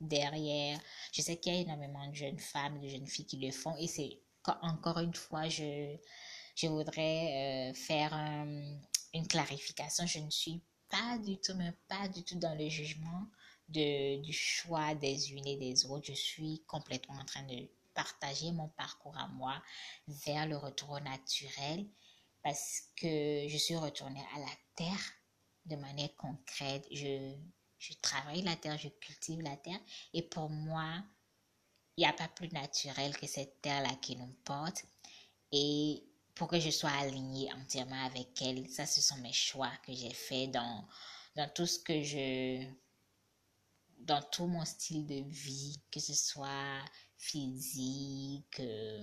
derrière. 0.00 0.80
Je 1.12 1.22
sais 1.22 1.38
qu'il 1.38 1.54
y 1.54 1.56
a 1.56 1.60
énormément 1.60 2.06
de 2.08 2.14
jeunes 2.14 2.38
femmes, 2.38 2.80
de 2.80 2.88
jeunes 2.88 3.06
filles 3.06 3.26
qui 3.26 3.38
le 3.38 3.52
font 3.52 3.76
et 3.76 3.86
c'est 3.86 4.20
encore 4.62 4.98
une 4.98 5.14
fois, 5.14 5.48
je, 5.48 5.96
je 6.54 6.66
voudrais 6.68 7.70
euh, 7.70 7.74
faire 7.74 8.12
une 9.12 9.26
clarification. 9.26 10.06
Je 10.06 10.20
ne 10.20 10.30
suis 10.30 10.62
pas 10.88 11.18
du 11.18 11.38
tout, 11.38 11.54
mais 11.54 11.72
pas 11.88 12.08
du 12.08 12.22
tout 12.22 12.38
dans 12.38 12.54
le 12.54 12.68
jugement 12.68 13.26
de, 13.68 14.22
du 14.22 14.32
choix 14.32 14.94
des 14.94 15.32
unes 15.32 15.46
et 15.46 15.56
des 15.56 15.86
autres. 15.86 16.06
Je 16.06 16.12
suis 16.14 16.62
complètement 16.66 17.16
en 17.16 17.24
train 17.24 17.42
de 17.44 17.68
partager 17.94 18.52
mon 18.52 18.68
parcours 18.68 19.16
à 19.16 19.28
moi 19.28 19.62
vers 20.08 20.46
le 20.46 20.56
retour 20.56 21.00
naturel 21.00 21.86
parce 22.42 22.82
que 22.96 23.46
je 23.48 23.56
suis 23.56 23.76
retournée 23.76 24.24
à 24.34 24.38
la 24.38 24.52
terre 24.76 25.12
de 25.64 25.76
manière 25.76 26.14
concrète. 26.16 26.86
Je, 26.92 27.34
je 27.78 27.92
travaille 28.00 28.42
la 28.42 28.56
terre, 28.56 28.78
je 28.78 28.88
cultive 28.88 29.40
la 29.40 29.56
terre. 29.56 29.80
Et 30.12 30.22
pour 30.22 30.48
moi, 30.48 31.02
il 31.96 32.02
n'y 32.02 32.06
a 32.06 32.12
pas 32.12 32.28
plus 32.28 32.52
naturel 32.52 33.16
que 33.16 33.26
cette 33.26 33.60
terre-là 33.62 33.94
qui 34.00 34.16
nous 34.16 34.32
porte. 34.44 34.84
Et 35.50 36.04
pour 36.36 36.48
que 36.48 36.60
je 36.60 36.70
sois 36.70 36.90
alignée 36.90 37.50
entièrement 37.54 38.04
avec 38.04 38.40
elle, 38.42 38.68
ça, 38.68 38.86
ce 38.86 39.00
sont 39.00 39.16
mes 39.16 39.32
choix 39.32 39.72
que 39.84 39.92
j'ai 39.92 40.12
faits 40.12 40.50
dans, 40.50 40.86
dans 41.34 41.50
tout 41.52 41.66
ce 41.66 41.78
que 41.78 42.02
je... 42.02 42.62
dans 44.00 44.22
tout 44.30 44.46
mon 44.46 44.64
style 44.64 45.06
de 45.06 45.24
vie, 45.28 45.80
que 45.90 45.98
ce 45.98 46.14
soit 46.14 46.84
physique, 47.16 48.60
euh, 48.60 49.02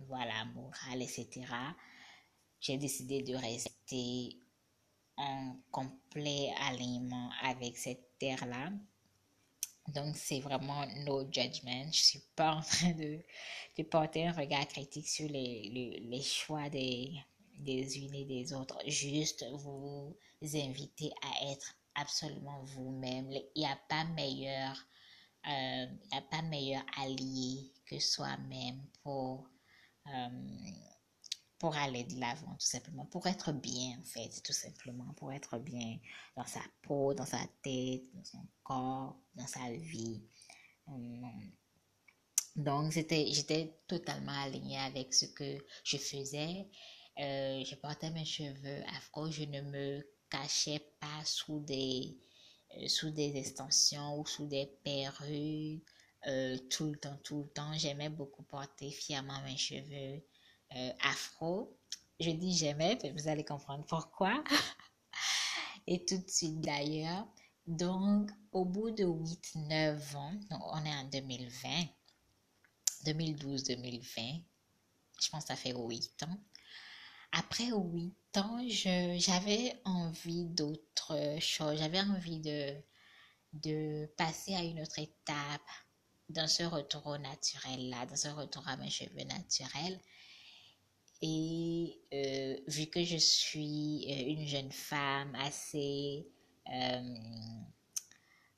voilà, 0.00 0.46
moral, 0.46 1.02
etc. 1.02 1.28
J'ai 2.58 2.78
décidé 2.78 3.22
de 3.22 3.34
rester 3.34 4.40
en 5.18 5.56
complet 5.70 6.52
alignement 6.62 7.30
avec 7.42 7.76
cette 7.76 8.18
terre-là. 8.18 8.70
Donc, 9.94 10.16
c'est 10.16 10.40
vraiment 10.40 10.86
no 11.04 11.22
judgment. 11.30 11.90
Je 11.92 12.00
suis 12.02 12.22
pas 12.36 12.54
en 12.54 12.60
train 12.62 12.92
de, 12.92 13.18
de 13.78 13.82
porter 13.84 14.26
un 14.26 14.32
regard 14.32 14.66
critique 14.68 15.08
sur 15.08 15.28
les, 15.28 16.00
les, 16.00 16.22
choix 16.22 16.68
des, 16.68 17.12
des 17.58 17.98
unes 17.98 18.14
et 18.14 18.24
des 18.24 18.52
autres. 18.52 18.78
Juste 18.86 19.44
vous 19.52 20.16
inviter 20.42 21.10
à 21.22 21.52
être 21.52 21.74
absolument 21.94 22.62
vous-même. 22.64 23.30
Il 23.32 23.60
n'y 23.62 23.66
a 23.66 23.78
pas 23.88 24.04
meilleur, 24.04 24.76
euh, 25.46 25.86
a 26.12 26.20
pas 26.30 26.42
meilleur 26.42 26.82
allié 26.98 27.72
que 27.86 27.98
soi-même 27.98 28.80
pour, 29.02 29.48
euh, 30.06 30.28
pour 31.60 31.76
aller 31.76 32.04
de 32.04 32.18
l'avant, 32.18 32.54
tout 32.54 32.66
simplement, 32.66 33.04
pour 33.04 33.26
être 33.26 33.52
bien, 33.52 33.98
en 34.00 34.04
fait, 34.04 34.30
tout 34.42 34.54
simplement, 34.54 35.12
pour 35.18 35.30
être 35.30 35.58
bien 35.58 35.98
dans 36.34 36.46
sa 36.46 36.62
peau, 36.80 37.12
dans 37.12 37.26
sa 37.26 37.46
tête, 37.62 38.02
dans 38.14 38.24
son 38.24 38.46
corps, 38.64 39.20
dans 39.34 39.46
sa 39.46 39.70
vie. 39.70 40.22
Hum. 40.86 41.52
Donc, 42.56 42.92
j'étais 42.92 43.78
totalement 43.86 44.42
alignée 44.42 44.78
avec 44.78 45.12
ce 45.12 45.26
que 45.26 45.58
je 45.84 45.98
faisais. 45.98 46.66
Euh, 47.18 47.62
je 47.62 47.74
portais 47.76 48.10
mes 48.10 48.24
cheveux 48.24 48.82
afro, 48.96 49.30
je 49.30 49.44
ne 49.44 49.60
me 49.60 50.02
cachais 50.30 50.80
pas 50.98 51.24
sous 51.26 51.60
des, 51.60 52.16
euh, 52.78 52.88
sous 52.88 53.10
des 53.10 53.36
extensions 53.36 54.18
ou 54.18 54.24
sous 54.26 54.46
des 54.46 54.66
perruques 54.82 55.84
euh, 56.26 56.56
tout 56.70 56.90
le 56.90 56.98
temps, 56.98 57.18
tout 57.22 57.42
le 57.42 57.48
temps. 57.50 57.74
J'aimais 57.74 58.08
beaucoup 58.08 58.44
porter 58.44 58.90
fièrement 58.90 59.42
mes 59.42 59.58
cheveux 59.58 60.22
euh, 60.76 60.92
afro. 61.02 61.76
Je 62.18 62.30
dis 62.30 62.56
j'aimais, 62.56 62.98
vous 63.16 63.28
allez 63.28 63.44
comprendre 63.44 63.84
pourquoi. 63.86 64.42
Et 65.86 66.04
tout 66.04 66.18
de 66.18 66.28
suite 66.28 66.60
d'ailleurs. 66.60 67.26
Donc, 67.66 68.30
au 68.52 68.64
bout 68.64 68.90
de 68.90 69.04
8-9 69.04 70.16
ans, 70.16 70.34
on 70.50 70.84
est 70.84 70.96
en 70.96 71.04
2020, 71.04 71.86
2012-2020, 73.04 74.42
je 75.20 75.28
pense 75.28 75.42
que 75.42 75.48
ça 75.48 75.56
fait 75.56 75.72
8 75.72 76.24
ans. 76.24 76.38
Après 77.32 77.70
8 77.70 78.38
ans, 78.38 78.60
j'avais 78.68 79.80
envie 79.84 80.46
d'autre 80.46 81.38
chose. 81.40 81.78
J'avais 81.78 82.00
envie 82.00 82.40
de, 82.40 82.74
de 83.52 84.06
passer 84.16 84.54
à 84.54 84.62
une 84.62 84.80
autre 84.80 84.98
étape 84.98 85.60
dans 86.28 86.48
ce 86.48 86.62
retour 86.62 87.06
au 87.06 87.18
naturel-là, 87.18 88.06
dans 88.06 88.16
ce 88.16 88.28
retour 88.28 88.66
à 88.66 88.76
mes 88.76 88.90
cheveux 88.90 89.24
naturels. 89.24 90.00
Et 91.22 92.00
euh, 92.14 92.56
vu 92.66 92.86
que 92.86 93.04
je 93.04 93.18
suis 93.18 94.06
euh, 94.08 94.30
une 94.30 94.46
jeune 94.46 94.72
femme 94.72 95.34
assez, 95.34 96.26
euh, 96.72 97.14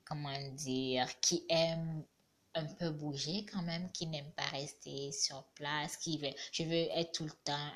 comment 0.05 0.37
dire, 0.51 1.07
qui 1.19 1.45
aime 1.49 2.05
un 2.55 2.65
peu 2.65 2.91
bouger 2.91 3.45
quand 3.51 3.63
même, 3.63 3.91
qui 3.91 4.05
n'aime 4.05 4.31
pas 4.33 4.45
rester 4.45 5.11
sur 5.11 5.43
place, 5.55 5.97
qui 5.97 6.19
veut, 6.19 6.29
je 6.51 6.63
veux 6.63 6.87
être 6.95 7.11
tout 7.11 7.23
le 7.23 7.31
temps 7.43 7.71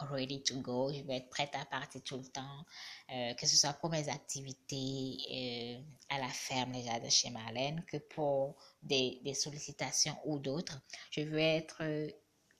ready 0.00 0.42
to 0.42 0.58
go, 0.60 0.90
je 0.90 1.02
veux 1.02 1.10
être 1.10 1.28
prête 1.28 1.54
à 1.54 1.66
partir 1.66 2.02
tout 2.02 2.16
le 2.16 2.24
temps, 2.24 2.64
que 3.08 3.46
ce 3.46 3.58
soit 3.58 3.74
pour 3.74 3.90
mes 3.90 4.08
activités 4.08 5.84
à 6.08 6.18
la 6.18 6.28
ferme 6.28 6.72
déjà 6.72 6.98
de 6.98 7.10
chez 7.10 7.28
Marlène, 7.28 7.84
que 7.86 7.98
pour 7.98 8.56
des, 8.82 9.20
des 9.22 9.34
sollicitations 9.34 10.16
ou 10.24 10.38
d'autres. 10.38 10.80
Je 11.10 11.20
veux 11.20 11.38
être 11.38 11.82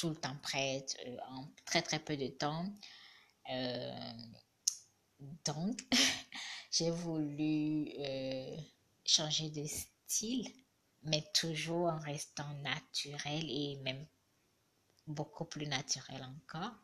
tout 0.04 0.10
le 0.10 0.16
temps 0.16 0.36
prête 0.42 0.98
euh, 1.06 1.16
en 1.30 1.48
très 1.64 1.80
très 1.80 1.98
peu 1.98 2.14
de 2.14 2.26
temps. 2.26 2.66
Euh, 3.50 4.12
donc, 5.46 5.80
j'ai 6.70 6.90
voulu 6.90 7.88
euh, 7.98 8.54
changer 9.06 9.48
de 9.48 9.64
style, 9.64 10.46
mais 11.04 11.24
toujours 11.32 11.86
en 11.86 11.98
restant 12.00 12.52
naturel 12.56 13.46
et 13.48 13.76
même 13.76 14.06
beaucoup 15.06 15.46
plus 15.46 15.66
naturel 15.66 16.22
encore. 16.22 16.74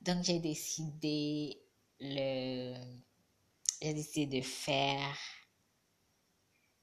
Donc, 0.00 0.24
j'ai 0.24 0.38
décidé 0.38 1.60
le 2.00 2.74
j'ai 3.82 3.92
décidé 3.92 4.40
de 4.40 4.46
faire 4.46 5.18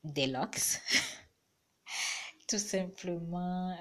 des 0.04 0.28
locks. 0.28 0.82
Tout 2.48 2.60
simplement, 2.60 3.76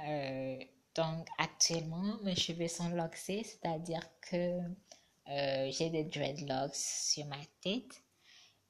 donc 0.97 1.29
actuellement, 1.39 2.19
mes 2.23 2.35
cheveux 2.35 2.69
sont 2.69 2.89
loxés, 2.89 3.45
c'est-à-dire 3.45 4.03
que 4.23 4.59
euh, 5.29 5.71
j'ai 5.71 5.91
des 5.91 6.05
dreadlocks 6.05 6.75
sur 6.75 7.27
ma 7.27 7.41
tête. 7.61 8.03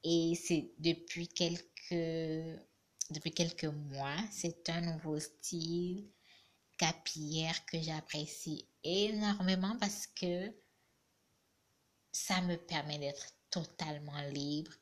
Et 0.03 0.35
c'est 0.35 0.73
depuis 0.79 1.29
quelques, 1.29 2.61
depuis 3.11 3.33
quelques 3.33 3.65
mois, 3.65 4.17
c'est 4.33 4.69
un 4.71 4.81
nouveau 4.81 5.19
style 5.21 6.11
capillaire 6.79 7.65
que 7.67 7.81
j'apprécie 7.81 8.69
énormément 8.83 9.77
parce 9.81 10.07
que 10.07 10.53
ça 12.13 12.41
me 12.43 12.57
permet 12.57 12.99
d'être 12.99 13.27
totalement 13.51 14.21
libre, 14.31 14.73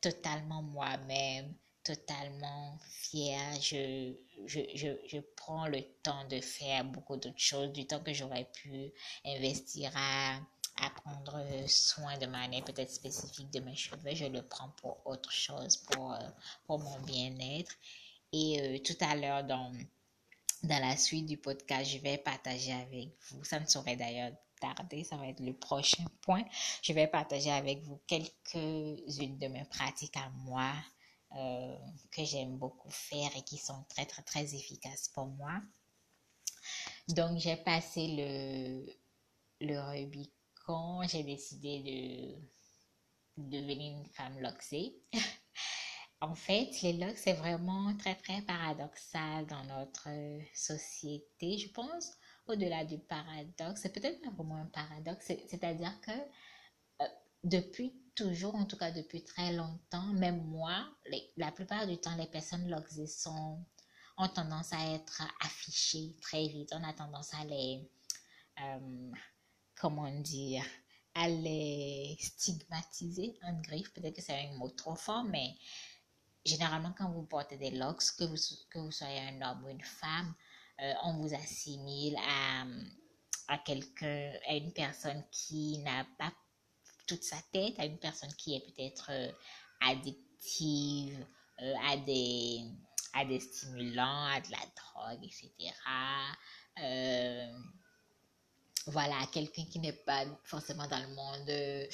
totalement 0.00 0.62
moi-même, 0.62 1.54
totalement 1.84 2.78
fière. 2.90 3.60
Je, 3.60 4.14
je, 4.46 4.60
je, 4.74 4.88
je, 5.06 5.18
prends 5.36 5.66
le 5.66 5.82
temps 6.02 6.26
de 6.28 6.40
faire 6.40 6.84
beaucoup 6.84 7.16
d'autres 7.16 7.38
choses, 7.38 7.72
du 7.72 7.86
temps 7.86 8.00
que 8.00 8.12
j'aurais 8.12 8.48
pu 8.52 8.92
investir 9.24 9.90
à, 9.94 10.38
à 10.76 10.90
prendre 10.90 11.42
soin 11.66 12.16
de 12.18 12.26
manière 12.26 12.64
peut-être 12.64 12.90
spécifique 12.90 13.50
de 13.50 13.60
mes 13.60 13.76
cheveux. 13.76 14.14
Je 14.14 14.26
le 14.26 14.42
prends 14.42 14.70
pour 14.80 15.00
autre 15.06 15.30
chose, 15.32 15.76
pour, 15.76 16.12
euh, 16.12 16.28
pour 16.66 16.78
mon 16.78 16.98
bien-être. 17.00 17.72
Et 18.32 18.60
euh, 18.60 18.78
tout 18.78 18.96
à 19.00 19.14
l'heure, 19.14 19.44
dans, 19.44 19.72
dans 20.62 20.80
la 20.80 20.96
suite 20.96 21.26
du 21.26 21.36
podcast, 21.36 21.90
je 21.90 21.98
vais 21.98 22.18
partager 22.18 22.72
avec 22.72 23.10
vous. 23.28 23.44
Ça 23.44 23.60
ne 23.60 23.66
saurait 23.66 23.96
d'ailleurs 23.96 24.32
tarder, 24.60 25.02
ça 25.02 25.16
va 25.16 25.26
être 25.26 25.40
le 25.40 25.52
prochain 25.52 26.04
point. 26.20 26.44
Je 26.82 26.92
vais 26.92 27.08
partager 27.08 27.50
avec 27.50 27.82
vous 27.82 28.00
quelques-unes 28.06 29.38
de 29.38 29.48
mes 29.48 29.64
pratiques 29.64 30.16
à 30.16 30.30
moi 30.44 30.72
euh, 31.36 31.76
que 32.10 32.24
j'aime 32.24 32.58
beaucoup 32.58 32.90
faire 32.90 33.30
et 33.36 33.42
qui 33.42 33.58
sont 33.58 33.84
très 33.88 34.06
très 34.06 34.22
très 34.22 34.54
efficaces 34.54 35.08
pour 35.08 35.26
moi. 35.26 35.60
Donc 37.08 37.38
j'ai 37.38 37.56
passé 37.56 38.06
le, 38.08 39.66
le 39.66 39.80
Rubicon, 39.80 41.02
j'ai 41.08 41.22
décidé 41.22 42.38
de, 43.38 43.50
devenir 43.50 43.98
une 43.98 44.06
femme 44.06 44.38
loxée. 44.40 44.94
en 46.20 46.34
fait, 46.34 46.70
les 46.82 46.92
locks, 46.94 47.18
c'est 47.18 47.32
vraiment 47.32 47.96
très 47.96 48.14
très 48.14 48.42
paradoxal 48.42 49.46
dans 49.46 49.64
notre 49.64 50.08
société. 50.54 51.58
Je 51.58 51.70
pense, 51.70 52.12
au-delà 52.46 52.84
du 52.84 52.98
paradoxe, 52.98 53.80
c'est 53.82 53.92
peut-être 53.92 54.20
pas 54.22 54.30
vraiment 54.30 54.56
un 54.56 54.66
paradoxe, 54.66 55.32
c'est-à-dire 55.48 55.98
que 56.02 56.12
euh, 57.02 57.08
depuis 57.44 58.01
toujours, 58.14 58.54
en 58.54 58.64
tout 58.64 58.76
cas 58.76 58.90
depuis 58.90 59.24
très 59.24 59.52
longtemps, 59.52 60.12
même 60.14 60.42
moi, 60.44 60.86
la 61.36 61.52
plupart 61.52 61.86
du 61.86 61.98
temps, 61.98 62.16
les 62.16 62.26
personnes 62.26 62.68
loxées 62.68 63.06
sont, 63.06 63.64
ont 64.18 64.28
tendance 64.28 64.72
à 64.72 64.94
être 64.94 65.22
affichées 65.40 66.16
très 66.20 66.48
vite. 66.48 66.70
On 66.72 66.84
a 66.84 66.92
tendance 66.92 67.32
à 67.34 67.44
les, 67.44 67.90
euh, 68.60 69.10
comment 69.76 70.10
dire, 70.20 70.64
à 71.14 71.28
les 71.28 72.16
stigmatiser 72.20 73.38
en 73.42 73.60
griffe. 73.60 73.92
Peut-être 73.92 74.16
que 74.16 74.22
c'est 74.22 74.48
un 74.48 74.52
mot 74.56 74.70
trop 74.70 74.94
fort, 74.96 75.24
mais 75.24 75.54
généralement, 76.44 76.94
quand 76.96 77.10
vous 77.10 77.24
portez 77.24 77.56
des 77.56 77.70
locks, 77.70 78.02
que 78.18 78.24
vous, 78.24 78.36
que 78.70 78.78
vous 78.78 78.92
soyez 78.92 79.20
un 79.20 79.42
homme 79.42 79.64
ou 79.64 79.68
une 79.68 79.84
femme, 79.84 80.34
euh, 80.80 80.92
on 81.04 81.18
vous 81.18 81.34
assimile 81.34 82.16
à, 82.16 82.64
à 83.48 83.58
quelqu'un, 83.58 84.32
à 84.48 84.54
une 84.54 84.72
personne 84.72 85.22
qui 85.30 85.78
n'a 85.78 86.06
pas 86.18 86.32
sa 87.20 87.36
tête 87.52 87.78
à 87.78 87.84
une 87.84 87.98
personne 87.98 88.32
qui 88.34 88.54
est 88.54 88.60
peut-être 88.60 89.10
euh, 89.10 89.30
addictive 89.80 91.26
euh, 91.60 91.74
à, 91.84 91.96
des, 91.96 92.60
à 93.12 93.24
des 93.24 93.40
stimulants, 93.40 94.26
à 94.26 94.40
de 94.40 94.50
la 94.50 94.58
drogue, 94.58 95.24
etc. 95.24 95.72
Euh, 96.78 97.52
voilà, 98.86 99.26
quelqu'un 99.32 99.64
qui 99.64 99.78
n'est 99.78 99.92
pas 99.92 100.24
forcément 100.44 100.86
dans 100.88 100.98
le 100.98 101.14
monde 101.14 101.88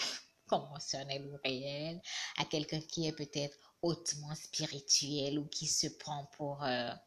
conventionnel 0.48 1.26
ou 1.26 1.36
réel, 1.44 2.00
à 2.38 2.44
quelqu'un 2.44 2.80
qui 2.80 3.06
est 3.06 3.12
peut-être 3.12 3.56
hautement 3.82 4.34
spirituel 4.34 5.38
ou 5.38 5.46
qui 5.48 5.66
se 5.66 5.86
prend 5.86 6.26
pour 6.36 6.62
un 6.62 6.98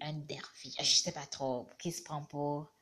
derviche, 0.00 0.76
je 0.78 0.84
sais 0.84 1.12
pas 1.12 1.26
trop, 1.26 1.68
qui 1.80 1.90
se 1.90 2.02
prend 2.02 2.24
pour 2.24 2.72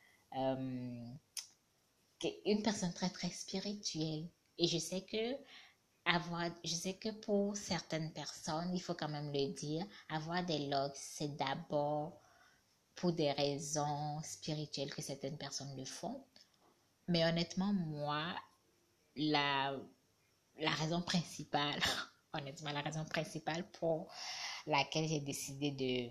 une 2.45 2.61
personne 2.61 2.93
très 2.93 3.09
très 3.09 3.29
spirituelle. 3.29 4.27
Et 4.57 4.67
je 4.67 4.77
sais 4.77 5.01
que 5.01 5.35
avoir, 6.05 6.49
je 6.63 6.73
sais 6.73 6.95
que 6.95 7.09
pour 7.09 7.55
certaines 7.55 8.11
personnes, 8.13 8.71
il 8.73 8.81
faut 8.81 8.93
quand 8.93 9.09
même 9.09 9.31
le 9.31 9.53
dire, 9.53 9.85
avoir 10.09 10.43
des 10.45 10.67
logs, 10.67 10.91
c'est 10.95 11.35
d'abord 11.35 12.19
pour 12.95 13.13
des 13.13 13.31
raisons 13.31 14.21
spirituelles 14.23 14.93
que 14.93 15.01
certaines 15.01 15.37
personnes 15.37 15.75
le 15.77 15.85
font. 15.85 16.23
Mais 17.07 17.25
honnêtement, 17.25 17.73
moi, 17.73 18.35
la, 19.15 19.75
la 20.59 20.71
raison 20.71 21.01
principale, 21.01 21.79
honnêtement, 22.33 22.71
la 22.71 22.81
raison 22.81 23.05
principale 23.05 23.69
pour 23.71 24.11
laquelle 24.67 25.07
j'ai 25.07 25.19
décidé 25.19 25.71
de, 25.71 26.09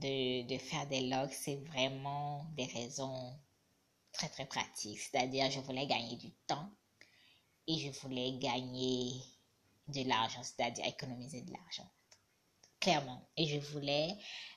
de, 0.00 0.46
de, 0.46 0.58
faire 0.58 0.86
des 0.88 1.08
logs, 1.08 1.32
c'est 1.32 1.56
vraiment 1.56 2.44
des 2.56 2.66
raisons 2.66 3.38
très, 4.12 4.28
très 4.28 4.46
pratiques. 4.46 5.00
C'est-à-dire, 5.00 5.50
je 5.50 5.60
voulais 5.60 5.86
gagner 5.86 6.16
du 6.16 6.30
temps 6.46 6.70
et 7.66 7.78
je 7.78 7.90
voulais 8.00 8.38
gagner 8.38 9.22
de 9.88 10.08
l'argent, 10.08 10.42
c'est-à-dire 10.42 10.86
économiser 10.86 11.42
de 11.42 11.52
l'argent. 11.52 11.90
Clairement. 12.80 13.28
Et 13.36 13.46
je 13.46 13.58
voulais, 13.58 14.16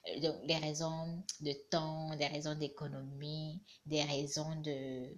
euh, 0.10 0.20
donc, 0.20 0.46
des 0.48 0.58
raisons 0.58 1.24
de 1.42 1.54
temps, 1.70 2.16
des 2.16 2.28
raisons 2.28 2.56
d'économie, 2.56 3.62
des 3.86 4.04
raisons 4.04 4.56
de, 4.62 5.16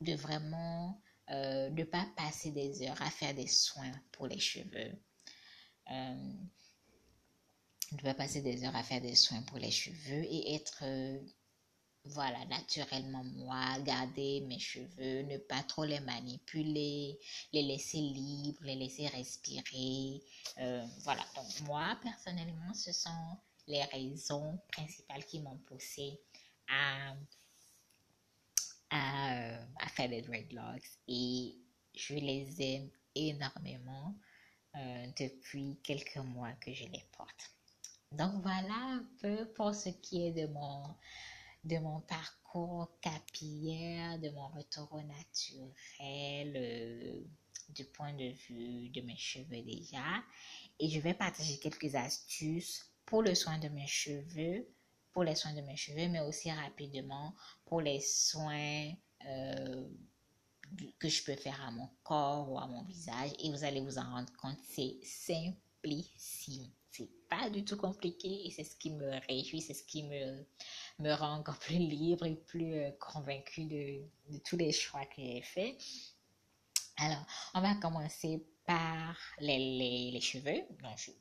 de 0.00 0.14
vraiment 0.14 1.02
euh, 1.30 1.68
ne 1.70 1.84
pas 1.84 2.06
passer 2.16 2.50
des 2.50 2.82
heures 2.82 3.00
à 3.02 3.10
faire 3.10 3.34
des 3.34 3.46
soins 3.46 3.92
pour 4.12 4.26
les 4.26 4.38
cheveux. 4.38 4.98
Euh, 5.90 6.32
ne 7.92 8.02
pas 8.02 8.14
passer 8.14 8.40
des 8.40 8.64
heures 8.64 8.76
à 8.76 8.82
faire 8.82 9.00
des 9.00 9.14
soins 9.14 9.42
pour 9.42 9.58
les 9.58 9.70
cheveux 9.70 10.24
et 10.24 10.54
être 10.54 10.82
euh, 10.82 11.20
voilà, 12.04 12.44
naturellement 12.46 13.24
moi, 13.24 13.78
garder 13.80 14.40
mes 14.42 14.58
cheveux, 14.58 15.22
ne 15.22 15.36
pas 15.36 15.62
trop 15.62 15.84
les 15.84 16.00
manipuler, 16.00 17.18
les 17.52 17.62
laisser 17.62 17.98
libres, 18.00 18.62
les 18.62 18.74
laisser 18.76 19.06
respirer. 19.08 20.22
Euh, 20.58 20.86
voilà, 21.00 21.22
donc 21.36 21.60
moi, 21.62 21.98
personnellement, 22.02 22.72
ce 22.74 22.92
sont 22.92 23.38
les 23.66 23.84
raisons 23.84 24.58
principales 24.72 25.24
qui 25.26 25.40
m'ont 25.40 25.58
poussé 25.66 26.18
à, 26.68 27.14
à, 28.90 29.58
à, 29.78 29.88
faire 29.88 30.08
des 30.08 30.22
dreadlocks 30.22 30.90
et 31.06 31.56
je 31.94 32.14
les 32.14 32.62
aime 32.62 32.90
énormément 33.14 34.14
euh, 34.76 35.06
depuis 35.18 35.78
quelques 35.82 36.16
mois 36.16 36.52
que 36.54 36.72
je 36.72 36.84
les 36.84 37.04
porte. 37.16 37.52
Donc 38.12 38.42
voilà 38.42 38.74
un 38.74 39.06
peu 39.20 39.46
pour 39.52 39.74
ce 39.74 39.88
qui 39.88 40.26
est 40.26 40.32
de 40.32 40.46
mon 40.52 40.82
de 41.64 41.78
mon 41.78 42.00
parcours 42.00 42.88
capillaire, 43.00 44.18
de 44.18 44.30
mon 44.30 44.48
retour 44.48 44.88
au 44.92 45.02
naturel, 45.02 46.54
euh, 46.56 47.20
du 47.68 47.84
point 47.84 48.12
de 48.14 48.30
vue 48.48 48.88
de 48.90 49.00
mes 49.02 49.16
cheveux 49.16 49.62
déjà. 49.62 50.22
Et 50.78 50.88
je 50.88 51.00
vais 51.00 51.14
partager 51.14 51.58
quelques 51.58 51.94
astuces 51.94 52.90
pour 53.04 53.22
le 53.22 53.34
soin 53.34 53.58
de 53.58 53.68
mes 53.68 53.86
cheveux, 53.86 54.66
pour 55.12 55.24
les 55.24 55.34
soins 55.34 55.54
de 55.54 55.60
mes 55.60 55.76
cheveux, 55.76 56.08
mais 56.08 56.20
aussi 56.20 56.50
rapidement 56.50 57.34
pour 57.66 57.80
les 57.80 58.00
soins 58.00 58.92
euh, 59.26 59.88
que 60.98 61.08
je 61.08 61.22
peux 61.24 61.36
faire 61.36 61.60
à 61.62 61.70
mon 61.70 61.88
corps 62.02 62.50
ou 62.50 62.58
à 62.58 62.66
mon 62.66 62.82
visage. 62.84 63.32
Et 63.40 63.50
vous 63.50 63.64
allez 63.64 63.80
vous 63.80 63.98
en 63.98 64.10
rendre 64.10 64.32
compte, 64.36 64.58
c'est 64.64 64.98
simplissime. 65.02 66.70
C'est 66.90 67.08
pas 67.28 67.48
du 67.50 67.64
tout 67.64 67.76
compliqué 67.76 68.46
et 68.46 68.50
c'est 68.50 68.64
ce 68.64 68.74
qui 68.76 68.90
me 68.90 69.10
réjouit, 69.28 69.60
c'est 69.60 69.74
ce 69.74 69.84
qui 69.84 70.02
me, 70.02 70.44
me 70.98 71.12
rend 71.12 71.36
encore 71.36 71.58
plus 71.60 71.78
libre 71.78 72.26
et 72.26 72.34
plus 72.34 72.74
euh, 72.74 72.90
convaincue 72.98 73.64
de, 73.64 74.02
de, 74.32 74.38
tous 74.44 74.56
les 74.56 74.72
choix 74.72 75.04
que 75.06 75.22
j'ai 75.22 75.42
faits. 75.42 75.76
Alors, 76.96 77.24
on 77.54 77.60
va 77.60 77.74
commencer 77.76 78.44
par 78.66 79.16
les, 79.38 79.58
les, 79.58 80.10
les 80.12 80.20
cheveux, 80.20 80.62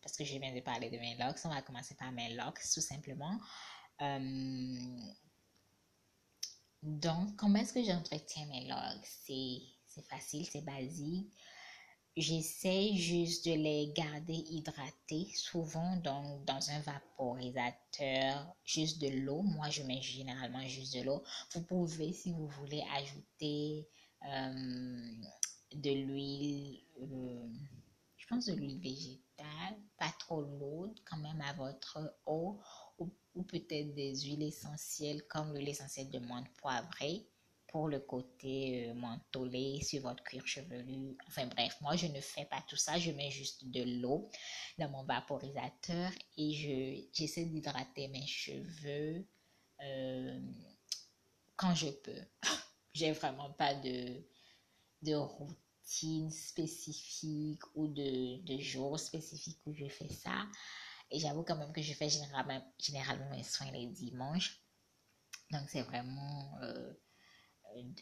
parce 0.02 0.18
que 0.18 0.26
je 0.26 0.38
viens 0.38 0.54
de 0.54 0.60
parler 0.60 0.90
de 0.90 0.98
mes 0.98 1.16
locks. 1.16 1.40
On 1.46 1.50
va 1.50 1.62
commencer 1.62 1.96
par 1.96 2.12
mes 2.12 2.36
locks, 2.36 2.60
tout 2.74 2.82
simplement. 2.82 3.40
Euh, 4.02 5.00
donc, 6.82 7.36
comment 7.36 7.60
est-ce 7.60 7.74
que 7.74 7.84
j'entretiens 7.84 8.46
mes 8.48 8.68
locks? 8.68 9.06
C'est 9.06 9.62
facile, 10.08 10.46
c'est 10.46 10.62
basique. 10.62 11.32
J'essaie 12.20 12.96
juste 12.96 13.46
de 13.46 13.54
les 13.54 13.94
garder 13.94 14.34
hydratés, 14.34 15.32
souvent 15.36 15.96
donc 16.04 16.44
dans 16.44 16.70
un 16.70 16.82
vaporisateur, 16.82 18.54
juste 18.66 19.00
de 19.00 19.08
l'eau. 19.08 19.42
Moi, 19.42 19.70
je 19.70 19.84
mets 19.84 20.02
généralement 20.02 20.68
juste 20.68 20.98
de 20.98 21.04
l'eau. 21.04 21.24
Vous 21.54 21.62
pouvez, 21.62 22.12
si 22.12 22.34
vous 22.34 22.48
voulez, 22.48 22.84
ajouter 22.94 23.88
euh, 24.26 25.12
de 25.72 25.92
l'huile, 25.92 26.82
euh, 27.02 27.48
je 28.18 28.28
pense 28.28 28.48
de 28.48 28.54
l'huile 28.54 28.82
végétale, 28.82 29.78
pas 29.98 30.12
trop 30.20 30.42
lourde 30.42 31.00
quand 31.06 31.20
même 31.20 31.40
à 31.40 31.54
votre 31.54 32.18
eau, 32.26 32.60
ou, 32.98 33.10
ou 33.36 33.44
peut-être 33.44 33.94
des 33.94 34.14
huiles 34.24 34.44
essentielles 34.44 35.26
comme 35.30 35.54
l'huile 35.54 35.70
essentielle 35.70 36.10
de 36.10 36.20
menthe 36.20 36.50
poivrée 36.58 37.30
pour 37.70 37.88
le 37.88 38.00
côté 38.00 38.90
euh, 38.90 38.94
mentholé 38.96 39.82
sur 39.84 40.02
votre 40.02 40.24
cuir 40.24 40.46
chevelu. 40.46 41.18
Enfin 41.28 41.48
bref, 41.48 41.78
moi 41.82 41.96
je 41.96 42.08
ne 42.08 42.20
fais 42.20 42.46
pas 42.46 42.64
tout 42.68 42.76
ça, 42.76 42.98
je 42.98 43.12
mets 43.12 43.32
juste 43.32 43.66
de 43.70 43.84
l'eau 44.02 44.30
dans 44.78 44.90
mon 44.90 45.04
vaporisateur 45.04 46.12
et 46.38 46.54
je 46.54 47.08
j'essaie 47.14 47.46
d'hydrater 47.46 48.08
mes 48.08 48.28
cheveux 48.28 49.26
euh, 49.82 50.40
quand 51.56 51.76
je 51.76 51.90
peux. 51.90 52.22
J'ai 52.94 53.12
vraiment 53.12 53.52
pas 53.52 53.76
de, 53.76 54.24
routine 55.14 56.32
spécifique 56.32 57.62
ou 57.76 57.88
de, 57.88 58.60
jour 58.60 59.00
spécifique 59.00 59.60
où 59.66 59.74
je 59.74 59.88
fais 59.88 60.10
ça. 60.10 60.48
Et 61.12 61.20
j'avoue 61.20 61.44
quand 61.44 61.56
même 61.56 61.72
que 61.72 61.82
je 61.82 61.94
fais 61.94 62.10
généralement, 62.10 62.62
généralement 62.80 63.30
mes 63.30 63.44
soins 63.44 63.72
les 63.72 63.86
dimanches. 63.88 64.60
Donc 65.52 65.70
c'est 65.70 65.84
vraiment... 65.84 66.58
Euh, 66.64 66.94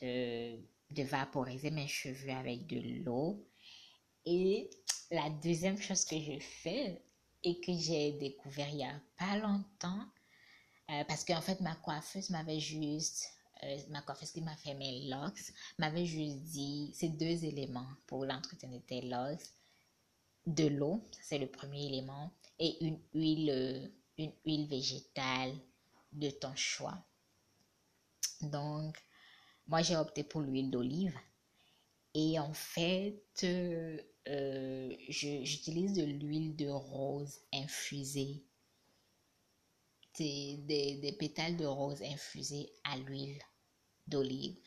de, 0.01 0.57
de 0.91 1.03
vaporiser 1.03 1.71
mes 1.71 1.87
cheveux 1.87 2.31
avec 2.31 2.67
de 2.67 3.03
l'eau. 3.03 3.45
Et 4.25 4.69
la 5.11 5.29
deuxième 5.29 5.81
chose 5.81 6.03
que 6.05 6.19
je 6.19 6.39
fais 6.39 7.01
et 7.43 7.59
que 7.59 7.73
j'ai 7.73 8.13
découvert 8.13 8.69
il 8.69 8.79
y 8.79 8.83
a 8.83 8.99
pas 9.17 9.37
longtemps, 9.37 10.05
euh, 10.89 11.03
parce 11.05 11.23
qu'en 11.23 11.41
fait 11.41 11.61
ma 11.61 11.75
coiffeuse 11.75 12.29
m'avait 12.29 12.59
juste, 12.59 13.27
euh, 13.63 13.77
ma 13.89 14.01
coiffeuse 14.01 14.31
qui 14.31 14.41
m'a 14.41 14.55
fait 14.55 14.73
mes 14.73 15.07
locks, 15.07 15.53
m'avait 15.77 16.05
juste 16.05 16.37
dit 16.39 16.91
ces 16.93 17.09
deux 17.09 17.45
éléments 17.45 17.87
pour 18.05 18.25
l'entretien 18.25 18.69
de 18.69 18.79
tes 18.79 19.01
locks. 19.01 19.45
De 20.45 20.67
l'eau, 20.67 21.03
c'est 21.21 21.39
le 21.39 21.47
premier 21.47 21.87
élément, 21.87 22.31
et 22.57 22.83
une 22.85 22.99
huile, 23.13 23.91
une 24.17 24.31
huile 24.45 24.67
végétale 24.67 25.53
de 26.13 26.29
ton 26.29 26.55
choix. 26.55 26.97
Donc, 28.41 28.97
moi, 29.67 29.81
j'ai 29.81 29.95
opté 29.95 30.23
pour 30.23 30.41
l'huile 30.41 30.71
d'olive. 30.71 31.17
Et 32.13 32.39
en 32.39 32.53
fait, 32.53 33.21
euh, 33.43 34.95
j'utilise 35.09 35.93
de 35.93 36.03
l'huile 36.03 36.55
de 36.55 36.69
rose 36.69 37.39
infusée. 37.53 38.43
Des, 40.17 40.57
des, 40.65 40.95
des, 40.95 41.11
pétales 41.11 41.57
de 41.57 41.65
rose 41.65 42.01
infusés 42.01 42.71
à 42.83 42.97
l'huile 42.97 43.39
d'olive. 44.07 44.57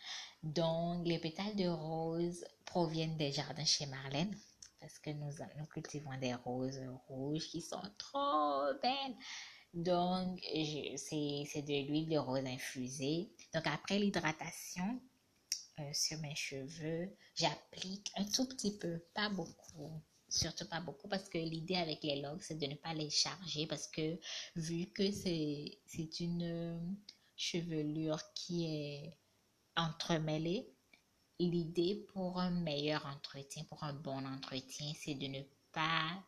Donc, 0.45 1.05
les 1.09 1.19
pétales 1.19 1.57
de 1.57 1.67
rose 1.67 2.45
proviennent 2.65 3.17
des 3.17 3.33
jardins 3.33 3.65
chez 3.65 3.87
Marlène 3.87 4.33
parce 4.81 4.99
que 4.99 5.11
nous, 5.11 5.31
nous 5.59 5.67
cultivons 5.67 6.17
des 6.19 6.35
roses 6.35 6.81
rouges 7.09 7.49
qui 7.49 7.61
sont 7.61 7.83
trop 7.99 8.63
belles. 8.83 9.17
Donc, 9.75 10.41
c'est 10.97 11.63
de 11.63 11.87
l'huile 11.87 12.09
de 12.09 12.17
rose 12.17 12.45
infusée. 12.47 13.31
Donc, 13.55 13.67
après 13.67 13.99
l'hydratation 13.99 15.01
euh, 15.79 15.93
sur 15.93 16.19
mes 16.19 16.35
cheveux, 16.35 17.15
j'applique 17.35 18.11
un 18.17 18.25
tout 18.25 18.47
petit 18.47 18.77
peu, 18.79 19.01
pas 19.15 19.29
beaucoup. 19.29 20.03
Surtout 20.29 20.69
pas 20.69 20.81
beaucoup 20.81 21.09
parce 21.09 21.29
que 21.29 21.39
l'idée 21.39 21.75
avec 21.75 22.05
les 22.05 22.21
locks, 22.21 22.45
c'est 22.45 22.59
de 22.59 22.67
ne 22.67 22.77
pas 22.77 22.95
les 22.95 23.11
charger 23.11 23.67
parce 23.67 23.89
que 23.89 24.19
vu 24.55 24.87
que 24.87 25.11
c'est 25.11 25.81
une 26.21 26.97
chevelure 27.35 28.21
qui 28.35 28.67
est 28.67 29.19
entremêlée, 29.75 30.73
l'idée 31.41 32.07
pour 32.13 32.39
un 32.39 32.51
meilleur 32.51 33.07
entretien, 33.07 33.65
pour 33.65 33.83
un 33.83 33.95
bon 33.95 34.25
entretien, 34.27 34.93
c'est 34.95 35.15
de 35.15 35.27
ne 35.27 35.43
pas 35.73 36.23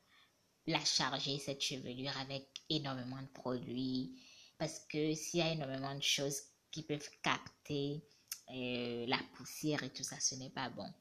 la 0.66 0.84
charger, 0.84 1.38
cette 1.38 1.60
chevelure, 1.60 2.16
avec 2.18 2.48
énormément 2.68 3.20
de 3.20 3.28
produits. 3.28 4.18
Parce 4.58 4.80
que 4.86 5.14
s'il 5.14 5.40
y 5.40 5.42
a 5.42 5.52
énormément 5.52 5.94
de 5.94 6.02
choses 6.02 6.40
qui 6.72 6.82
peuvent 6.82 7.08
capter 7.22 8.02
euh, 8.50 9.06
la 9.06 9.18
poussière 9.34 9.82
et 9.84 9.90
tout 9.90 10.02
ça, 10.02 10.18
ce 10.18 10.34
n'est 10.34 10.50
pas 10.50 10.70
bon. 10.70 10.92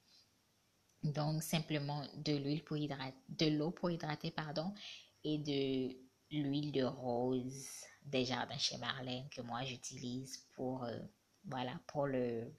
Donc, 1.03 1.41
simplement 1.41 2.05
de 2.17 2.33
l'huile 2.33 2.63
pour 2.63 2.77
hydrater, 2.77 3.17
de 3.29 3.47
l'eau 3.47 3.71
pour 3.71 3.89
hydrater, 3.89 4.29
pardon, 4.29 4.71
et 5.23 5.39
de 5.39 5.97
l'huile 6.29 6.71
de 6.71 6.83
rose 6.83 7.65
des 8.05 8.25
jardins 8.25 8.57
chez 8.57 8.77
Marlène 8.77 9.27
que 9.29 9.41
moi 9.41 9.63
j'utilise 9.63 10.45
pour, 10.55 10.83
euh, 10.83 10.99
voilà, 11.45 11.79
pour 11.87 12.07
le, 12.07 12.53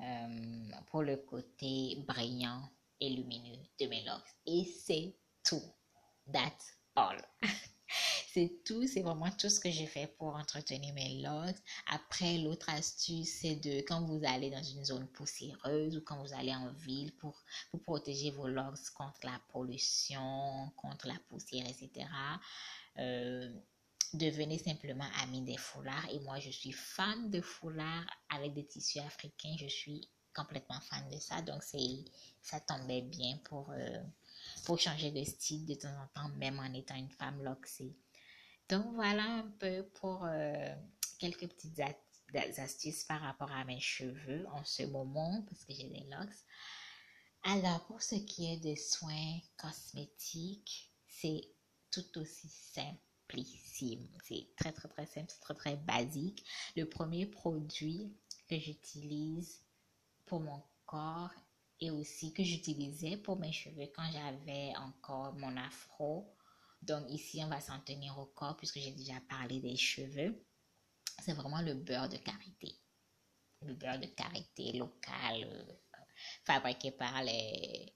euh, 0.00 0.70
pour 0.88 1.02
le 1.02 1.16
côté 1.16 1.96
brillant 2.06 2.68
et 3.00 3.10
lumineux 3.10 3.62
de 3.80 3.86
mes 3.86 4.04
locks. 4.04 4.34
Et 4.46 4.64
c'est 4.64 5.14
tout. 5.42 5.62
That's 6.32 6.78
all. 6.96 7.16
c'est 8.34 8.64
tout, 8.64 8.84
c'est 8.88 9.02
vraiment 9.02 9.30
tout 9.30 9.48
ce 9.48 9.60
que 9.60 9.70
j'ai 9.70 9.86
fait 9.86 10.08
pour 10.18 10.34
entretenir 10.34 10.92
mes 10.92 11.22
locks. 11.22 11.56
Après, 11.86 12.36
l'autre 12.38 12.68
astuce, 12.68 13.28
c'est 13.28 13.54
de 13.54 13.78
quand 13.82 14.04
vous 14.04 14.20
allez 14.26 14.50
dans 14.50 14.62
une 14.62 14.84
zone 14.84 15.06
poussiéreuse 15.06 15.96
ou 15.96 16.00
quand 16.00 16.20
vous 16.20 16.34
allez 16.34 16.52
en 16.52 16.72
ville 16.72 17.12
pour, 17.16 17.44
protéger 17.84 18.32
vos 18.32 18.48
locks 18.48 18.90
contre 18.96 19.20
la 19.22 19.40
pollution, 19.52 20.68
contre 20.76 21.06
la 21.06 21.14
poussière, 21.28 21.64
etc. 21.68 22.08
Euh, 22.98 23.48
devenez 24.14 24.58
simplement 24.58 25.08
ami 25.22 25.42
des 25.42 25.56
foulards. 25.56 26.08
Et 26.10 26.18
moi, 26.18 26.40
je 26.40 26.50
suis 26.50 26.72
fan 26.72 27.30
de 27.30 27.40
foulards 27.40 28.06
avec 28.30 28.52
des 28.52 28.66
tissus 28.66 28.98
africains. 28.98 29.54
Je 29.60 29.68
suis 29.68 30.08
complètement 30.34 30.80
fan 30.80 31.08
de 31.08 31.20
ça. 31.20 31.40
Donc, 31.42 31.62
ça 32.42 32.58
tombait 32.58 33.02
bien 33.02 33.38
pour, 33.44 33.70
euh, 33.70 34.02
pour 34.64 34.80
changer 34.80 35.12
de 35.12 35.22
style 35.22 35.66
de 35.66 35.74
temps 35.74 35.96
en 36.02 36.08
temps, 36.08 36.28
même 36.30 36.58
en 36.58 36.74
étant 36.74 36.96
une 36.96 37.12
femme 37.12 37.40
loxée. 37.44 37.94
Donc, 38.68 38.86
voilà 38.94 39.22
un 39.22 39.50
peu 39.58 39.84
pour 40.00 40.24
euh, 40.24 40.74
quelques 41.18 41.48
petites 41.48 41.80
astuces 42.58 43.04
par 43.04 43.20
rapport 43.20 43.52
à 43.52 43.64
mes 43.64 43.80
cheveux 43.80 44.46
en 44.52 44.64
ce 44.64 44.82
moment, 44.84 45.42
parce 45.48 45.64
que 45.64 45.74
j'ai 45.74 45.88
des 45.88 46.06
locks. 46.10 46.44
Alors, 47.42 47.84
pour 47.86 48.00
ce 48.00 48.14
qui 48.14 48.52
est 48.52 48.56
des 48.56 48.76
soins 48.76 49.38
cosmétiques, 49.58 50.90
c'est 51.06 51.42
tout 51.90 52.18
aussi 52.18 52.48
simplissime. 52.48 54.08
C'est 54.24 54.48
très, 54.56 54.72
très, 54.72 54.88
très 54.88 55.06
simple, 55.06 55.26
c'est 55.28 55.40
très, 55.40 55.54
très 55.54 55.76
basique. 55.76 56.44
Le 56.74 56.88
premier 56.88 57.26
produit 57.26 58.16
que 58.48 58.58
j'utilise 58.58 59.62
pour 60.26 60.40
mon 60.40 60.62
corps 60.86 61.30
et 61.80 61.90
aussi 61.90 62.32
que 62.32 62.42
j'utilisais 62.42 63.16
pour 63.18 63.38
mes 63.38 63.52
cheveux 63.52 63.90
quand 63.94 64.10
j'avais 64.10 64.72
encore 64.76 65.34
mon 65.34 65.56
afro. 65.56 66.33
Donc 66.86 67.04
ici, 67.08 67.40
on 67.42 67.48
va 67.48 67.60
s'en 67.60 67.80
tenir 67.80 68.18
au 68.18 68.26
corps 68.26 68.56
puisque 68.56 68.78
j'ai 68.78 68.92
déjà 68.92 69.20
parlé 69.28 69.60
des 69.60 69.76
cheveux. 69.76 70.44
C'est 71.22 71.32
vraiment 71.32 71.62
le 71.62 71.74
beurre 71.74 72.08
de 72.08 72.16
karité. 72.16 72.74
Le 73.62 73.74
beurre 73.74 73.98
de 73.98 74.06
karité 74.06 74.72
local, 74.72 75.44
euh, 75.44 75.74
fabriqué 76.44 76.90
par 76.90 77.22
les, 77.22 77.94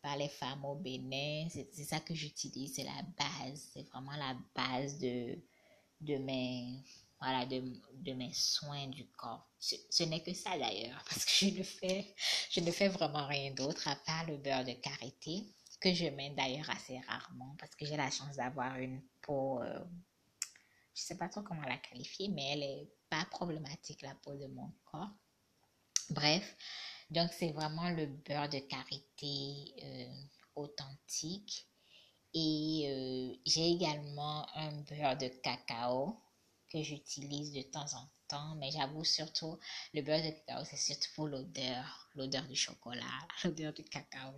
par 0.00 0.16
les 0.16 0.28
femmes 0.28 0.64
au 0.64 0.76
Bénin. 0.76 1.48
C'est 1.50 1.84
ça 1.84 2.00
que 2.00 2.14
j'utilise, 2.14 2.74
c'est 2.74 2.84
la 2.84 3.02
base. 3.18 3.70
C'est 3.72 3.82
vraiment 3.90 4.16
la 4.16 4.36
base 4.54 4.98
de, 4.98 5.36
de 6.00 6.16
mes 6.16 6.84
voilà, 7.20 7.44
de, 7.44 7.62
de, 7.92 8.12
mes 8.12 8.32
soins 8.32 8.86
du 8.86 9.06
corps. 9.08 9.46
Ce, 9.58 10.04
n'est 10.04 10.22
que 10.22 10.32
ça 10.32 10.56
d'ailleurs, 10.56 11.04
parce 11.08 11.24
que 11.24 11.46
je 11.46 11.58
ne 11.58 11.62
fais, 11.62 12.14
je 12.50 12.60
ne 12.60 12.70
fais 12.70 12.88
vraiment 12.88 13.26
rien 13.26 13.50
d'autre 13.50 13.88
à 13.88 13.96
part 13.96 14.26
le 14.26 14.38
beurre 14.38 14.64
de 14.64 14.72
karité, 14.72 15.44
que 15.80 15.94
je 15.94 16.06
mets 16.06 16.30
d'ailleurs 16.30 16.68
assez 16.70 16.98
rarement, 17.00 17.56
parce 17.58 17.74
que 17.74 17.86
j'ai 17.86 17.96
la 17.96 18.10
chance 18.10 18.36
d'avoir 18.36 18.76
une 18.78 19.00
peau, 19.22 19.62
euh, 19.62 19.84
je 20.94 21.02
sais 21.02 21.16
pas 21.16 21.28
trop 21.28 21.42
comment 21.42 21.62
la 21.62 21.78
qualifier, 21.78 22.28
mais 22.28 22.52
elle 22.52 22.62
est 22.62 22.92
pas 23.08 23.24
problématique, 23.30 24.02
la 24.02 24.14
peau 24.14 24.34
de 24.36 24.46
mon 24.46 24.70
corps. 24.84 25.10
Bref, 26.10 26.56
donc 27.10 27.32
c'est 27.32 27.52
vraiment 27.52 27.90
le 27.90 28.06
beurre 28.06 28.48
de 28.48 28.58
karité 28.58 29.74
euh, 29.82 30.22
authentique. 30.56 31.66
Et 32.32 32.84
euh, 32.86 33.40
j'ai 33.44 33.70
également 33.72 34.46
un 34.54 34.72
beurre 34.82 35.16
de 35.16 35.28
cacao 35.42 36.16
que 36.70 36.82
j'utilise 36.82 37.52
de 37.52 37.62
temps 37.62 37.92
en 37.94 38.08
temps, 38.28 38.54
mais 38.56 38.70
j'avoue 38.70 39.04
surtout, 39.04 39.58
le 39.94 40.02
beurre 40.02 40.22
de 40.22 40.30
cacao, 40.30 40.64
c'est 40.64 40.76
surtout 40.76 41.08
pour 41.16 41.26
l'odeur, 41.26 42.08
l'odeur 42.14 42.46
du 42.46 42.54
chocolat, 42.54 43.26
l'odeur 43.44 43.72
du 43.72 43.82
cacao. 43.84 44.32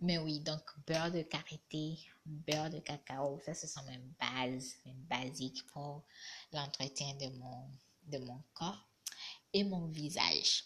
Mais 0.00 0.18
oui, 0.18 0.40
donc 0.40 0.62
beurre 0.86 1.12
de 1.12 1.22
karité, 1.22 1.98
beurre 2.24 2.70
de 2.70 2.78
cacao, 2.80 3.38
ça 3.44 3.54
ce 3.54 3.66
sont 3.66 3.82
mes 3.84 3.98
bases, 4.18 4.76
mes 4.86 4.94
basiques 4.94 5.66
pour 5.66 6.04
l'entretien 6.52 7.14
de 7.16 7.28
mon, 7.36 7.70
de 8.04 8.18
mon 8.18 8.42
corps 8.54 8.88
et 9.52 9.64
mon 9.64 9.88
visage. 9.88 10.64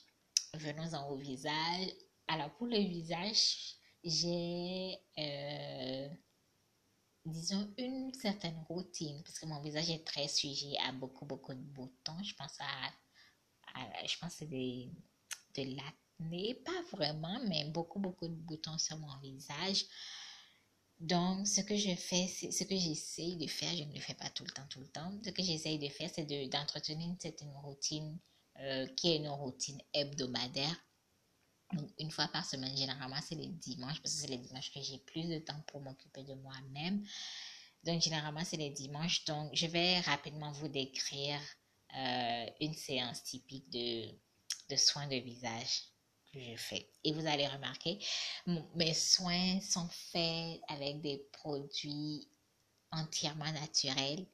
Venons-en 0.54 1.10
au 1.10 1.16
visage. 1.16 1.90
Alors 2.28 2.54
pour 2.54 2.68
le 2.68 2.78
visage, 2.78 3.76
j'ai 4.04 4.98
euh, 5.18 6.08
disons, 7.24 7.72
une 7.78 8.12
certaine 8.14 8.58
routine, 8.68 9.22
parce 9.22 9.38
que 9.38 9.46
mon 9.46 9.60
visage 9.60 9.90
est 9.90 10.06
très 10.06 10.28
sujet 10.28 10.76
à 10.78 10.92
beaucoup, 10.92 11.24
beaucoup 11.24 11.54
de 11.54 11.60
boutons. 11.60 12.22
Je 12.22 12.34
pense 12.34 12.58
à, 12.60 14.06
je 14.06 14.18
pense 14.18 14.42
des, 14.42 14.90
de 15.56 15.76
l'acné, 16.20 16.54
pas 16.54 16.82
vraiment, 16.92 17.40
mais 17.48 17.64
beaucoup, 17.66 17.98
beaucoup 17.98 18.28
de 18.28 18.34
boutons 18.34 18.78
sur 18.78 18.96
mon 18.98 19.16
visage. 19.18 19.84
Donc, 21.00 21.46
ce 21.46 21.60
que 21.60 21.76
je 21.76 21.94
fais, 21.94 22.28
c'est 22.28 22.50
ce 22.50 22.64
que 22.64 22.76
j'essaye 22.76 23.36
de 23.36 23.46
faire, 23.46 23.74
je 23.76 23.82
ne 23.84 23.92
le 23.92 24.00
fais 24.00 24.14
pas 24.14 24.30
tout 24.30 24.44
le 24.44 24.50
temps, 24.50 24.66
tout 24.70 24.80
le 24.80 24.88
temps. 24.88 25.12
Ce 25.24 25.30
que 25.30 25.42
j'essaye 25.42 25.78
de 25.78 25.88
faire, 25.88 26.10
c'est 26.14 26.24
d'entretenir 26.48 27.08
une 27.08 27.18
certaine 27.18 27.52
routine 27.62 28.18
euh, 28.60 28.86
qui 28.96 29.10
est 29.10 29.16
une 29.16 29.28
routine 29.28 29.80
hebdomadaire 29.92 30.76
une 31.98 32.10
fois 32.10 32.28
par 32.28 32.44
semaine, 32.44 32.76
généralement, 32.76 33.20
c'est 33.20 33.34
les 33.34 33.48
dimanches, 33.48 34.00
parce 34.00 34.14
que 34.14 34.20
c'est 34.20 34.28
les 34.28 34.38
dimanches 34.38 34.72
que 34.72 34.80
j'ai 34.80 34.98
plus 34.98 35.24
de 35.24 35.38
temps 35.38 35.60
pour 35.66 35.80
m'occuper 35.80 36.22
de 36.22 36.34
moi-même. 36.34 37.04
Donc, 37.82 38.00
généralement, 38.00 38.44
c'est 38.44 38.56
les 38.56 38.70
dimanches. 38.70 39.24
Donc, 39.24 39.50
je 39.54 39.66
vais 39.66 40.00
rapidement 40.00 40.52
vous 40.52 40.68
décrire 40.68 41.40
euh, 41.96 42.46
une 42.60 42.74
séance 42.74 43.24
typique 43.24 43.68
de, 43.70 44.08
de 44.70 44.76
soins 44.76 45.06
de 45.06 45.16
visage 45.16 45.93
je 46.40 46.56
fais. 46.56 46.88
Et 47.04 47.12
vous 47.12 47.26
allez 47.26 47.46
remarquer, 47.46 47.98
mes 48.74 48.94
soins 48.94 49.60
sont 49.60 49.88
faits 49.90 50.60
avec 50.68 51.00
des 51.00 51.18
produits 51.32 52.28
entièrement 52.90 53.50
naturels 53.52 54.26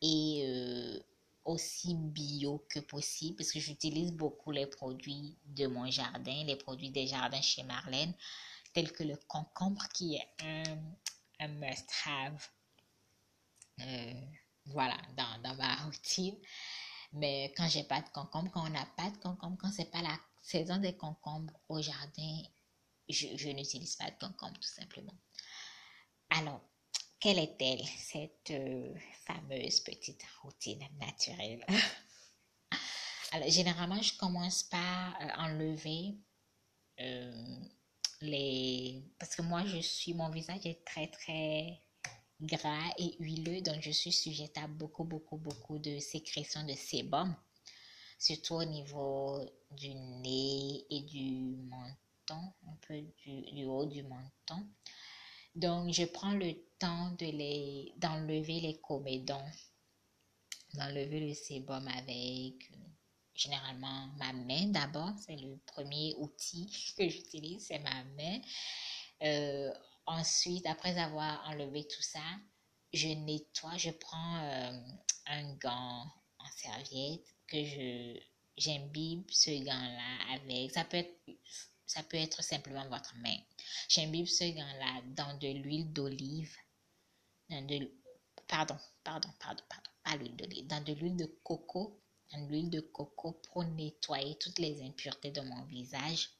et 0.00 0.44
euh, 0.46 1.00
aussi 1.44 1.94
bio 1.94 2.64
que 2.68 2.80
possible 2.80 3.36
parce 3.36 3.52
que 3.52 3.60
j'utilise 3.60 4.12
beaucoup 4.12 4.50
les 4.50 4.66
produits 4.66 5.36
de 5.46 5.66
mon 5.66 5.90
jardin, 5.90 6.44
les 6.44 6.56
produits 6.56 6.90
des 6.90 7.06
jardins 7.06 7.42
chez 7.42 7.62
Marlène, 7.62 8.14
tels 8.72 8.92
que 8.92 9.04
le 9.04 9.16
concombre 9.26 9.88
qui 9.94 10.16
est 10.16 10.28
un, 10.40 11.48
must-have. 11.48 12.48
Euh, 13.80 14.12
voilà, 14.66 14.98
dans, 15.16 15.40
dans, 15.42 15.54
ma 15.54 15.74
routine. 15.76 16.36
Mais 17.12 17.52
quand 17.56 17.68
j'ai 17.68 17.84
pas 17.84 18.02
de 18.02 18.08
concombre, 18.10 18.50
quand 18.52 18.66
on 18.66 18.70
n'a 18.70 18.86
pas 18.96 19.10
de 19.10 19.16
concombre, 19.18 19.56
quand 19.60 19.72
c'est 19.72 19.90
pas 19.90 20.02
la 20.02 20.18
saison 20.42 20.76
des 20.76 20.96
concombres 20.96 21.58
au 21.68 21.80
jardin, 21.80 22.42
je, 23.08 23.28
je 23.36 23.48
n'utilise 23.48 23.96
pas 23.96 24.10
de 24.10 24.18
concombre 24.18 24.58
tout 24.60 24.68
simplement. 24.68 25.14
Alors, 26.30 26.60
quelle 27.20 27.38
est-elle, 27.38 27.84
cette 27.84 28.50
euh, 28.50 28.94
fameuse 29.26 29.80
petite 29.80 30.22
routine 30.42 30.86
naturelle? 31.00 31.64
Alors, 33.32 33.48
généralement, 33.50 34.00
je 34.00 34.16
commence 34.16 34.62
par 34.62 35.20
euh, 35.20 35.28
enlever 35.38 36.16
euh, 37.00 37.56
les... 38.20 39.02
Parce 39.18 39.34
que 39.34 39.42
moi, 39.42 39.64
je 39.66 39.78
suis... 39.78 40.14
Mon 40.14 40.30
visage 40.30 40.64
est 40.64 40.84
très, 40.84 41.08
très 41.08 41.82
gras 42.40 42.92
et 42.98 43.16
huileux, 43.18 43.60
donc 43.62 43.80
je 43.80 43.90
suis 43.90 44.12
sujette 44.12 44.56
à 44.58 44.66
beaucoup, 44.66 45.04
beaucoup, 45.04 45.36
beaucoup 45.36 45.78
de 45.78 45.98
sécrétions 45.98 46.64
de 46.64 46.74
sébum, 46.74 47.34
surtout 48.18 48.54
au 48.54 48.64
niveau 48.64 49.40
du 49.70 49.94
nez 49.94 50.84
et 50.90 51.00
du 51.02 51.56
menton, 51.56 52.52
un 52.66 52.76
peu 52.86 53.00
du 53.26 53.64
haut 53.64 53.86
du 53.86 54.02
menton. 54.02 54.66
Donc, 55.54 55.92
je 55.92 56.04
prends 56.04 56.34
le 56.34 56.54
temps 56.78 57.10
de 57.18 57.26
les, 57.26 57.92
d'enlever 57.96 58.60
les 58.60 58.78
comédons, 58.80 59.50
d'enlever 60.74 61.28
le 61.28 61.34
sébum 61.34 61.88
avec 61.88 62.70
généralement 63.34 64.08
ma 64.18 64.32
main 64.32 64.66
d'abord. 64.68 65.12
C'est 65.18 65.36
le 65.36 65.58
premier 65.66 66.14
outil 66.18 66.70
que 66.96 67.08
j'utilise, 67.08 67.66
c'est 67.66 67.80
ma 67.80 68.04
main. 68.04 68.40
Euh, 69.22 69.72
ensuite, 70.08 70.66
après 70.66 70.98
avoir 70.98 71.48
enlevé 71.48 71.86
tout 71.86 72.02
ça, 72.02 72.24
je 72.92 73.08
nettoie, 73.08 73.76
je 73.76 73.90
prends 73.90 74.38
euh, 74.42 74.80
un 75.26 75.54
gant 75.54 76.06
en 76.38 76.46
serviette 76.56 77.26
que 77.46 77.64
je 77.64 78.18
j'imbibe 78.56 79.30
ce 79.30 79.50
gant-là 79.50 80.34
avec. 80.34 80.72
Ça 80.72 80.84
peut 80.84 80.96
être 80.98 81.20
ça 81.86 82.02
peut 82.02 82.18
être 82.18 82.42
simplement 82.42 82.86
votre 82.88 83.14
main. 83.16 83.38
J'imbibe 83.88 84.26
ce 84.26 84.44
gant-là 84.44 85.02
dans 85.16 85.38
de 85.38 85.48
l'huile 85.48 85.92
d'olive, 85.92 86.54
pardon, 88.46 88.76
pardon, 89.04 89.28
pardon, 89.40 89.62
pardon, 89.68 89.90
pas 90.04 90.16
l'huile 90.16 90.36
d'olive, 90.36 90.66
dans 90.66 90.84
de 90.84 90.92
l'huile 90.92 91.16
de 91.16 91.26
coco, 91.42 92.02
dans 92.30 92.42
de 92.42 92.50
l'huile 92.50 92.70
de 92.70 92.80
coco 92.80 93.32
pour 93.32 93.64
nettoyer 93.64 94.36
toutes 94.38 94.58
les 94.58 94.82
impuretés 94.82 95.30
de 95.30 95.40
mon 95.40 95.64
visage. 95.64 96.30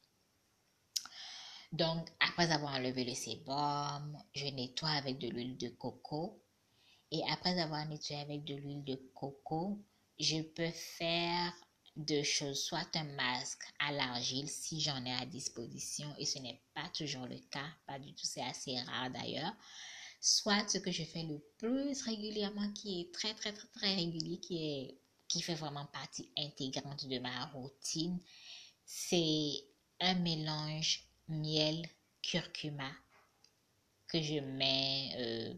Donc, 1.72 2.08
après 2.20 2.50
avoir 2.50 2.74
enlevé 2.74 3.04
le 3.04 3.14
sébum, 3.14 4.18
je 4.34 4.46
nettoie 4.46 4.90
avec 4.90 5.18
de 5.18 5.28
l'huile 5.28 5.58
de 5.58 5.68
coco. 5.68 6.42
Et 7.10 7.22
après 7.30 7.58
avoir 7.60 7.86
nettoyé 7.86 8.22
avec 8.22 8.44
de 8.44 8.54
l'huile 8.54 8.84
de 8.84 8.96
coco, 9.14 9.78
je 10.18 10.40
peux 10.40 10.70
faire 10.70 11.52
deux 11.96 12.22
choses, 12.22 12.62
soit 12.62 12.96
un 12.96 13.04
masque 13.04 13.64
à 13.80 13.92
l'argile 13.92 14.48
si 14.48 14.80
j'en 14.80 15.04
ai 15.04 15.12
à 15.12 15.26
disposition 15.26 16.14
et 16.16 16.24
ce 16.24 16.38
n'est 16.38 16.62
pas 16.74 16.88
toujours 16.90 17.26
le 17.26 17.38
cas, 17.50 17.68
pas 17.86 17.98
du 17.98 18.14
tout, 18.14 18.24
c'est 18.24 18.42
assez 18.42 18.78
rare 18.78 19.10
d'ailleurs. 19.10 19.52
Soit 20.20 20.68
ce 20.68 20.78
que 20.78 20.90
je 20.92 21.04
fais 21.04 21.24
le 21.24 21.38
plus 21.58 22.02
régulièrement, 22.02 22.72
qui 22.72 23.00
est 23.00 23.14
très 23.14 23.34
très 23.34 23.52
très 23.52 23.68
très 23.68 23.94
régulier, 23.94 24.38
qui 24.38 24.58
est 24.58 24.98
qui 25.28 25.42
fait 25.42 25.54
vraiment 25.54 25.86
partie 25.86 26.30
intégrante 26.38 27.06
de 27.06 27.18
ma 27.18 27.46
routine, 27.46 28.18
c'est 28.86 29.64
un 30.00 30.14
mélange 30.14 31.07
miel 31.28 31.86
curcuma 32.22 32.90
que 34.06 34.20
je 34.20 34.40
mets 34.40 35.10
euh, 35.16 35.54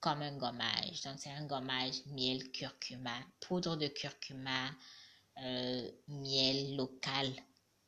comme 0.00 0.22
un 0.22 0.36
gommage. 0.36 1.02
Donc 1.02 1.18
c'est 1.18 1.30
un 1.30 1.46
gommage 1.46 2.04
miel 2.06 2.50
curcuma, 2.52 3.18
poudre 3.40 3.76
de 3.76 3.88
curcuma, 3.88 4.70
euh, 5.42 5.90
miel 6.08 6.76
local 6.76 7.32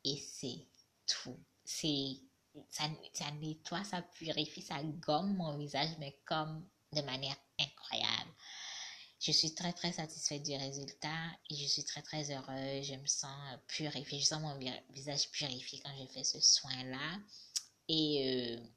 et 0.03 0.17
c'est 0.17 0.67
tout. 1.07 1.39
C'est 1.63 2.17
ça, 2.69 2.83
ça 3.13 3.31
nettoie, 3.31 3.83
ça 3.83 4.01
purifie, 4.01 4.61
ça 4.61 4.81
gomme 4.83 5.35
mon 5.35 5.57
visage, 5.57 5.89
mais 5.99 6.19
comme 6.25 6.67
de 6.93 7.01
manière. 7.01 7.35
Je 9.25 9.31
suis 9.31 9.55
très 9.55 9.71
très 9.71 9.93
satisfaite 9.93 10.43
du 10.43 10.53
résultat 10.53 11.31
et 11.49 11.55
je 11.55 11.65
suis 11.65 11.85
très 11.85 12.01
très 12.01 12.29
heureuse. 12.29 12.85
Je 12.85 12.95
me 12.95 13.05
sens 13.05 13.31
purifiée, 13.67 14.19
je 14.19 14.25
sens 14.25 14.41
mon 14.41 14.59
visage 14.89 15.31
purifié 15.31 15.79
quand 15.79 15.91
je 15.97 16.11
fais 16.11 16.25
ce 16.25 16.41
soin-là. 16.41 17.19
Et 17.87 18.57
euh, 18.59 18.67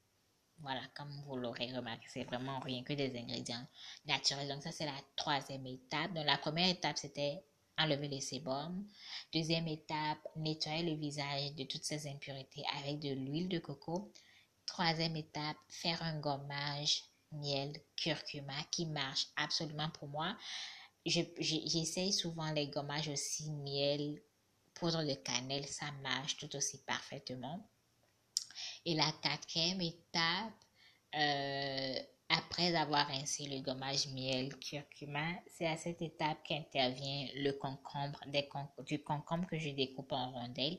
voilà, 0.61 0.83
comme 0.95 1.11
vous 1.27 1.37
l'aurez 1.37 1.75
remarqué, 1.75 2.07
c'est 2.07 2.23
vraiment 2.23 2.61
rien 2.61 2.85
que 2.85 2.93
des 2.93 3.19
ingrédients 3.19 3.67
naturels. 4.07 4.47
Donc 4.47 4.63
ça, 4.63 4.71
c'est 4.71 4.87
la 4.87 5.01
troisième 5.17 5.67
étape. 5.67 6.15
Donc 6.15 6.27
la 6.27 6.39
première 6.39 6.69
étape, 6.69 6.97
c'était 6.97 7.43
enlever 7.77 8.07
les 8.07 8.21
sébums. 8.21 8.87
Deuxième 9.33 9.67
étape, 9.67 10.29
nettoyer 10.37 10.85
le 10.85 10.97
visage 10.97 11.57
de 11.57 11.65
toutes 11.65 11.83
ces 11.83 12.07
impuretés 12.07 12.63
avec 12.79 13.01
de 13.01 13.09
l'huile 13.09 13.49
de 13.49 13.59
coco. 13.59 14.13
Troisième 14.65 15.17
étape, 15.17 15.57
faire 15.69 16.01
un 16.05 16.21
gommage 16.21 17.03
miel, 17.37 17.72
curcuma 17.97 18.55
qui 18.70 18.87
marche 18.87 19.28
absolument 19.37 19.91
pour 19.91 20.09
moi. 20.09 20.37
J'essaye 21.05 22.12
souvent 22.12 22.51
les 22.53 22.68
gommages 22.68 23.09
aussi 23.09 23.51
miel, 23.51 24.20
poudre 24.74 25.05
de 25.05 25.14
cannelle, 25.14 25.66
ça 25.66 25.91
marche 26.03 26.37
tout 26.37 26.55
aussi 26.57 26.82
parfaitement. 26.84 27.68
Et 28.84 28.95
la 28.95 29.11
quatrième 29.22 29.80
étape, 29.80 30.53
euh, 31.14 31.97
après 32.28 32.74
avoir 32.74 33.07
rincé 33.07 33.47
le 33.47 33.61
gommage 33.61 34.09
miel 34.09 34.57
curcuma, 34.59 35.26
c'est 35.57 35.66
à 35.66 35.76
cette 35.76 36.03
étape 36.03 36.43
qu'intervient 36.45 37.28
le 37.37 37.53
concombre, 37.53 38.18
des 38.26 38.49
du 38.87 39.03
concombre 39.03 39.47
que 39.47 39.59
je 39.59 39.70
découpe 39.70 40.11
en 40.12 40.32
rondelles 40.32 40.78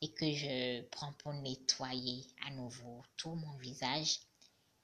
et 0.00 0.12
que 0.12 0.32
je 0.32 0.82
prends 0.88 1.12
pour 1.14 1.32
nettoyer 1.34 2.26
à 2.46 2.50
nouveau 2.50 3.02
tout 3.16 3.34
mon 3.34 3.56
visage. 3.58 4.18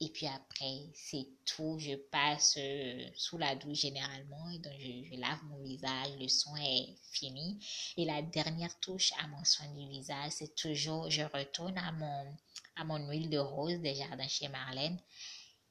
Et 0.01 0.09
puis 0.09 0.27
après, 0.27 0.91
c'est 0.93 1.27
tout. 1.45 1.77
Je 1.79 1.95
passe 1.95 2.57
euh, 2.57 3.09
sous 3.15 3.37
la 3.37 3.55
douche 3.55 3.79
généralement 3.79 4.51
donc 4.51 4.73
je, 4.79 5.19
lave 5.19 5.43
mon 5.45 5.63
visage. 5.63 6.17
Le 6.19 6.27
soin 6.27 6.59
est 6.61 6.95
fini. 7.11 7.59
Et 7.97 8.05
la 8.05 8.21
dernière 8.21 8.77
touche 8.79 9.13
à 9.19 9.27
mon 9.27 9.43
soin 9.45 9.67
du 9.73 9.87
visage, 9.87 10.33
c'est 10.33 10.55
toujours, 10.55 11.09
je 11.09 11.21
retourne 11.23 11.77
à 11.77 11.91
mon, 11.93 12.35
à 12.75 12.83
mon 12.83 13.09
huile 13.09 13.29
de 13.29 13.37
rose 13.37 13.79
des 13.79 13.95
jardins 13.95 14.27
chez 14.27 14.49
Marlène 14.49 14.99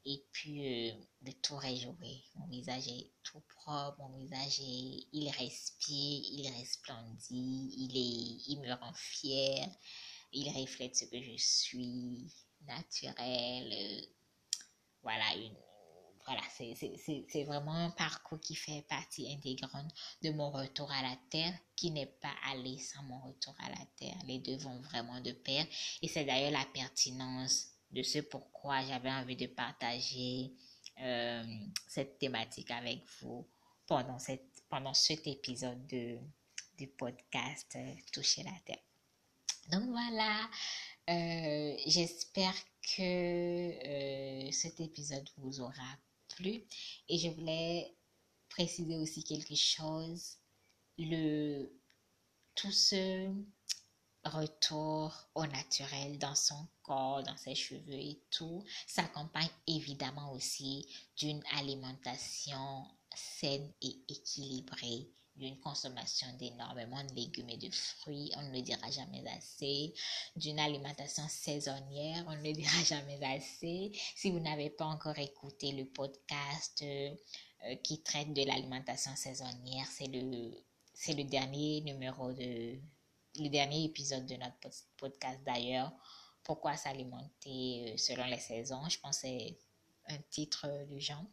et 0.06 0.22
puis 0.32 0.90
euh, 0.90 0.92
de 1.22 1.32
tout 1.42 1.56
réjouir. 1.56 2.22
Mon 2.36 2.46
visage 2.48 2.88
est 2.88 3.10
tout 3.22 3.42
propre, 3.56 3.98
mon 3.98 4.18
visage 4.18 4.60
est, 4.60 5.06
il 5.12 5.30
respire, 5.30 6.22
il 6.32 6.52
resplendit, 6.58 7.74
il 7.76 7.96
est, 7.96 8.52
il 8.52 8.60
me 8.60 8.72
rend 8.72 8.92
fier, 8.94 9.66
il 10.32 10.48
reflète 10.50 10.96
ce 10.96 11.04
que 11.06 11.22
je 11.22 11.36
suis, 11.36 12.30
naturel. 12.66 13.72
Euh, 13.72 14.00
voilà, 15.02 15.24
voilà, 16.26 16.40
c'est 16.50 17.44
vraiment 17.44 17.74
un 17.74 17.90
parcours 17.90 18.40
qui 18.40 18.54
fait 18.54 18.82
partie 18.88 19.30
intégrante 19.30 19.92
de 20.22 20.30
mon 20.30 20.50
retour 20.50 20.90
à 20.90 21.02
la 21.02 21.16
terre, 21.30 21.52
qui 21.76 21.90
n'est 21.90 22.06
pas 22.06 22.34
allé 22.50 22.78
sans 22.78 23.02
mon 23.02 23.20
retour 23.20 23.54
à 23.58 23.68
la 23.68 23.84
terre. 23.96 24.16
Les 24.26 24.38
deux 24.38 24.56
vont 24.56 24.80
vraiment 24.80 25.20
de 25.20 25.32
pair. 25.32 25.66
Et 26.00 26.08
c'est 26.08 26.24
d'ailleurs 26.24 26.52
la 26.52 26.64
pertinence 26.72 27.68
de 27.90 28.02
ce 28.02 28.20
pourquoi 28.20 28.82
j'avais 28.86 29.10
envie 29.10 29.36
de 29.36 29.46
partager 29.46 30.52
euh, 31.00 31.44
cette 31.86 32.18
thématique 32.18 32.70
avec 32.70 33.04
vous 33.20 33.46
pendant, 33.86 34.18
cette, 34.18 34.62
pendant 34.70 34.94
cet 34.94 35.26
épisode 35.26 35.86
de, 35.88 36.18
du 36.78 36.86
podcast 36.86 37.70
euh, 37.76 37.94
Toucher 38.12 38.44
la 38.44 38.58
Terre. 38.64 38.82
Donc 39.70 39.84
voilà, 39.90 40.48
euh, 41.10 41.76
j'espère 41.86 42.54
que 42.96 44.50
cet 44.52 44.80
épisode 44.80 45.28
vous 45.38 45.60
aura 45.60 45.98
plu 46.36 46.62
et 47.08 47.18
je 47.18 47.28
voulais 47.28 47.94
préciser 48.48 48.96
aussi 48.96 49.24
quelque 49.24 49.54
chose. 49.54 50.36
Le, 50.96 51.70
tout 52.54 52.70
ce 52.70 53.28
retour 54.24 55.12
au 55.34 55.44
naturel 55.46 56.18
dans 56.18 56.34
son 56.34 56.66
corps, 56.82 57.22
dans 57.22 57.36
ses 57.36 57.54
cheveux 57.54 57.92
et 57.92 58.20
tout, 58.30 58.64
s'accompagne 58.86 59.48
évidemment 59.66 60.32
aussi 60.32 60.86
d'une 61.16 61.42
alimentation 61.56 62.84
saine 63.14 63.70
et 63.82 63.96
équilibrée, 64.08 65.08
d'une 65.36 65.58
consommation 65.60 66.26
d'énormément 66.38 67.02
de 67.04 67.14
légumes 67.14 67.50
et 67.50 67.56
de 67.56 67.70
fruits, 67.70 68.30
on 68.36 68.42
ne 68.42 68.52
le 68.52 68.62
dira 68.62 68.90
jamais 68.90 69.24
assez, 69.28 69.92
d'une 70.36 70.58
alimentation 70.58 71.26
saisonnière, 71.28 72.24
on 72.28 72.36
ne 72.36 72.42
le 72.42 72.52
dira 72.52 72.82
jamais 72.84 73.22
assez. 73.24 73.92
Si 74.16 74.30
vous 74.30 74.40
n'avez 74.40 74.70
pas 74.70 74.86
encore 74.86 75.18
écouté 75.18 75.72
le 75.72 75.86
podcast 75.86 76.82
euh, 76.82 77.14
qui 77.82 78.02
traite 78.02 78.32
de 78.32 78.44
l'alimentation 78.46 79.14
saisonnière, 79.16 79.86
c'est 79.90 80.06
le, 80.06 80.52
c'est 80.92 81.14
le 81.14 81.24
dernier 81.24 81.80
numéro 81.80 82.32
de 82.32 82.78
le 83.40 83.48
dernier 83.48 83.84
épisode 83.84 84.26
de 84.26 84.36
notre 84.36 84.58
podcast 84.96 85.40
d'ailleurs, 85.44 85.92
Pourquoi 86.44 86.76
s'alimenter 86.76 87.94
euh, 87.94 87.96
selon 87.96 88.26
les 88.26 88.38
saisons? 88.38 88.88
Je 88.88 88.98
pense 89.00 89.16
que 89.16 89.28
c'est 89.28 89.58
un 90.08 90.18
titre 90.30 90.68
du 90.88 91.00
genre. 91.00 91.24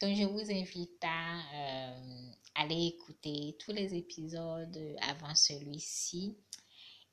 Donc, 0.00 0.16
je 0.16 0.24
vous 0.24 0.50
invite 0.50 1.02
à 1.02 1.40
euh, 1.54 2.30
aller 2.54 2.86
écouter 2.86 3.56
tous 3.58 3.72
les 3.72 3.94
épisodes 3.94 4.78
avant 5.02 5.34
celui-ci. 5.34 6.36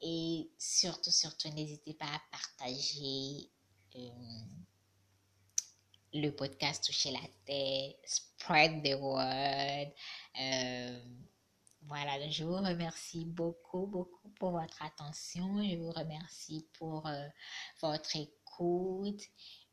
Et 0.01 0.49
surtout, 0.57 1.11
surtout, 1.11 1.49
n'hésitez 1.49 1.93
pas 1.93 2.05
à 2.05 2.21
partager 2.31 3.49
euh, 3.95 4.09
le 6.13 6.29
podcast 6.29 6.85
Toucher 6.85 7.11
la 7.11 7.27
tête, 7.45 7.97
spread 8.05 8.83
the 8.83 8.99
word. 8.99 9.91
Voilà, 11.87 12.27
je 12.29 12.43
vous 12.43 12.55
remercie 12.55 13.25
beaucoup, 13.25 13.85
beaucoup 13.85 14.29
pour 14.39 14.51
votre 14.51 14.81
attention. 14.81 15.63
Je 15.63 15.75
vous 15.75 15.91
remercie 15.91 16.67
pour 16.73 17.05
euh, 17.05 17.27
votre 17.79 18.15
écoute 18.15 19.21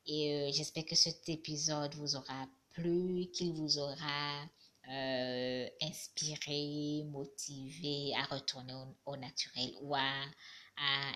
et 0.04 0.32
euh, 0.32 0.50
j'espère 0.52 0.84
que 0.84 0.94
cet 0.94 1.26
épisode 1.30 1.94
vous 1.94 2.14
aura 2.14 2.46
plu, 2.72 3.28
qu'il 3.32 3.52
vous 3.52 3.78
aura 3.78 4.44
euh, 4.88 5.68
inspiré, 5.80 7.04
motivé 7.04 8.12
à 8.16 8.24
retourner 8.34 8.74
au, 9.06 9.16
naturel 9.16 9.72
ou 9.80 9.94
à, 9.94 10.24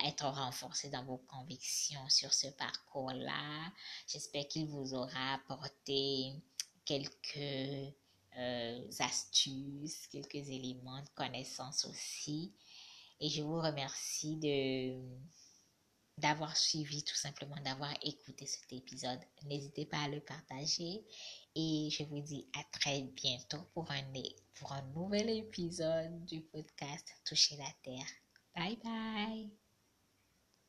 être 0.04 0.26
renforcé 0.26 0.90
dans 0.90 1.04
vos 1.04 1.18
convictions 1.18 2.08
sur 2.08 2.32
ce 2.32 2.46
parcours-là. 2.48 3.72
J'espère 4.06 4.46
qu'il 4.46 4.66
vous 4.66 4.94
aura 4.94 5.34
apporté 5.34 6.34
quelques 6.84 7.92
euh, 8.38 8.88
astuces, 9.00 10.06
quelques 10.06 10.34
éléments 10.34 11.02
de 11.02 11.08
connaissance 11.16 11.84
aussi. 11.86 12.54
Et 13.18 13.28
je 13.28 13.42
vous 13.42 13.60
remercie 13.60 14.36
de 14.36 15.00
d'avoir 16.18 16.56
suivi, 16.56 17.02
tout 17.04 17.14
simplement 17.14 17.56
d'avoir 17.62 17.92
écouté 18.02 18.46
cet 18.46 18.72
épisode. 18.72 19.20
N'hésitez 19.44 19.84
pas 19.84 19.98
à 19.98 20.08
le 20.08 20.20
partager 20.20 21.04
et 21.56 21.88
je 21.90 22.04
vous 22.04 22.20
dis 22.20 22.46
à 22.54 22.62
très 22.70 23.00
bientôt 23.02 23.64
pour 23.72 23.90
un, 23.90 24.82
nouvel 24.94 25.30
épisode 25.30 26.24
du 26.26 26.42
podcast 26.42 27.08
Toucher 27.24 27.56
la 27.56 27.72
Terre. 27.82 28.06
Bye 28.54 28.78
bye. 28.84 29.65